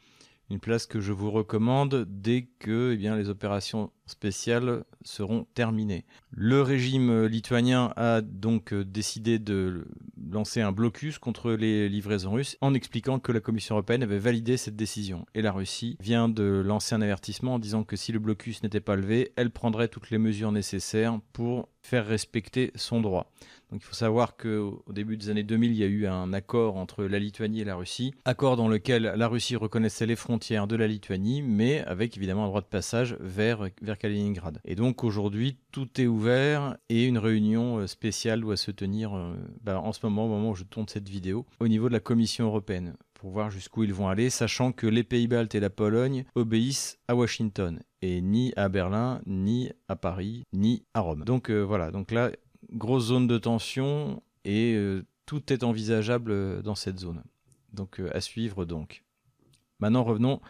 une 0.49 0.59
place 0.59 0.85
que 0.85 0.99
je 0.99 1.11
vous 1.11 1.31
recommande 1.31 2.05
dès 2.09 2.47
que 2.59 2.91
eh 2.93 2.97
bien, 2.97 3.15
les 3.15 3.29
opérations 3.29 3.91
spéciales 4.05 4.83
seront 5.03 5.45
terminées. 5.53 6.05
Le 6.31 6.61
régime 6.61 7.25
lituanien 7.25 7.93
a 7.95 8.21
donc 8.21 8.73
décidé 8.73 9.39
de 9.39 9.85
lancer 10.31 10.61
un 10.61 10.71
blocus 10.71 11.19
contre 11.19 11.51
les 11.51 11.89
livraisons 11.89 12.31
russes 12.31 12.57
en 12.61 12.73
expliquant 12.73 13.19
que 13.19 13.31
la 13.31 13.39
Commission 13.39 13.75
européenne 13.75 14.03
avait 14.03 14.19
validé 14.19 14.57
cette 14.57 14.75
décision. 14.75 15.25
Et 15.35 15.41
la 15.41 15.51
Russie 15.51 15.97
vient 15.99 16.29
de 16.29 16.43
lancer 16.43 16.95
un 16.95 17.01
avertissement 17.01 17.55
en 17.55 17.59
disant 17.59 17.83
que 17.83 17.95
si 17.95 18.11
le 18.11 18.19
blocus 18.19 18.63
n'était 18.63 18.79
pas 18.79 18.95
levé, 18.95 19.31
elle 19.35 19.51
prendrait 19.51 19.87
toutes 19.87 20.09
les 20.09 20.17
mesures 20.17 20.51
nécessaires 20.51 21.19
pour 21.33 21.69
faire 21.81 22.07
respecter 22.07 22.71
son 22.75 23.01
droit. 23.01 23.31
Donc 23.71 23.81
il 23.81 23.85
faut 23.85 23.95
savoir 23.95 24.37
qu'au 24.37 24.83
début 24.89 25.17
des 25.17 25.29
années 25.29 25.43
2000, 25.43 25.71
il 25.71 25.77
y 25.77 25.83
a 25.83 25.87
eu 25.87 26.05
un 26.05 26.31
accord 26.31 26.77
entre 26.77 27.03
la 27.05 27.17
Lituanie 27.17 27.61
et 27.61 27.65
la 27.65 27.75
Russie, 27.75 28.13
accord 28.23 28.55
dans 28.55 28.67
lequel 28.67 29.13
la 29.15 29.27
Russie 29.27 29.55
reconnaissait 29.55 30.05
les 30.05 30.15
frontières 30.15 30.67
de 30.67 30.75
la 30.75 30.87
Lituanie, 30.87 31.41
mais 31.41 31.81
avec 31.81 32.15
évidemment 32.15 32.45
un 32.45 32.47
droit 32.47 32.61
de 32.61 32.67
passage 32.67 33.17
vers, 33.19 33.67
vers 33.81 33.92
Kaliningrad. 33.95 34.59
Et 34.65 34.75
donc 34.75 35.03
aujourd'hui, 35.03 35.57
tout 35.71 35.89
est 35.99 36.07
ouvert 36.07 36.77
et 36.89 37.05
une 37.05 37.17
réunion 37.17 37.79
euh, 37.79 37.87
spéciale 37.87 38.41
doit 38.41 38.57
se 38.57 38.71
tenir 38.71 39.13
euh, 39.15 39.35
bah, 39.61 39.79
en 39.79 39.93
ce 39.93 39.99
moment, 40.03 40.25
au 40.25 40.29
moment 40.29 40.51
où 40.51 40.55
je 40.55 40.63
tourne 40.63 40.87
cette 40.87 41.09
vidéo, 41.09 41.45
au 41.59 41.67
niveau 41.67 41.87
de 41.87 41.93
la 41.93 41.99
Commission 41.99 42.45
européenne 42.45 42.95
pour 43.13 43.31
voir 43.31 43.49
jusqu'où 43.49 43.83
ils 43.83 43.93
vont 43.93 44.09
aller, 44.09 44.29
sachant 44.29 44.71
que 44.71 44.85
les 44.85 45.03
Pays-Baltes 45.03 45.55
et 45.55 45.59
la 45.59 45.69
Pologne 45.69 46.25
obéissent 46.35 46.99
à 47.07 47.15
Washington 47.15 47.79
et 48.01 48.21
ni 48.21 48.51
à 48.57 48.67
Berlin, 48.67 49.21
ni 49.25 49.71
à 49.87 49.95
Paris, 49.95 50.43
ni 50.51 50.83
à 50.93 50.99
Rome. 50.99 51.23
Donc 51.23 51.49
euh, 51.49 51.61
voilà, 51.61 51.91
donc 51.91 52.11
là, 52.11 52.31
grosse 52.71 53.05
zone 53.05 53.27
de 53.27 53.37
tension 53.37 54.21
et 54.43 54.77
tout 55.25 55.53
est 55.53 55.63
envisageable 55.63 56.61
dans 56.63 56.75
cette 56.75 56.99
zone. 56.99 57.23
Donc 57.71 58.01
à 58.11 58.19
suivre 58.19 58.65
donc. 58.65 59.05
Maintenant 59.79 60.03
revenons 60.03 60.41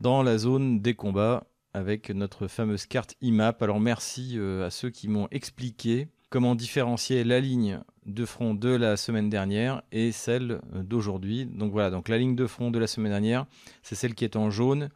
dans 0.00 0.22
la 0.22 0.38
zone 0.38 0.80
des 0.80 0.94
combats 0.94 1.46
avec 1.78 2.10
notre 2.10 2.48
fameuse 2.48 2.86
carte 2.86 3.14
IMAP. 3.22 3.62
Alors 3.62 3.80
merci 3.80 4.38
à 4.64 4.70
ceux 4.70 4.90
qui 4.90 5.08
m'ont 5.08 5.28
expliqué 5.30 6.08
comment 6.28 6.54
différencier 6.54 7.24
la 7.24 7.40
ligne 7.40 7.80
de 8.04 8.24
front 8.24 8.52
de 8.54 8.68
la 8.68 8.96
semaine 8.96 9.30
dernière 9.30 9.82
et 9.92 10.12
celle 10.12 10.60
d'aujourd'hui. 10.74 11.46
Donc 11.46 11.72
voilà, 11.72 11.90
donc 11.90 12.08
la 12.08 12.18
ligne 12.18 12.34
de 12.34 12.46
front 12.46 12.70
de 12.70 12.78
la 12.78 12.86
semaine 12.86 13.12
dernière, 13.12 13.46
c'est 13.82 13.94
celle 13.94 14.14
qui 14.14 14.24
est 14.24 14.36
en 14.36 14.50
jaune 14.50 14.90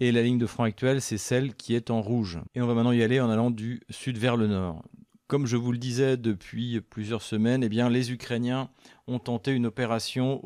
et 0.00 0.10
la 0.10 0.22
ligne 0.22 0.38
de 0.38 0.46
front 0.46 0.64
actuelle, 0.64 1.00
c'est 1.00 1.18
celle 1.18 1.54
qui 1.54 1.74
est 1.74 1.90
en 1.90 2.00
rouge. 2.00 2.40
Et 2.54 2.62
on 2.62 2.66
va 2.66 2.74
maintenant 2.74 2.92
y 2.92 3.02
aller 3.02 3.20
en 3.20 3.30
allant 3.30 3.50
du 3.50 3.82
sud 3.90 4.18
vers 4.18 4.36
le 4.36 4.46
nord 4.46 4.82
comme 5.26 5.46
je 5.46 5.56
vous 5.56 5.72
le 5.72 5.78
disais 5.78 6.16
depuis 6.16 6.80
plusieurs 6.80 7.22
semaines, 7.22 7.64
eh 7.64 7.68
bien, 7.68 7.88
les 7.88 8.12
Ukrainiens 8.12 8.68
ont 9.06 9.18
tenté 9.18 9.52
une 9.52 9.66
opération 9.66 10.44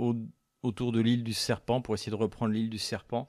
autour 0.68 0.92
de 0.92 1.00
l'île 1.00 1.24
du 1.24 1.32
Serpent 1.32 1.80
pour 1.80 1.94
essayer 1.94 2.10
de 2.10 2.16
reprendre 2.16 2.52
l'île 2.52 2.70
du 2.70 2.78
Serpent. 2.78 3.26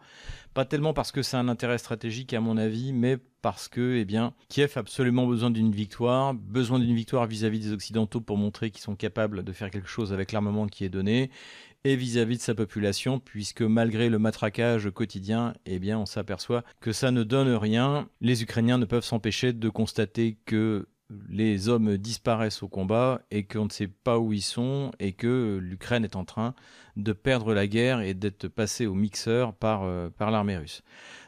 Pas 0.53 0.65
tellement 0.65 0.93
parce 0.93 1.11
que 1.11 1.21
c'est 1.21 1.37
un 1.37 1.47
intérêt 1.47 1.77
stratégique 1.77 2.33
à 2.33 2.41
mon 2.41 2.57
avis, 2.57 2.93
mais 2.93 3.17
parce 3.41 3.67
que 3.67 3.95
eh 3.95 4.05
bien, 4.05 4.33
Kiev 4.49 4.73
a 4.75 4.79
absolument 4.79 5.25
besoin 5.25 5.49
d'une 5.49 5.71
victoire, 5.71 6.33
besoin 6.33 6.79
d'une 6.79 6.95
victoire 6.95 7.25
vis-à-vis 7.25 7.59
des 7.59 7.71
Occidentaux 7.71 8.21
pour 8.21 8.37
montrer 8.37 8.69
qu'ils 8.69 8.81
sont 8.81 8.95
capables 8.95 9.43
de 9.43 9.51
faire 9.51 9.71
quelque 9.71 9.87
chose 9.87 10.13
avec 10.13 10.31
l'armement 10.31 10.67
qui 10.67 10.83
est 10.83 10.89
donné, 10.89 11.31
et 11.85 11.95
vis-à-vis 11.95 12.37
de 12.37 12.41
sa 12.41 12.55
population, 12.55 13.19
puisque 13.19 13.61
malgré 13.61 14.09
le 14.09 14.19
matraquage 14.19 14.89
quotidien, 14.91 15.53
eh 15.65 15.79
bien, 15.79 15.97
on 15.97 16.05
s'aperçoit 16.05 16.63
que 16.81 16.91
ça 16.91 17.11
ne 17.11 17.23
donne 17.23 17.53
rien. 17.55 18.09
Les 18.19 18.43
Ukrainiens 18.43 18.77
ne 18.77 18.85
peuvent 18.85 19.05
s'empêcher 19.05 19.53
de 19.53 19.69
constater 19.69 20.37
que 20.45 20.87
les 21.29 21.69
hommes 21.69 21.97
disparaissent 21.97 22.61
au 22.63 22.67
combat 22.67 23.21
et 23.31 23.43
qu'on 23.43 23.65
ne 23.65 23.69
sait 23.69 23.87
pas 23.87 24.19
où 24.19 24.33
ils 24.33 24.41
sont 24.41 24.91
et 24.99 25.13
que 25.13 25.59
l'Ukraine 25.61 26.03
est 26.03 26.15
en 26.15 26.25
train 26.25 26.53
de 26.97 27.13
perdre 27.13 27.53
la 27.53 27.67
guerre 27.67 28.01
et 28.01 28.13
d'être 28.13 28.47
passée 28.47 28.85
au 28.85 28.93
mixeur 28.93 29.53
par, 29.53 29.83
euh, 29.83 30.09
par 30.09 30.31
l'armée 30.31 30.57
russe. 30.57 30.83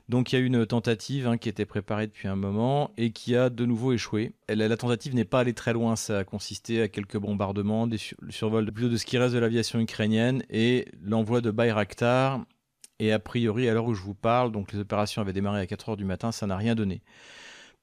Donc 0.09 0.31
il 0.31 0.39
y 0.39 0.41
a 0.41 0.45
une 0.45 0.65
tentative 0.65 1.27
hein, 1.27 1.37
qui 1.37 1.47
était 1.47 1.65
préparée 1.65 2.07
depuis 2.07 2.27
un 2.27 2.35
moment 2.35 2.91
et 2.97 3.11
qui 3.11 3.35
a 3.35 3.49
de 3.49 3.65
nouveau 3.65 3.93
échoué. 3.93 4.33
la 4.49 4.75
tentative 4.75 5.15
n'est 5.15 5.25
pas 5.25 5.39
allée 5.39 5.53
très 5.53 5.73
loin, 5.73 5.95
ça 5.95 6.19
a 6.19 6.23
consisté 6.23 6.81
à 6.81 6.87
quelques 6.87 7.17
bombardements, 7.17 7.87
des 7.87 7.97
survols 8.29 8.71
plutôt 8.71 8.89
de 8.89 8.97
ce 8.97 9.05
qui 9.05 9.17
reste 9.17 9.33
de 9.33 9.39
l'aviation 9.39 9.79
ukrainienne 9.79 10.43
et 10.49 10.87
l'envoi 11.01 11.41
de 11.41 11.49
Bayraktar. 11.49 12.45
Et 12.99 13.11
a 13.11 13.19
priori, 13.19 13.67
à 13.67 13.73
l'heure 13.73 13.85
où 13.85 13.95
je 13.95 14.01
vous 14.03 14.13
parle, 14.13 14.51
donc 14.51 14.73
les 14.73 14.79
opérations 14.79 15.21
avaient 15.23 15.33
démarré 15.33 15.61
à 15.61 15.65
4 15.65 15.89
heures 15.89 15.97
du 15.97 16.05
matin, 16.05 16.31
ça 16.31 16.45
n'a 16.45 16.55
rien 16.55 16.75
donné. 16.75 17.01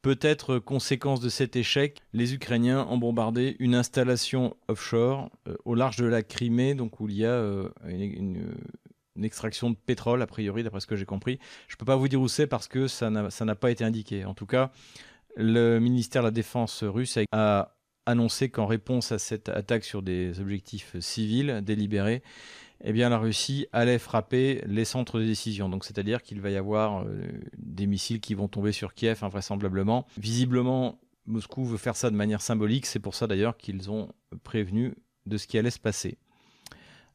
Peut-être 0.03 0.61
conséquence 0.61 1.21
de 1.21 1.29
cet 1.29 1.57
échec, 1.57 2.01
les 2.13 2.33
Ukrainiens 2.33 2.87
ont 2.89 2.99
bombardé 2.99 3.57
une 3.59 3.75
installation 3.75 4.57
offshore 4.69 5.29
euh, 5.49 5.57
au 5.65 5.75
large 5.75 5.97
de 5.97 6.07
la 6.07 6.23
Crimée, 6.23 6.75
donc 6.75 7.01
où 7.01 7.09
il 7.09 7.17
y 7.17 7.25
a 7.25 7.31
euh, 7.31 7.69
une, 7.85 8.55
extraction 9.21 9.71
de 9.71 9.75
pétrole, 9.75 10.23
a 10.23 10.29
priori, 10.29 10.63
d'après 10.63 10.79
ce 10.79 10.87
que 10.87 10.95
j'ai 10.95 11.05
compris. 11.05 11.41
Je 11.67 11.75
ne 11.75 11.79
peux 11.79 11.85
pas 11.85 11.97
vous 11.97 12.07
dire 12.07 12.21
où 12.21 12.29
c'est 12.29 12.47
parce 12.47 12.69
que 12.69 12.87
ça 12.87 13.11
n'a 13.11 13.55
pas 13.57 13.73
été 13.73 13.83
indiqué. 13.83 14.25
En 14.25 14.35
tout 14.35 14.47
cas, 14.47 14.71
le 15.35 15.81
ministère 15.81 16.23
de 16.23 16.29
la 16.29 16.31
Défense 16.31 16.85
russe 16.85 17.19
a 17.33 17.75
annoncé 18.07 18.49
qu'en 18.49 18.67
réponse 18.67 19.11
à 19.11 19.19
cette 19.19 19.49
attaque 19.49 19.83
sur 19.83 20.03
des 20.03 20.39
objectifs 20.39 20.95
civils 21.01 21.61
délibérés, 21.65 22.23
eh 22.85 22.93
bien, 22.93 23.09
la 23.09 23.19
Russie 23.19 23.67
allait 23.73 23.99
frapper 23.99 24.62
les 24.67 24.85
centres 24.85 25.19
de 25.19 25.25
décision. 25.25 25.69
Donc, 25.69 25.85
c'est-à-dire 25.85 26.23
qu'il 26.23 26.41
va 26.41 26.51
y 26.51 26.57
avoir 26.57 27.03
euh, 27.03 27.27
des 27.57 27.87
missiles 27.87 28.21
qui 28.21 28.35
vont 28.35 28.49
tomber 28.49 28.73
sur 28.73 28.95
Kiev, 28.95 29.19
invraisemblablement. 29.23 30.07
Visiblement, 30.17 31.01
Moscou 31.27 31.64
veut 31.64 31.77
faire 31.77 31.97
ça 31.97 32.11
de 32.11 32.17
manière 32.17 32.41
symbolique. 32.41 32.87
C'est 32.87 33.01
pour 33.01 33.14
ça 33.14 33.27
d'ailleurs 33.27 33.57
qu'ils 33.57 33.91
ont 33.91 34.09
prévenu 34.45 34.95
de 35.27 35.37
ce 35.37 35.47
qui 35.47 35.59
allait 35.59 35.71
se 35.71 35.81
passer. 35.81 36.19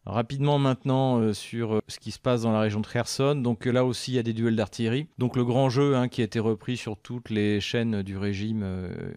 Rapidement 0.05 0.59
maintenant 0.59 1.21
euh, 1.21 1.33
sur 1.33 1.75
euh, 1.75 1.81
ce 1.87 1.97
qui 1.97 2.11
se 2.11 2.19
passe 2.19 2.41
dans 2.41 2.51
la 2.51 2.59
région 2.59 2.81
de 2.81 2.87
Kherson. 2.87 3.35
Donc 3.35 3.65
euh, 3.65 3.71
là 3.71 3.85
aussi 3.85 4.11
il 4.11 4.15
y 4.15 4.19
a 4.19 4.23
des 4.23 4.33
duels 4.33 4.57
d'artillerie. 4.57 5.07
Donc 5.17 5.37
le 5.37 5.45
grand 5.45 5.69
jeu 5.69 5.95
hein, 5.95 6.09
qui 6.09 6.19
a 6.19 6.25
été 6.25 6.39
repris 6.39 6.75
sur 6.75 6.97
toutes 6.97 7.29
les 7.29 7.61
chaînes 7.61 8.01
du 8.03 8.17
régime 8.17 8.65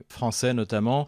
français 0.08 0.54
notamment, 0.54 1.06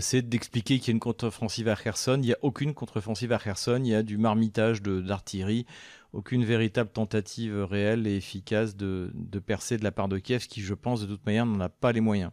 c'est 0.00 0.22
d'expliquer 0.22 0.78
qu'il 0.78 0.88
y 0.88 0.90
a 0.90 0.92
une 0.92 1.00
contre-offensive 1.00 1.68
à 1.68 1.76
Kherson. 1.76 2.18
Il 2.22 2.26
n'y 2.26 2.32
a 2.32 2.38
aucune 2.40 2.72
contre-offensive 2.72 3.32
à 3.32 3.38
Kherson. 3.38 3.80
Il 3.84 3.90
y 3.90 3.94
a 3.94 4.02
du 4.02 4.16
marmitage 4.16 4.82
d'artillerie. 4.82 5.66
Aucune 6.14 6.44
véritable 6.44 6.90
tentative 6.90 7.64
réelle 7.64 8.06
et 8.06 8.16
efficace 8.16 8.76
de, 8.76 9.10
de 9.14 9.38
percer 9.38 9.76
de 9.76 9.84
la 9.84 9.92
part 9.92 10.08
de 10.08 10.18
Kiev, 10.18 10.46
qui 10.46 10.62
je 10.62 10.72
pense 10.72 11.02
de 11.02 11.06
toute 11.06 11.26
manière 11.26 11.44
n'en 11.44 11.60
a 11.60 11.68
pas 11.68 11.92
les 11.92 12.00
moyens. 12.00 12.30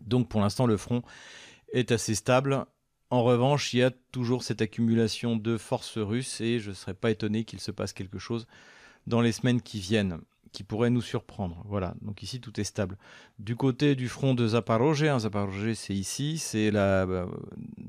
Donc 0.00 0.28
pour 0.28 0.40
l'instant 0.40 0.66
le 0.66 0.76
front 0.76 1.02
est 1.72 1.92
assez 1.92 2.14
stable 2.14 2.66
en 3.10 3.22
revanche, 3.22 3.72
il 3.72 3.78
y 3.78 3.82
a 3.82 3.92
toujours 4.12 4.42
cette 4.42 4.62
accumulation 4.62 5.36
de 5.36 5.56
forces 5.56 5.98
russes 5.98 6.40
et 6.40 6.58
je 6.58 6.70
ne 6.70 6.74
serais 6.74 6.94
pas 6.94 7.10
étonné 7.10 7.44
qu'il 7.44 7.60
se 7.60 7.70
passe 7.70 7.92
quelque 7.92 8.18
chose 8.18 8.46
dans 9.06 9.20
les 9.20 9.32
semaines 9.32 9.60
qui 9.60 9.80
viennent 9.80 10.20
qui 10.54 10.62
pourrait 10.62 10.88
nous 10.88 11.02
surprendre. 11.02 11.62
Voilà, 11.66 11.94
donc 12.00 12.22
ici 12.22 12.40
tout 12.40 12.58
est 12.60 12.64
stable. 12.64 12.96
Du 13.40 13.56
côté 13.56 13.96
du 13.96 14.08
front 14.08 14.34
de 14.34 14.46
Zaporozhye, 14.46 15.08
hein, 15.08 15.18
c'est 15.74 15.94
ici, 15.94 16.38
c'est 16.38 16.70
la. 16.70 17.26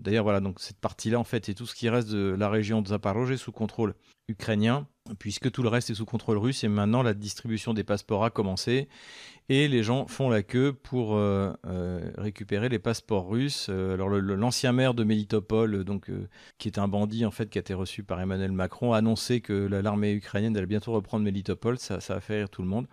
D'ailleurs 0.06 0.24
voilà, 0.24 0.40
donc 0.40 0.60
cette 0.60 0.80
partie-là 0.80 1.20
en 1.20 1.24
fait 1.24 1.50
est 1.50 1.56
tout 1.56 1.66
ce 1.66 1.74
qui 1.74 1.90
reste 1.90 2.10
de 2.10 2.36
la 2.38 2.48
région 2.48 2.84
de 2.84 2.90
Zaporozhye 2.90 3.40
sous 3.40 3.52
contrôle 3.52 3.96
ukrainien, 4.28 4.88
puisque 5.18 5.52
tout 5.52 5.64
le 5.64 5.70
reste 5.70 5.90
est 5.90 5.96
sous 5.96 6.06
contrôle 6.06 6.38
russe 6.38 6.64
et 6.64 6.68
maintenant 6.68 7.02
la 7.02 7.16
distribution 7.16 7.74
des 7.74 7.84
passeports 7.84 8.24
a 8.24 8.30
commencé 8.30 8.88
et 9.50 9.68
les 9.68 9.82
gens 9.82 10.08
font 10.08 10.30
la 10.30 10.44
queue 10.44 10.74
pour 10.74 11.16
euh, 11.16 11.54
euh, 11.66 12.12
récupérer 12.18 12.70
les 12.70 12.80
passeports 12.80 13.28
russes. 13.28 13.68
Euh, 13.70 13.96
alors 13.96 14.10
l'ancien 14.10 14.72
maire 14.72 14.94
de 14.94 15.04
Melitopol, 15.04 15.84
donc 15.84 16.12
qui 16.60 16.68
est 16.68 16.78
un 16.78 16.88
bandit 16.88 17.26
en 17.26 17.32
fait 17.32 17.50
qui 17.50 17.58
a 17.58 17.62
été 17.62 17.74
reçu 17.74 18.04
par 18.04 18.22
Emmanuel 18.22 18.52
Macron, 18.52 18.94
a 18.94 18.98
annoncé 18.98 19.42
que 19.42 19.54
l'armée 19.54 20.14
ukrainienne 20.14 20.56
allait 20.56 20.68
bientôt 20.68 20.94
reprendre 20.94 21.24
Melitopol. 21.24 21.80
Ça 21.80 21.96
a 21.96 22.20
fait 22.20 22.38
rire 22.38 22.50
tout 22.50 22.62
le 22.62 22.68
monde. 22.68 22.88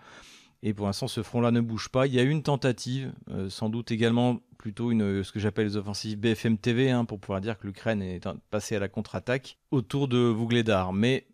Et 0.62 0.74
pour 0.74 0.86
l'instant, 0.86 1.08
ce 1.08 1.22
front-là 1.22 1.50
ne 1.50 1.60
bouge 1.60 1.88
pas. 1.88 2.06
Il 2.06 2.14
y 2.14 2.20
a 2.20 2.22
une 2.22 2.42
tentative, 2.42 3.12
sans 3.48 3.68
doute 3.68 3.90
également 3.90 4.40
plutôt 4.58 4.92
une, 4.92 5.24
ce 5.24 5.32
que 5.32 5.40
j'appelle 5.40 5.66
les 5.66 5.76
offensives 5.76 6.18
BFM 6.18 6.56
TV, 6.56 6.90
hein, 6.90 7.04
pour 7.04 7.18
pouvoir 7.18 7.40
dire 7.40 7.58
que 7.58 7.66
l'Ukraine 7.66 8.00
est 8.00 8.20
passée 8.50 8.76
à 8.76 8.78
la 8.78 8.88
contre-attaque 8.88 9.58
autour 9.72 10.06
de 10.06 10.18
Vougledar. 10.18 10.92
Mais 10.92 11.26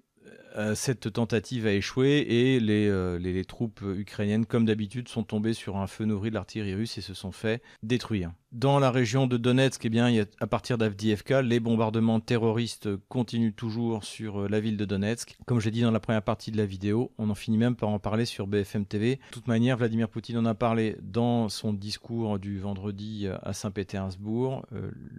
euh, 0.57 0.75
cette 0.75 1.13
tentative 1.13 1.67
a 1.67 1.73
échoué 1.73 2.27
et 2.29 2.59
euh, 2.61 3.19
les, 3.19 3.45
troupes 3.45 3.81
ukrainiennes, 3.83 4.47
comme 4.47 4.65
d'habitude, 4.65 5.09
sont 5.09 5.23
tombées 5.23 5.53
sur 5.53 5.77
un 5.77 5.87
feu 5.87 6.05
nourri 6.05 6.31
de 6.31 6.35
l'artillerie 6.35 6.75
russe 6.75 6.99
et 6.99 7.01
se 7.01 7.15
sont 7.15 7.33
fait 7.33 7.63
détruire. 7.83 8.33
Dans 8.53 8.79
la 8.79 8.91
région 8.91 9.27
de 9.27 9.37
Donetsk, 9.37 9.85
eh 9.85 9.91
bien, 9.91 10.25
à 10.41 10.47
partir 10.47 10.79
d'Avdiivka, 10.79 11.43
les 11.43 11.61
bombardements 11.61 12.19
terroristes 12.19 12.89
continuent 13.11 13.53
toujours 13.53 14.05
sur 14.05 14.41
euh, 14.41 14.49
la 14.49 14.59
ville 14.59 14.79
de 14.79 14.87
Donetsk. 14.87 15.37
Comme 15.45 15.61
j'ai 15.61 15.71
dit 15.71 15.83
dans 15.83 15.91
la 15.91 16.01
première 16.01 16.23
partie 16.23 16.51
de 16.51 16.57
la 16.57 16.65
vidéo, 16.65 17.13
on 17.19 17.29
en 17.29 17.35
finit 17.35 17.59
même 17.59 17.77
par 17.77 17.91
en 17.91 17.99
parler 17.99 18.25
sur 18.25 18.47
BFM 18.47 18.87
TV. 18.87 19.17
De 19.17 19.21
toute 19.33 19.49
manière, 19.49 19.77
Vladimir 19.77 20.09
Poutine 20.09 20.39
en 20.39 20.47
a 20.47 20.55
parlé 20.55 20.97
dans 21.03 21.51
son 21.51 21.75
discours 21.75 22.39
du 22.39 22.59
vendredi 22.59 23.29
à 23.43 23.53
Saint-Pétersbourg. 23.53 24.65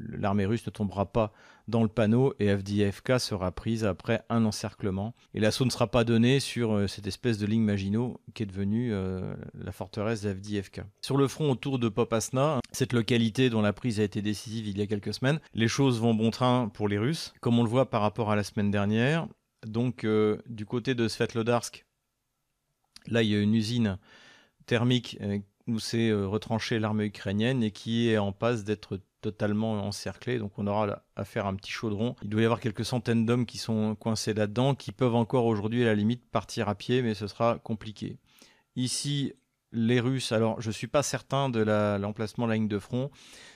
L'armée 0.09 0.47
russe 0.47 0.65
ne 0.65 0.71
tombera 0.71 1.05
pas 1.05 1.31
dans 1.67 1.83
le 1.83 1.87
panneau 1.87 2.33
et 2.39 2.49
Avdiivka 2.49 3.19
sera 3.19 3.51
prise 3.51 3.85
après 3.85 4.23
un 4.29 4.43
encerclement. 4.43 5.13
Et 5.35 5.39
l'assaut 5.39 5.65
ne 5.65 5.69
sera 5.69 5.85
pas 5.85 6.03
donné 6.03 6.39
sur 6.39 6.73
euh, 6.73 6.87
cette 6.87 7.05
espèce 7.05 7.37
de 7.37 7.45
ligne 7.45 7.61
Maginot 7.61 8.19
qui 8.33 8.41
est 8.41 8.47
devenue 8.47 8.91
euh, 8.91 9.35
la 9.53 9.71
forteresse 9.71 10.23
d'Avdiivka. 10.23 10.87
Sur 11.01 11.15
le 11.15 11.27
front 11.27 11.51
autour 11.51 11.77
de 11.77 11.87
Popasna, 11.87 12.59
cette 12.71 12.93
localité 12.93 13.18
dont 13.49 13.61
la 13.61 13.73
prise 13.73 13.99
a 13.99 14.03
été 14.03 14.21
décisive 14.21 14.67
il 14.67 14.77
y 14.77 14.81
a 14.81 14.87
quelques 14.87 15.13
semaines, 15.13 15.39
les 15.53 15.67
choses 15.67 15.99
vont 15.99 16.13
bon 16.13 16.31
train 16.31 16.69
pour 16.69 16.87
les 16.87 16.97
Russes, 16.97 17.33
comme 17.41 17.59
on 17.59 17.63
le 17.63 17.69
voit 17.69 17.89
par 17.89 18.01
rapport 18.01 18.31
à 18.31 18.35
la 18.35 18.43
semaine 18.43 18.71
dernière. 18.71 19.27
Donc 19.65 20.03
euh, 20.03 20.41
du 20.47 20.65
côté 20.65 20.95
de 20.95 21.07
Svetlodarsk, 21.07 21.85
là 23.07 23.21
il 23.21 23.29
y 23.29 23.35
a 23.35 23.39
une 23.39 23.53
usine 23.53 23.97
thermique 24.65 25.17
où 25.67 25.79
s'est 25.79 26.13
retranchée 26.13 26.79
l'armée 26.79 27.05
ukrainienne 27.05 27.63
et 27.63 27.71
qui 27.71 28.09
est 28.09 28.17
en 28.17 28.31
passe 28.31 28.63
d'être 28.63 28.99
totalement 29.21 29.73
encerclé, 29.85 30.39
donc 30.39 30.57
on 30.57 30.67
aura 30.67 31.03
à 31.15 31.25
faire 31.25 31.45
un 31.45 31.55
petit 31.55 31.71
chaudron. 31.71 32.15
Il 32.23 32.29
doit 32.29 32.41
y 32.41 32.45
avoir 32.45 32.59
quelques 32.59 32.85
centaines 32.85 33.25
d'hommes 33.25 33.45
qui 33.45 33.57
sont 33.57 33.95
coincés 33.95 34.33
là-dedans, 34.33 34.75
qui 34.75 34.91
peuvent 34.91 35.15
encore 35.15 35.45
aujourd'hui 35.45 35.83
à 35.83 35.87
la 35.87 35.95
limite 35.95 36.25
partir 36.29 36.69
à 36.69 36.75
pied, 36.75 37.01
mais 37.01 37.13
ce 37.13 37.27
sera 37.27 37.59
compliqué. 37.59 38.17
Ici, 38.75 39.33
les 39.71 39.99
Russes, 39.99 40.31
alors 40.31 40.59
je 40.61 40.69
ne 40.69 40.73
suis 40.73 40.87
pas 40.87 41.03
certain 41.03 41.49
de 41.49 41.59
l'emplacement 41.99 42.45
de 42.45 42.51
la 42.51 42.55
ligne 42.55 42.67
de 42.67 42.79
front, 42.79 43.11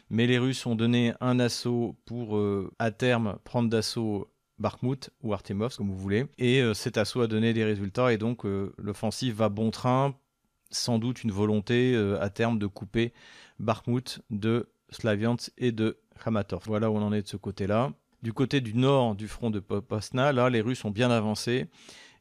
mais 0.10 0.28
les 0.28 0.38
Russes 0.38 0.66
ont 0.66 0.76
donné 0.76 1.14
un 1.22 1.40
assaut 1.40 1.98
pour 2.06 2.38
euh, 2.38 2.72
à 2.80 2.92
terme 2.92 3.38
prendre 3.44 3.70
d'assaut 3.70 4.30
Bakhmut 4.60 5.10
ou 5.22 5.34
Artemovsk, 5.34 5.78
comme 5.78 5.90
vous 5.90 5.98
voulez, 5.98 6.26
et 6.38 6.62
euh, 6.62 6.74
cet 6.74 6.98
assaut 6.98 7.22
a 7.22 7.28
donné 7.28 7.54
des 7.54 7.64
résultats, 7.64 8.14
et 8.14 8.18
donc 8.18 8.46
euh, 8.46 8.74
l'offensive 8.78 9.36
va 9.36 9.50
bon 9.50 9.72
train, 9.72 10.16
sans 10.70 11.00
doute 11.00 11.24
une 11.24 11.32
volonté 11.32 11.96
à 12.20 12.32
terme 12.32 12.58
de 12.58 12.66
couper 12.66 13.14
Bakhmut 13.60 14.22
de 14.32 14.70
Slaviansk 14.90 15.52
et 15.60 15.72
de 15.72 16.00
Kramatorsk. 16.16 16.66
Voilà 16.66 16.90
où 16.90 16.96
on 16.96 17.04
en 17.04 17.14
est 17.14 17.22
de 17.22 17.28
ce 17.28 17.38
côté-là. 17.38 17.92
Du 18.24 18.34
côté 18.34 18.60
du 18.60 18.74
nord 18.74 19.14
du 19.14 19.28
front 19.28 19.52
de 19.52 19.60
Popasna, 19.60 20.32
là, 20.32 20.50
les 20.50 20.62
Russes 20.62 20.84
ont 20.84 20.90
bien 20.90 21.12
avancé 21.12 21.68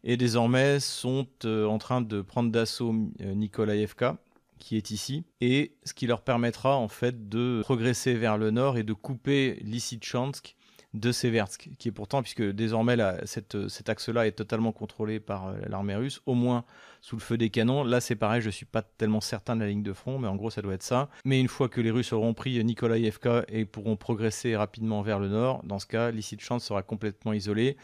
et 0.04 0.16
désormais 0.16 0.80
sont 0.80 1.26
euh, 1.44 1.66
en 1.66 1.78
train 1.78 2.00
de 2.00 2.20
prendre 2.20 2.50
d'assaut 2.50 2.94
euh, 3.20 3.34
Nikolaevka, 3.34 4.18
qui 4.58 4.76
est 4.76 4.90
ici, 4.90 5.24
et 5.40 5.72
ce 5.84 5.92
qui 5.92 6.06
leur 6.06 6.22
permettra 6.22 6.76
en 6.76 6.88
fait 6.88 7.28
de 7.28 7.60
progresser 7.62 8.14
vers 8.14 8.38
le 8.38 8.50
nord 8.50 8.78
et 8.78 8.84
de 8.84 8.92
couper 8.92 9.58
Lysychansk 9.62 10.56
de 10.94 11.10
Seversk, 11.10 11.70
qui 11.78 11.88
est 11.88 11.92
pourtant, 11.92 12.22
puisque 12.22 12.42
désormais 12.42 12.96
cette, 13.24 13.68
cet 13.68 13.88
axe-là 13.88 14.26
est 14.26 14.32
totalement 14.32 14.72
contrôlé 14.72 15.20
par 15.20 15.48
euh, 15.48 15.56
l'armée 15.66 15.96
russe, 15.96 16.20
au 16.26 16.34
moins 16.34 16.64
sous 17.00 17.16
le 17.16 17.22
feu 17.22 17.38
des 17.38 17.48
canons. 17.48 17.82
Là, 17.82 18.00
c'est 18.00 18.14
pareil, 18.14 18.42
je 18.42 18.48
ne 18.48 18.52
suis 18.52 18.66
pas 18.66 18.82
tellement 18.82 19.22
certain 19.22 19.56
de 19.56 19.62
la 19.62 19.68
ligne 19.68 19.82
de 19.82 19.94
front, 19.94 20.18
mais 20.18 20.28
en 20.28 20.36
gros, 20.36 20.50
ça 20.50 20.60
doit 20.60 20.74
être 20.74 20.82
ça. 20.82 21.08
Mais 21.24 21.40
une 21.40 21.48
fois 21.48 21.68
que 21.68 21.80
les 21.80 21.90
Russes 21.90 22.12
auront 22.12 22.34
pris 22.34 22.62
Nikolaïevka 22.62 23.44
et 23.48 23.64
pourront 23.64 23.96
progresser 23.96 24.54
rapidement 24.54 25.00
vers 25.00 25.18
le 25.18 25.28
nord, 25.28 25.62
dans 25.64 25.78
ce 25.78 25.86
cas, 25.86 26.10
Lysychansk 26.10 26.66
sera 26.66 26.82
complètement 26.82 27.32
isolé. 27.32 27.76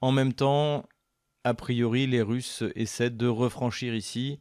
En 0.00 0.10
même 0.10 0.32
temps, 0.32 0.84
a 1.44 1.54
priori, 1.54 2.06
les 2.06 2.22
Russes 2.22 2.64
essaient 2.74 3.10
de 3.10 3.26
refranchir 3.26 3.94
ici 3.94 4.38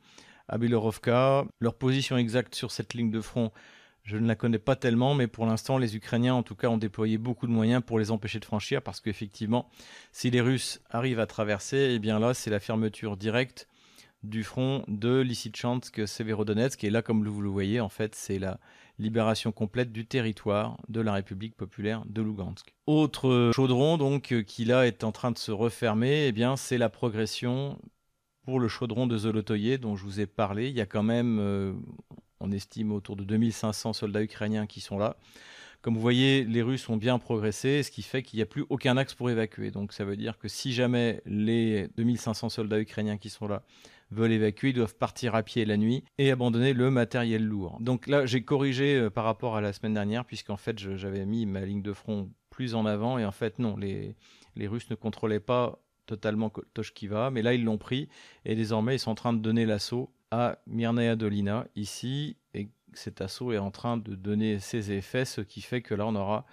à 0.48 0.58
Belorovka. 0.58 1.46
Leur 1.60 1.76
position 1.76 2.18
exacte 2.18 2.56
sur 2.56 2.72
cette 2.72 2.94
ligne 2.94 3.12
de 3.12 3.22
front 3.22 3.52
je 4.08 4.16
ne 4.16 4.26
la 4.26 4.36
connais 4.36 4.58
pas 4.58 4.78
tellement, 4.78 5.16
mais 5.16 5.28
pour 5.28 5.46
l'instant, 5.46 5.78
les 5.78 5.98
Ukrainiens, 5.98 6.34
en 6.34 6.42
tout 6.42 6.56
cas, 6.56 6.70
ont 6.70 6.78
déployé 6.78 7.18
beaucoup 7.18 7.46
de 7.46 7.52
moyens 7.52 7.84
pour 7.86 8.00
les 8.00 8.10
empêcher 8.10 8.40
de 8.40 8.46
franchir, 8.46 8.82
parce 8.82 9.02
qu'effectivement, 9.02 9.70
si 10.14 10.32
les 10.32 10.40
Russes 10.40 10.80
arrivent 10.90 11.20
à 11.20 11.26
traverser, 11.26 11.92
eh 11.94 12.00
bien 12.00 12.18
là, 12.18 12.34
c'est 12.34 12.50
la 12.50 12.62
fermeture 12.62 13.18
directe 13.18 13.68
du 14.24 14.46
front 14.46 14.86
de 14.88 15.20
Lysychansk, 15.20 16.08
Severodonetsk, 16.08 16.86
et 16.86 16.90
là, 16.90 17.02
comme 17.02 17.28
vous 17.28 17.42
le 17.42 17.50
voyez, 17.50 17.82
en 17.82 17.90
fait, 17.90 18.16
c'est 18.16 18.40
la 18.40 18.62
libération 19.00 19.52
complète 19.52 19.92
du 19.92 20.06
territoire 20.06 20.78
de 20.90 21.02
la 21.02 21.14
République 21.14 21.56
populaire 21.56 22.04
de 22.08 22.22
Lugansk. 22.22 22.74
Autre 22.88 23.52
chaudron, 23.54 23.98
donc, 23.98 24.34
qui 24.46 24.66
là 24.66 24.88
est 24.88 25.04
en 25.04 25.12
train 25.12 25.32
de 25.32 25.38
se 25.38 25.52
refermer, 25.52 26.28
eh 26.28 26.32
bien, 26.32 26.56
c'est 26.56 26.78
la 26.78 26.90
progression 26.90 27.80
pour 28.48 28.60
le 28.60 28.68
chaudron 28.70 29.08
de 29.08 29.18
Zolotoye 29.18 29.78
dont 29.78 29.98
je 29.98 30.04
vous 30.04 30.20
ai 30.22 30.26
parlé. 30.26 30.70
Il 30.70 30.76
y 30.76 30.82
a 30.82 30.86
quand 30.86 31.04
même, 31.04 31.38
euh, 31.40 31.74
on 32.40 32.52
estime 32.52 32.94
autour 32.94 33.18
de 33.18 33.24
2500 33.26 33.94
soldats 33.94 34.24
ukrainiens 34.24 34.66
qui 34.66 34.80
sont 34.80 34.98
là. 34.98 35.18
Comme 35.82 35.94
vous 35.94 36.02
voyez, 36.02 36.44
les 36.44 36.62
Russes 36.62 36.90
ont 36.90 36.98
bien 36.98 37.20
progressé, 37.20 37.84
ce 37.84 37.92
qui 37.92 38.02
fait 38.02 38.24
qu'il 38.24 38.38
n'y 38.38 38.44
a 38.44 38.46
plus 38.46 38.66
aucun 38.70 38.98
axe 38.98 39.14
pour 39.14 39.30
évacuer. 39.30 39.70
Donc 39.70 39.94
ça 39.94 40.06
veut 40.06 40.18
dire 40.18 40.38
que 40.38 40.48
si 40.48 40.74
jamais 40.74 41.22
les 41.26 41.90
2500 41.98 42.50
soldats 42.50 42.80
ukrainiens 42.80 43.18
qui 43.18 43.30
sont 43.30 43.48
là 43.48 43.64
veulent 44.12 44.32
évacuer, 44.32 44.70
ils 44.70 44.74
doivent 44.74 44.96
partir 44.96 45.36
à 45.36 45.44
pied 45.44 45.66
la 45.66 45.78
nuit 45.78 46.04
et 46.18 46.32
abandonner 46.32 46.74
le 46.74 46.90
matériel 46.92 47.46
lourd. 47.46 47.78
Donc 47.80 48.08
là, 48.08 48.26
j'ai 48.26 48.42
corrigé 48.42 48.96
euh, 48.96 49.10
par 49.10 49.24
rapport 49.24 49.56
à 49.56 49.62
la 49.62 49.74
semaine 49.74 49.94
dernière, 49.94 50.26
puisqu'en 50.26 50.58
fait, 50.58 50.78
j'avais 50.78 51.26
mis 51.26 51.46
ma 51.46 51.62
ligne 51.62 51.82
de 51.82 51.94
front 51.94 52.30
plus 52.50 52.76
en 52.76 52.86
avant, 52.86 53.18
et 53.18 53.26
en 53.26 53.32
fait, 53.32 53.60
non, 53.60 53.78
les, 53.78 54.16
Russes 54.68 54.90
ne 54.90 54.96
contrôlaient 54.96 55.40
pas 55.40 55.80
totalement 56.06 56.52
Toshkiva, 56.74 57.30
mais 57.30 57.42
là, 57.42 57.54
ils 57.54 57.64
l'ont 57.64 57.78
pris, 57.78 58.10
et 58.46 58.56
désormais, 58.56 58.96
ils 58.96 59.00
sont 59.00 59.12
en 59.12 59.16
train 59.16 59.34
de 59.34 59.40
donner 59.40 59.66
l'assaut 59.66 60.12
à 60.32 60.58
Myrnaya 60.66 61.16
Dolina, 61.16 61.68
ici, 61.76 62.38
et 62.54 62.70
cet 62.94 63.22
assaut 63.22 63.52
est 63.52 63.58
en 63.58 63.72
train 63.72 63.98
de 63.98 64.16
donner 64.16 64.60
ses 64.60 64.92
effets, 64.92 65.26
ce 65.26 65.42
qui 65.42 65.62
fait 65.62 65.82
que 65.82 65.94
là, 65.94 66.08
on 66.08 66.16
aura 66.16 66.46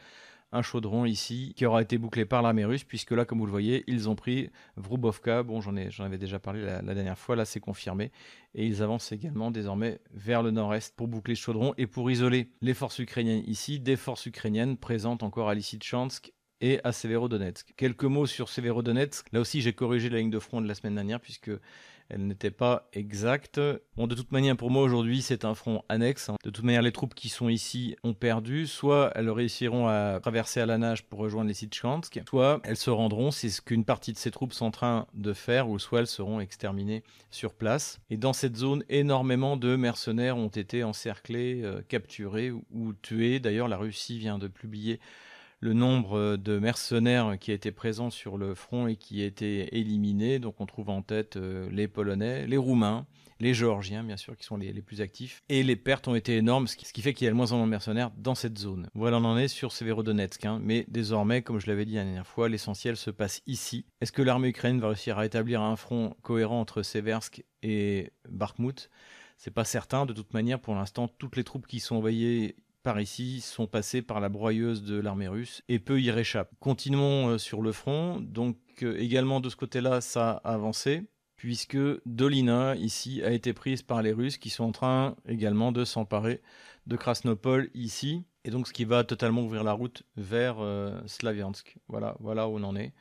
un 0.54 0.62
chaudron 0.62 1.04
ici 1.04 1.52
qui 1.56 1.66
aura 1.66 1.82
été 1.82 1.98
bouclé 1.98 2.24
par 2.24 2.40
l'armée 2.40 2.64
russe, 2.64 2.84
puisque 2.84 3.10
là, 3.10 3.24
comme 3.24 3.38
vous 3.38 3.46
le 3.46 3.50
voyez, 3.50 3.84
ils 3.86 4.08
ont 4.08 4.14
pris 4.14 4.50
Vrubovka. 4.76 5.42
Bon, 5.42 5.60
j'en 5.60 5.74
avais 6.04 6.18
déjà 6.18 6.38
parlé 6.38 6.62
la, 6.62 6.80
dernière 6.94 7.18
fois, 7.18 7.36
là 7.36 7.44
c'est 7.44 7.60
confirmé. 7.60 8.12
Et 8.54 8.66
ils 8.66 8.82
avancent 8.82 9.12
également 9.12 9.50
désormais 9.50 10.00
vers 10.12 10.42
le 10.42 10.52
nord-est 10.52 10.94
pour 10.96 11.08
boucler 11.08 11.34
ce 11.34 11.42
chaudron 11.42 11.74
et 11.76 11.86
pour 11.86 12.10
isoler 12.10 12.50
les 12.62 12.74
forces 12.74 12.98
ukrainiennes 13.00 13.42
ici, 13.46 13.80
des 13.80 13.96
forces 13.96 14.26
ukrainiennes 14.26 14.76
présentes 14.76 15.22
encore 15.22 15.48
à 15.48 15.54
Lysychansk 15.54 16.32
et 16.60 16.80
à 16.84 16.92
Severodonetsk. 16.92 17.74
Quelques 17.76 18.04
mots 18.04 18.26
sur 18.26 18.48
Severodonetsk. 18.48 19.26
Là 19.32 19.40
aussi, 19.40 19.60
j'ai 19.60 19.72
corrigé 19.72 20.08
la 20.08 20.18
ligne 20.18 20.30
de 20.30 20.38
front 20.38 20.60
de 20.60 20.68
la 20.68 20.74
semaine 20.74 20.94
dernière, 20.94 21.20
puisque 21.20 21.50
elle 22.08 22.26
n'était 22.26 22.50
pas 22.50 22.88
exacte. 22.92 23.60
Bon, 23.96 24.06
de 24.06 24.14
toute 24.14 24.32
manière, 24.32 24.56
pour 24.56 24.70
moi 24.70 24.82
aujourd'hui, 24.82 25.22
c'est 25.22 25.44
un 25.44 25.54
front 25.54 25.82
annexe. 25.88 26.28
Hein. 26.28 26.36
De 26.44 26.50
toute 26.50 26.64
manière, 26.64 26.82
les 26.82 26.92
troupes 26.92 27.14
qui 27.14 27.28
sont 27.28 27.48
ici 27.48 27.96
ont 28.04 28.14
perdu. 28.14 28.66
Soit 28.66 29.12
elles 29.14 29.30
réussiront 29.30 29.88
à 29.88 30.20
traverser 30.20 30.60
à 30.60 30.66
la 30.66 30.78
nage 30.78 31.04
pour 31.06 31.18
rejoindre 31.20 31.48
les 31.48 31.54
Sitchkansk, 31.54 32.20
soit 32.28 32.60
elles 32.64 32.76
se 32.76 32.90
rendront. 32.90 33.30
C'est 33.30 33.48
ce 33.48 33.60
qu'une 33.60 33.84
partie 33.84 34.12
de 34.12 34.18
ces 34.18 34.30
troupes 34.30 34.52
sont 34.52 34.66
en 34.66 34.70
train 34.70 35.06
de 35.14 35.32
faire, 35.32 35.68
ou 35.68 35.78
soit 35.78 36.00
elles 36.00 36.06
seront 36.06 36.40
exterminées 36.40 37.02
sur 37.30 37.54
place. 37.54 37.98
Et 38.10 38.16
dans 38.16 38.32
cette 38.32 38.56
zone, 38.56 38.84
énormément 38.88 39.56
de 39.56 39.76
mercenaires 39.76 40.36
ont 40.36 40.48
été 40.48 40.84
encerclés, 40.84 41.62
euh, 41.62 41.82
capturés 41.88 42.50
ou 42.50 42.92
tués. 43.00 43.40
D'ailleurs, 43.40 43.68
la 43.68 43.76
Russie 43.76 44.18
vient 44.18 44.38
de 44.38 44.48
publier 44.48 45.00
le 45.60 45.72
nombre 45.72 46.18
euh, 46.18 46.36
de 46.36 46.58
mercenaires 46.58 47.38
qui 47.38 47.52
étaient 47.52 47.72
présents 47.72 48.10
sur 48.10 48.36
le 48.36 48.54
front 48.54 48.86
et 48.86 48.96
qui 48.96 49.22
étaient 49.22 49.68
éliminés. 49.72 50.38
Donc 50.38 50.60
on 50.60 50.66
trouve 50.66 50.90
en 50.90 51.02
tête 51.02 51.36
euh, 51.36 51.68
les 51.70 51.88
Polonais, 51.88 52.46
les 52.46 52.56
Roumains, 52.56 53.06
les 53.40 53.54
Géorgiens 53.54 54.04
bien 54.04 54.16
sûr 54.16 54.36
qui 54.36 54.44
sont 54.44 54.56
les, 54.56 54.72
plus 54.82 55.00
actifs. 55.00 55.42
Et 55.48 55.62
les 55.62 55.76
pertes 55.76 56.08
ont 56.08 56.14
été 56.14 56.36
énormes, 56.36 56.66
ce 56.66 56.76
qui, 56.76 57.02
fait 57.02 57.14
qu'il 57.14 57.24
y 57.24 57.28
a 57.28 57.30
de 57.30 57.36
moins 57.36 57.52
en 57.52 57.56
moins 57.56 57.66
de 57.66 57.70
mercenaires 57.70 58.10
dans 58.16 58.34
cette 58.34 58.58
zone. 58.58 58.88
Voilà, 58.94 59.18
on 59.18 59.24
en 59.24 59.38
est 59.38 59.48
sur 59.48 59.72
Severodonetsk. 59.72 60.44
Hein. 60.44 60.60
Mais 60.62 60.84
désormais, 60.88 61.42
comme 61.42 61.58
je 61.58 61.66
l'avais 61.66 61.84
dit 61.84 61.94
la 61.94 62.04
dernière 62.04 62.26
fois, 62.26 62.48
l'essentiel 62.48 62.96
se 62.96 63.10
passe 63.10 63.42
ici. 63.46 63.86
Est-ce 64.00 64.12
que 64.12 64.22
l'armée 64.22 64.48
ukrainienne 64.48 64.80
va 64.80 64.88
réussir 64.88 65.18
à 65.18 65.26
établir 65.26 65.62
un 65.62 65.76
front 65.76 66.16
cohérent 66.22 66.60
entre 66.60 66.82
Seversk 66.82 67.44
et 67.62 68.12
Bakhmut? 68.28 68.90
C'est 69.36 69.50
pas 69.50 69.64
certain. 69.64 70.06
De 70.06 70.12
toute 70.12 70.32
manière, 70.32 70.60
pour 70.60 70.74
l'instant, 70.74 71.08
toutes 71.08 71.36
les 71.36 71.44
troupes 71.44 71.66
qui 71.66 71.80
sont 71.80 71.96
envoyées 71.96 72.56
par 72.84 73.00
ici 73.00 73.40
sont 73.40 73.66
passés 73.66 74.02
par 74.02 74.20
la 74.20 74.28
broyeuse 74.28 74.84
de 74.84 75.00
l'armée 75.00 75.26
russe 75.26 75.62
et 75.68 75.80
peu 75.80 76.00
y 76.00 76.10
réchappent. 76.10 76.52
Continuons 76.60 77.30
euh, 77.30 77.38
sur 77.38 77.62
le 77.62 77.72
front. 77.72 78.20
Donc 78.20 78.58
euh, 78.82 78.96
également 78.98 79.40
de 79.40 79.48
ce 79.48 79.56
côté-là, 79.56 80.00
ça 80.00 80.42
a 80.44 80.52
avancé 80.52 81.02
puisque 81.34 81.78
Dolina 82.06 82.76
ici 82.76 83.22
a 83.24 83.32
été 83.32 83.52
prise 83.52 83.82
par 83.82 84.02
les 84.02 84.12
Russes 84.12 84.38
qui 84.38 84.50
sont 84.50 84.64
en 84.64 84.72
train 84.72 85.16
également 85.26 85.72
de 85.72 85.84
s'emparer 85.84 86.42
de 86.86 86.96
Krasnopol 86.96 87.70
ici 87.74 88.22
et 88.44 88.50
donc 88.50 88.68
ce 88.68 88.72
qui 88.72 88.84
va 88.84 89.02
totalement 89.02 89.42
ouvrir 89.42 89.64
la 89.64 89.72
route 89.72 90.02
vers 90.16 90.56
euh, 90.60 91.00
Slaviansk. 91.06 91.78
Voilà, 91.88 92.16
voilà 92.20 92.48
où 92.48 92.58
on 92.58 92.62
en 92.62 92.76
est. 92.76 92.92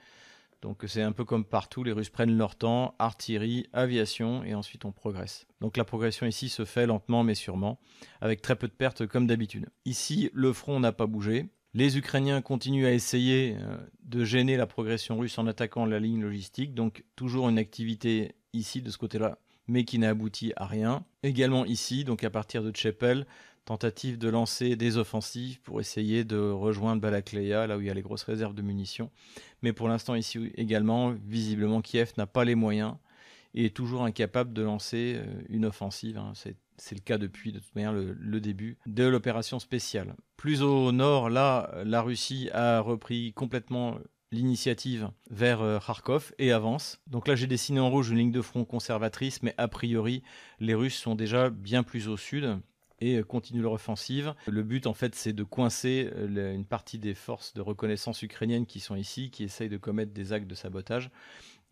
Donc 0.63 0.85
c'est 0.87 1.01
un 1.01 1.11
peu 1.11 1.25
comme 1.25 1.43
partout, 1.43 1.83
les 1.83 1.91
Russes 1.91 2.09
prennent 2.09 2.37
leur 2.37 2.55
temps, 2.55 2.95
artillerie, 2.97 3.67
aviation, 3.73 4.45
et 4.45 4.55
ensuite 4.55 4.85
on 4.85 4.93
progresse. 4.93 5.45
Donc 5.59 5.75
la 5.75 5.83
progression 5.83 6.25
ici 6.25 6.47
se 6.47 6.63
fait 6.63 6.87
lentement 6.87 7.21
mais 7.25 7.35
sûrement, 7.35 7.79
avec 8.21 8.41
très 8.41 8.55
peu 8.55 8.69
de 8.69 8.73
pertes 8.73 9.05
comme 9.05 9.27
d'habitude. 9.27 9.67
Ici, 9.83 10.29
le 10.33 10.53
front 10.53 10.79
n'a 10.79 10.93
pas 10.93 11.05
bougé. 11.05 11.49
Les 11.73 11.97
Ukrainiens 11.97 12.41
continuent 12.41 12.85
à 12.85 12.93
essayer 12.93 13.57
euh, 13.59 13.75
de 14.05 14.23
gêner 14.23 14.55
la 14.55 14.65
progression 14.65 15.17
russe 15.17 15.37
en 15.37 15.47
attaquant 15.47 15.85
la 15.85 15.99
ligne 15.99 16.21
logistique, 16.21 16.73
donc 16.73 17.03
toujours 17.17 17.49
une 17.49 17.57
activité 17.57 18.35
ici 18.53 18.81
de 18.81 18.89
ce 18.89 18.97
côté-là, 18.97 19.39
mais 19.67 19.83
qui 19.83 19.99
n'a 19.99 20.11
abouti 20.11 20.53
à 20.55 20.65
rien. 20.65 21.03
Également 21.23 21.65
ici, 21.65 22.05
donc 22.05 22.23
à 22.23 22.29
partir 22.29 22.63
de 22.63 22.71
Tchepel, 22.71 23.25
tentative 23.65 24.17
de 24.17 24.29
lancer 24.29 24.75
des 24.75 24.97
offensives 24.97 25.61
pour 25.61 25.79
essayer 25.79 26.23
de 26.23 26.37
rejoindre 26.37 27.01
Balakleya, 27.01 27.67
là 27.67 27.77
où 27.77 27.81
il 27.81 27.87
y 27.87 27.89
a 27.89 27.93
les 27.93 28.01
grosses 28.01 28.23
réserves 28.23 28.53
de 28.53 28.61
munitions. 28.61 29.09
Mais 29.61 29.73
pour 29.73 29.87
l'instant, 29.87 30.15
ici 30.15 30.51
également, 30.55 31.11
visiblement, 31.11 31.81
Kiev 31.81 32.11
n'a 32.17 32.27
pas 32.27 32.43
les 32.43 32.55
moyens 32.55 32.95
et 33.53 33.65
est 33.65 33.75
toujours 33.75 34.03
incapable 34.03 34.53
de 34.53 34.61
lancer 34.61 35.15
euh, 35.17 35.25
une 35.49 35.65
offensive. 35.65 36.17
Hein. 36.17 36.33
C'est 36.35 36.95
le 36.95 37.01
cas 37.01 37.17
depuis, 37.17 37.51
de 37.51 37.59
toute 37.59 37.75
manière, 37.75 37.93
le, 37.93 38.41
début 38.41 38.77
de 38.87 39.03
l'opération 39.03 39.59
spéciale. 39.59 40.15
Plus 40.37 40.63
au 40.63 40.91
nord, 40.91 41.29
là, 41.29 41.71
la 41.85 42.01
Russie 42.01 42.49
a 42.51 42.79
repris 42.79 43.31
complètement 43.33 43.99
l'initiative 44.31 45.11
vers 45.29 45.61
euh, 45.61 45.79
Kharkov 45.79 46.33
et 46.39 46.51
avance. 46.51 46.99
Donc 47.07 47.27
là, 47.27 47.35
j'ai 47.35 47.47
dessiné 47.47 47.79
en 47.79 47.89
rouge 47.89 48.09
une 48.09 48.17
ligne 48.17 48.31
de 48.31 48.41
front 48.41 48.65
conservatrice, 48.65 49.43
mais 49.43 49.53
a 49.57 49.67
priori, 49.67 50.23
les 50.59 50.73
Russes 50.73 50.97
sont 50.97 51.15
déjà 51.15 51.51
bien 51.51 51.83
plus 51.83 52.07
au 52.07 52.17
sud 52.17 52.59
et 53.03 53.17
euh, 53.17 53.23
continue 53.23 53.61
leur 53.61 53.73
offensive. 53.73 54.33
Le 54.47 54.63
but, 54.63 54.87
en 54.87 54.93
fait, 54.93 55.13
c'est 55.13 55.33
de 55.33 55.43
coincer 55.43 56.09
euh, 56.15 56.53
une 56.53 56.65
partie 56.65 56.97
des 56.97 57.13
forces 57.13 57.53
de 57.53 57.61
reconnaissance 57.61 58.21
ukrainiennes 58.21 58.65
qui 58.65 58.79
sont 58.79 58.95
ici, 58.95 59.29
qui 59.29 59.43
essayent 59.43 59.69
de 59.69 59.77
commettre 59.77 60.13
des 60.13 60.31
actes 60.31 60.47
de 60.47 60.55
sabotage. 60.55 61.09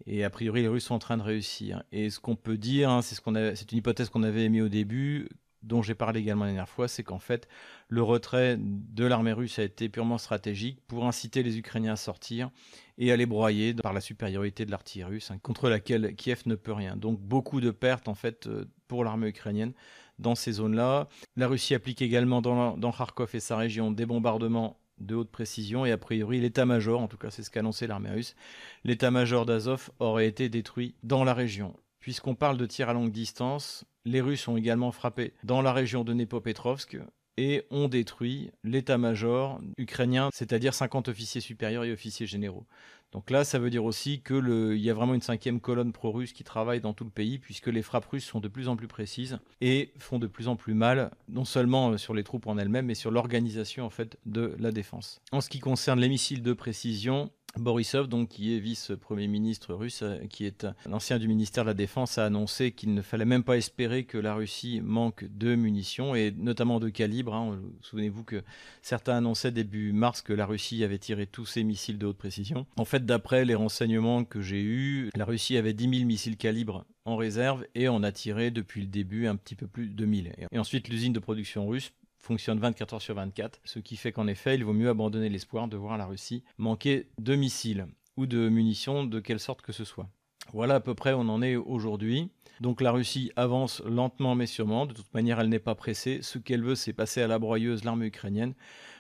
Et 0.06 0.24
a 0.26 0.30
priori, 0.30 0.62
les 0.62 0.68
Russes 0.68 0.86
sont 0.86 0.96
en 0.96 1.00
train 1.00 1.18
de 1.18 1.24
réussir. 1.24 1.84
Et 1.92 2.10
ce 2.10 2.20
qu'on 2.20 2.36
peut 2.36 2.58
dire, 2.58 2.90
hein, 2.90 3.02
c'est 3.02 3.72
une 3.72 3.78
hypothèse 3.78 4.10
qu'on 4.10 4.24
avait 4.24 4.46
émise 4.46 4.64
au 4.64 4.70
début, 4.70 5.30
dont 5.64 5.84
j'ai 5.84 5.94
parlé 5.94 6.20
également 6.20 6.46
la 6.46 6.50
dernière 6.50 6.68
fois, 6.68 6.88
c'est 6.88 7.04
qu'en 7.04 7.20
fait, 7.20 7.48
le 7.88 8.02
retrait 8.02 8.58
de 8.60 9.06
l'armée 9.06 9.32
russe 9.32 9.60
a 9.60 9.64
été 9.64 9.90
purement 9.90 10.18
stratégique 10.18 10.80
pour 10.88 11.06
inciter 11.06 11.44
les 11.44 11.60
Ukrainiens 11.60 11.94
à 11.94 11.98
sortir 11.98 12.50
et 12.98 13.12
à 13.12 13.16
les 13.16 13.28
broyer 13.28 13.76
par 13.76 13.94
la 13.94 14.02
supériorité 14.02 14.66
de 14.66 14.72
l'artillerie 14.72 15.12
russe, 15.12 15.30
hein, 15.30 15.38
contre 15.42 15.70
laquelle 15.70 16.16
Kiev 16.16 16.42
ne 16.48 16.56
peut 16.56 16.74
rien. 16.74 16.96
Donc 16.96 17.20
beaucoup 17.20 17.62
de 17.62 17.70
pertes, 17.70 18.08
en 18.08 18.16
fait, 18.16 18.48
euh, 18.48 18.66
pour 18.88 19.04
l'armée 19.04 19.28
ukrainienne 19.28 19.74
dans 20.22 20.36
ces 20.36 20.54
zones-là. 20.54 21.08
La 21.36 21.48
Russie 21.48 21.76
applique 21.76 22.02
également 22.02 22.42
dans, 22.42 22.92
Kharkov 22.92 23.32
et 23.34 23.40
sa 23.40 23.58
région 23.58 23.92
des 23.92 24.06
bombardements 24.06 24.80
de 25.00 25.16
haute 25.16 25.32
précision 25.32 25.86
et 25.86 25.92
a 25.92 25.98
priori 25.98 26.40
l'état-major, 26.40 27.02
en 27.02 27.08
tout 27.08 27.18
cas 27.18 27.32
c'est 27.32 27.44
ce 27.44 27.50
qu'a 27.50 27.62
annoncé 27.62 27.88
l'armée 27.88 28.12
russe, 28.12 28.36
l'état-major 28.84 29.46
d'Azov 29.46 29.90
aurait 30.00 30.28
été 30.28 30.48
détruit 30.48 30.96
dans 31.04 31.24
la 31.24 31.34
région. 31.34 31.76
Puisqu'on 32.00 32.36
parle 32.36 32.58
de 32.58 32.66
tir 32.66 32.90
à 32.90 32.94
longue 32.94 33.12
distance, 33.12 33.86
les 34.06 34.22
Russes 34.22 34.48
ont 34.48 34.58
également 34.58 34.92
frappé 34.92 35.34
dans 35.44 35.62
la 35.62 35.74
région 35.74 36.04
de 36.04 36.14
Nepopetrovsk 36.14 36.98
et 37.38 37.64
ont 37.72 37.88
détruit 37.88 38.52
l'état-major 38.64 39.60
ukrainien, 39.78 40.30
c'est-à-dire 40.34 40.74
50 40.74 41.08
officiers 41.08 41.42
supérieurs 41.42 41.84
et 41.84 41.92
officiers 41.92 42.28
généraux. 42.28 42.66
Donc 43.12 43.30
là, 43.30 43.44
ça 43.44 43.60
veut 43.60 43.70
dire 43.70 43.84
aussi 43.84 44.22
qu'il 44.22 44.78
y 44.78 44.90
a 44.90 44.94
vraiment 44.94 45.14
une 45.14 45.22
cinquième 45.22 45.60
colonne 45.60 45.92
pro-russe 45.92 46.32
qui 46.32 46.46
travaille 46.46 46.80
dans 46.80 46.94
tout 46.94 47.04
le 47.04 47.10
pays, 47.10 47.40
puisque 47.40 47.68
les 47.68 47.82
frappes 47.82 48.06
russes 48.06 48.24
sont 48.24 48.40
de 48.40 48.48
plus 48.48 48.70
en 48.70 48.78
plus 48.78 48.88
précises 48.88 49.40
et 49.60 49.92
font 50.00 50.18
de 50.18 50.28
plus 50.28 50.48
en 50.48 50.56
plus 50.56 50.74
mal, 50.74 51.12
non 51.28 51.44
seulement 51.44 51.98
sur 51.98 52.14
les 52.14 52.24
troupes 52.24 52.48
en 52.48 52.58
elles-mêmes, 52.58 52.86
mais 52.86 52.96
sur 52.96 53.12
l'organisation 53.12 53.86
en 53.86 53.90
fait 53.90 54.18
de 54.26 54.56
la 54.60 54.72
défense. 54.72 55.20
En 55.34 55.42
ce 55.42 55.50
qui 55.50 55.60
concerne 55.60 56.00
les 56.00 56.08
missiles 56.08 56.42
de 56.42 56.54
précision, 56.54 57.32
Borisov, 57.58 58.08
qui 58.28 58.56
est 58.56 58.60
vice-premier 58.60 59.28
ministre 59.28 59.74
russe, 59.74 60.02
euh, 60.04 60.18
qui 60.30 60.46
est 60.46 60.66
l'ancien 60.86 61.20
du 61.20 61.28
ministère 61.28 61.64
de 61.64 61.70
la 61.70 61.74
Défense, 61.74 62.18
a 62.18 62.26
annoncé 62.26 62.72
qu'il 62.72 62.94
ne 62.94 63.02
fallait 63.02 63.26
même 63.26 63.44
pas 63.44 63.58
espérer 63.58 64.04
que 64.06 64.18
la 64.18 64.34
Russie 64.34 64.82
manque 64.82 65.26
de 65.26 65.56
munitions, 65.56 66.16
et 66.16 66.32
notamment 66.32 66.80
de 66.80 66.90
calibre. 66.90 67.34
Hein. 67.34 67.60
Souvenez-vous 67.82 68.24
que 68.24 68.44
certains 68.82 69.18
annonçaient 69.18 69.52
début 69.52 69.94
mars 69.94 70.22
que 70.22 70.34
la 70.34 70.46
Russie 70.46 70.84
avait 70.84 71.00
tiré 71.00 71.28
tous 71.28 71.46
ses 71.46 71.64
missiles 71.64 71.98
de 71.98 72.06
haute 72.06 72.18
précision. 72.18 72.66
En 72.78 72.86
fait, 72.86 73.06
d'après 73.06 73.46
les 73.46 73.56
renseignements 73.56 74.24
que 74.24 74.42
j'ai 74.42 74.62
eus, 74.62 75.10
la 75.16 75.26
Russie 75.26 75.58
avait 75.58 75.74
10 75.74 75.90
000 75.98 76.06
missiles 76.06 76.38
calibre 76.38 76.86
en 77.06 77.16
réserve, 77.16 77.66
et 77.76 77.90
on 77.90 78.04
a 78.04 78.12
tiré 78.12 78.52
depuis 78.52 78.82
le 78.82 78.88
début 78.88 79.28
un 79.28 79.36
petit 79.36 79.56
peu 79.56 79.68
plus 79.68 79.88
de 79.88 80.06
1000. 80.06 80.34
Et 80.52 80.60
ensuite, 80.60 80.88
l'usine 80.88 81.14
de 81.14 81.20
production 81.20 81.68
russe 81.68 81.92
fonctionne 82.22 82.60
24 82.60 82.94
heures 82.94 83.02
sur 83.02 83.16
24, 83.16 83.60
ce 83.66 83.80
qui 83.80 83.98
fait 83.98 84.12
qu'en 84.12 84.28
effet, 84.28 84.56
il 84.56 84.64
vaut 84.64 84.74
mieux 84.74 84.90
abandonner 84.90 85.30
l'espoir 85.30 85.68
de 85.68 85.78
voir 85.78 85.98
la 85.98 86.06
Russie 86.06 86.44
manquer 86.58 87.10
de 87.20 87.36
missiles 87.36 87.88
ou 88.18 88.26
de 88.26 88.50
munitions 88.50 89.04
de 89.04 89.20
quelle 89.20 89.40
sorte 89.40 89.62
que 89.62 89.72
ce 89.72 89.84
soit. 89.84 90.10
Voilà 90.54 90.76
à 90.76 90.80
peu 90.80 90.96
près 90.96 91.14
où 91.14 91.18
on 91.18 91.30
en 91.30 91.42
est 91.42 91.56
aujourd'hui. 91.56 92.30
Donc 92.60 92.82
la 92.82 92.92
Russie 92.92 93.32
avance 93.36 93.82
lentement 93.82 94.36
mais 94.36 94.46
sûrement. 94.46 94.86
De 94.86 94.94
toute 94.94 95.14
manière, 95.14 95.40
elle 95.40 95.50
n'est 95.50 95.60
pas 95.60 95.76
pressée. 95.76 96.20
Ce 96.22 96.38
qu'elle 96.38 96.64
veut, 96.64 96.76
c'est 96.76 96.94
passer 96.94 97.22
à 97.22 97.28
la 97.28 97.40
broyeuse 97.40 97.84
l'armée 97.84 98.08
ukrainienne 98.08 98.54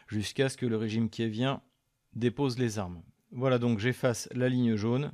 jusqu'à 0.07 0.49
ce 0.49 0.57
que 0.57 0.65
le 0.65 0.77
régime 0.77 1.09
qui 1.09 1.27
vient 1.27 1.61
dépose 2.13 2.57
les 2.57 2.79
armes. 2.79 3.01
Voilà 3.31 3.59
donc 3.59 3.79
j'efface 3.79 4.27
la 4.33 4.49
ligne 4.49 4.75
jaune 4.75 5.11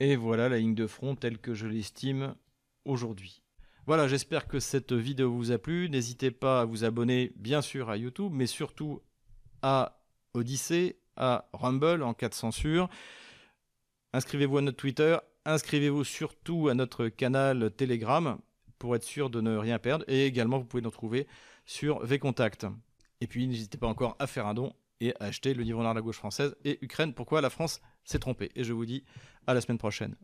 et 0.00 0.16
voilà 0.16 0.48
la 0.48 0.58
ligne 0.58 0.74
de 0.74 0.86
front 0.86 1.16
telle 1.16 1.38
que 1.38 1.54
je 1.54 1.66
l'estime 1.66 2.34
aujourd'hui. 2.84 3.42
Voilà, 3.88 4.06
j'espère 4.06 4.46
que 4.46 4.60
cette 4.60 4.92
vidéo 4.92 5.32
vous 5.32 5.50
a 5.50 5.56
plu. 5.56 5.88
N'hésitez 5.88 6.30
pas 6.30 6.60
à 6.60 6.64
vous 6.66 6.84
abonner, 6.84 7.32
bien 7.36 7.62
sûr, 7.62 7.88
à 7.88 7.96
YouTube, 7.96 8.30
mais 8.34 8.46
surtout 8.46 9.00
à 9.62 10.02
Odyssey, 10.34 10.98
à 11.16 11.48
Rumble 11.54 12.02
en 12.02 12.12
cas 12.12 12.28
de 12.28 12.34
censure. 12.34 12.90
Inscrivez-vous 14.12 14.58
à 14.58 14.60
notre 14.60 14.76
Twitter, 14.76 15.16
Inscrivez-vous 15.46 16.04
surtout 16.04 16.68
à 16.68 16.74
notre 16.74 17.08
canal 17.08 17.70
Telegram 17.70 18.38
pour 18.78 18.94
être 18.94 19.04
sûr 19.04 19.30
de 19.30 19.40
ne 19.40 19.56
rien 19.56 19.78
perdre. 19.78 20.04
Et 20.06 20.26
également, 20.26 20.58
vous 20.58 20.66
pouvez 20.66 20.82
nous 20.82 20.90
trouver 20.90 21.26
sur 21.64 22.04
VContact. 22.04 22.66
Et 23.22 23.26
puis, 23.26 23.46
n'hésitez 23.46 23.78
pas 23.78 23.86
encore 23.86 24.16
à 24.18 24.26
faire 24.26 24.46
un 24.46 24.52
don 24.52 24.74
et 25.00 25.14
à 25.14 25.24
acheter 25.24 25.54
le 25.54 25.62
livre 25.62 25.80
noir 25.80 25.94
de 25.94 25.98
la 25.98 26.02
gauche 26.02 26.18
française 26.18 26.54
et 26.62 26.78
Ukraine, 26.82 27.14
pourquoi 27.14 27.40
la 27.40 27.48
France 27.48 27.80
s'est 28.04 28.18
trompée. 28.18 28.50
Et 28.54 28.64
je 28.64 28.74
vous 28.74 28.84
dis 28.84 29.02
à 29.46 29.54
la 29.54 29.62
semaine 29.62 29.78
prochaine. 29.78 30.14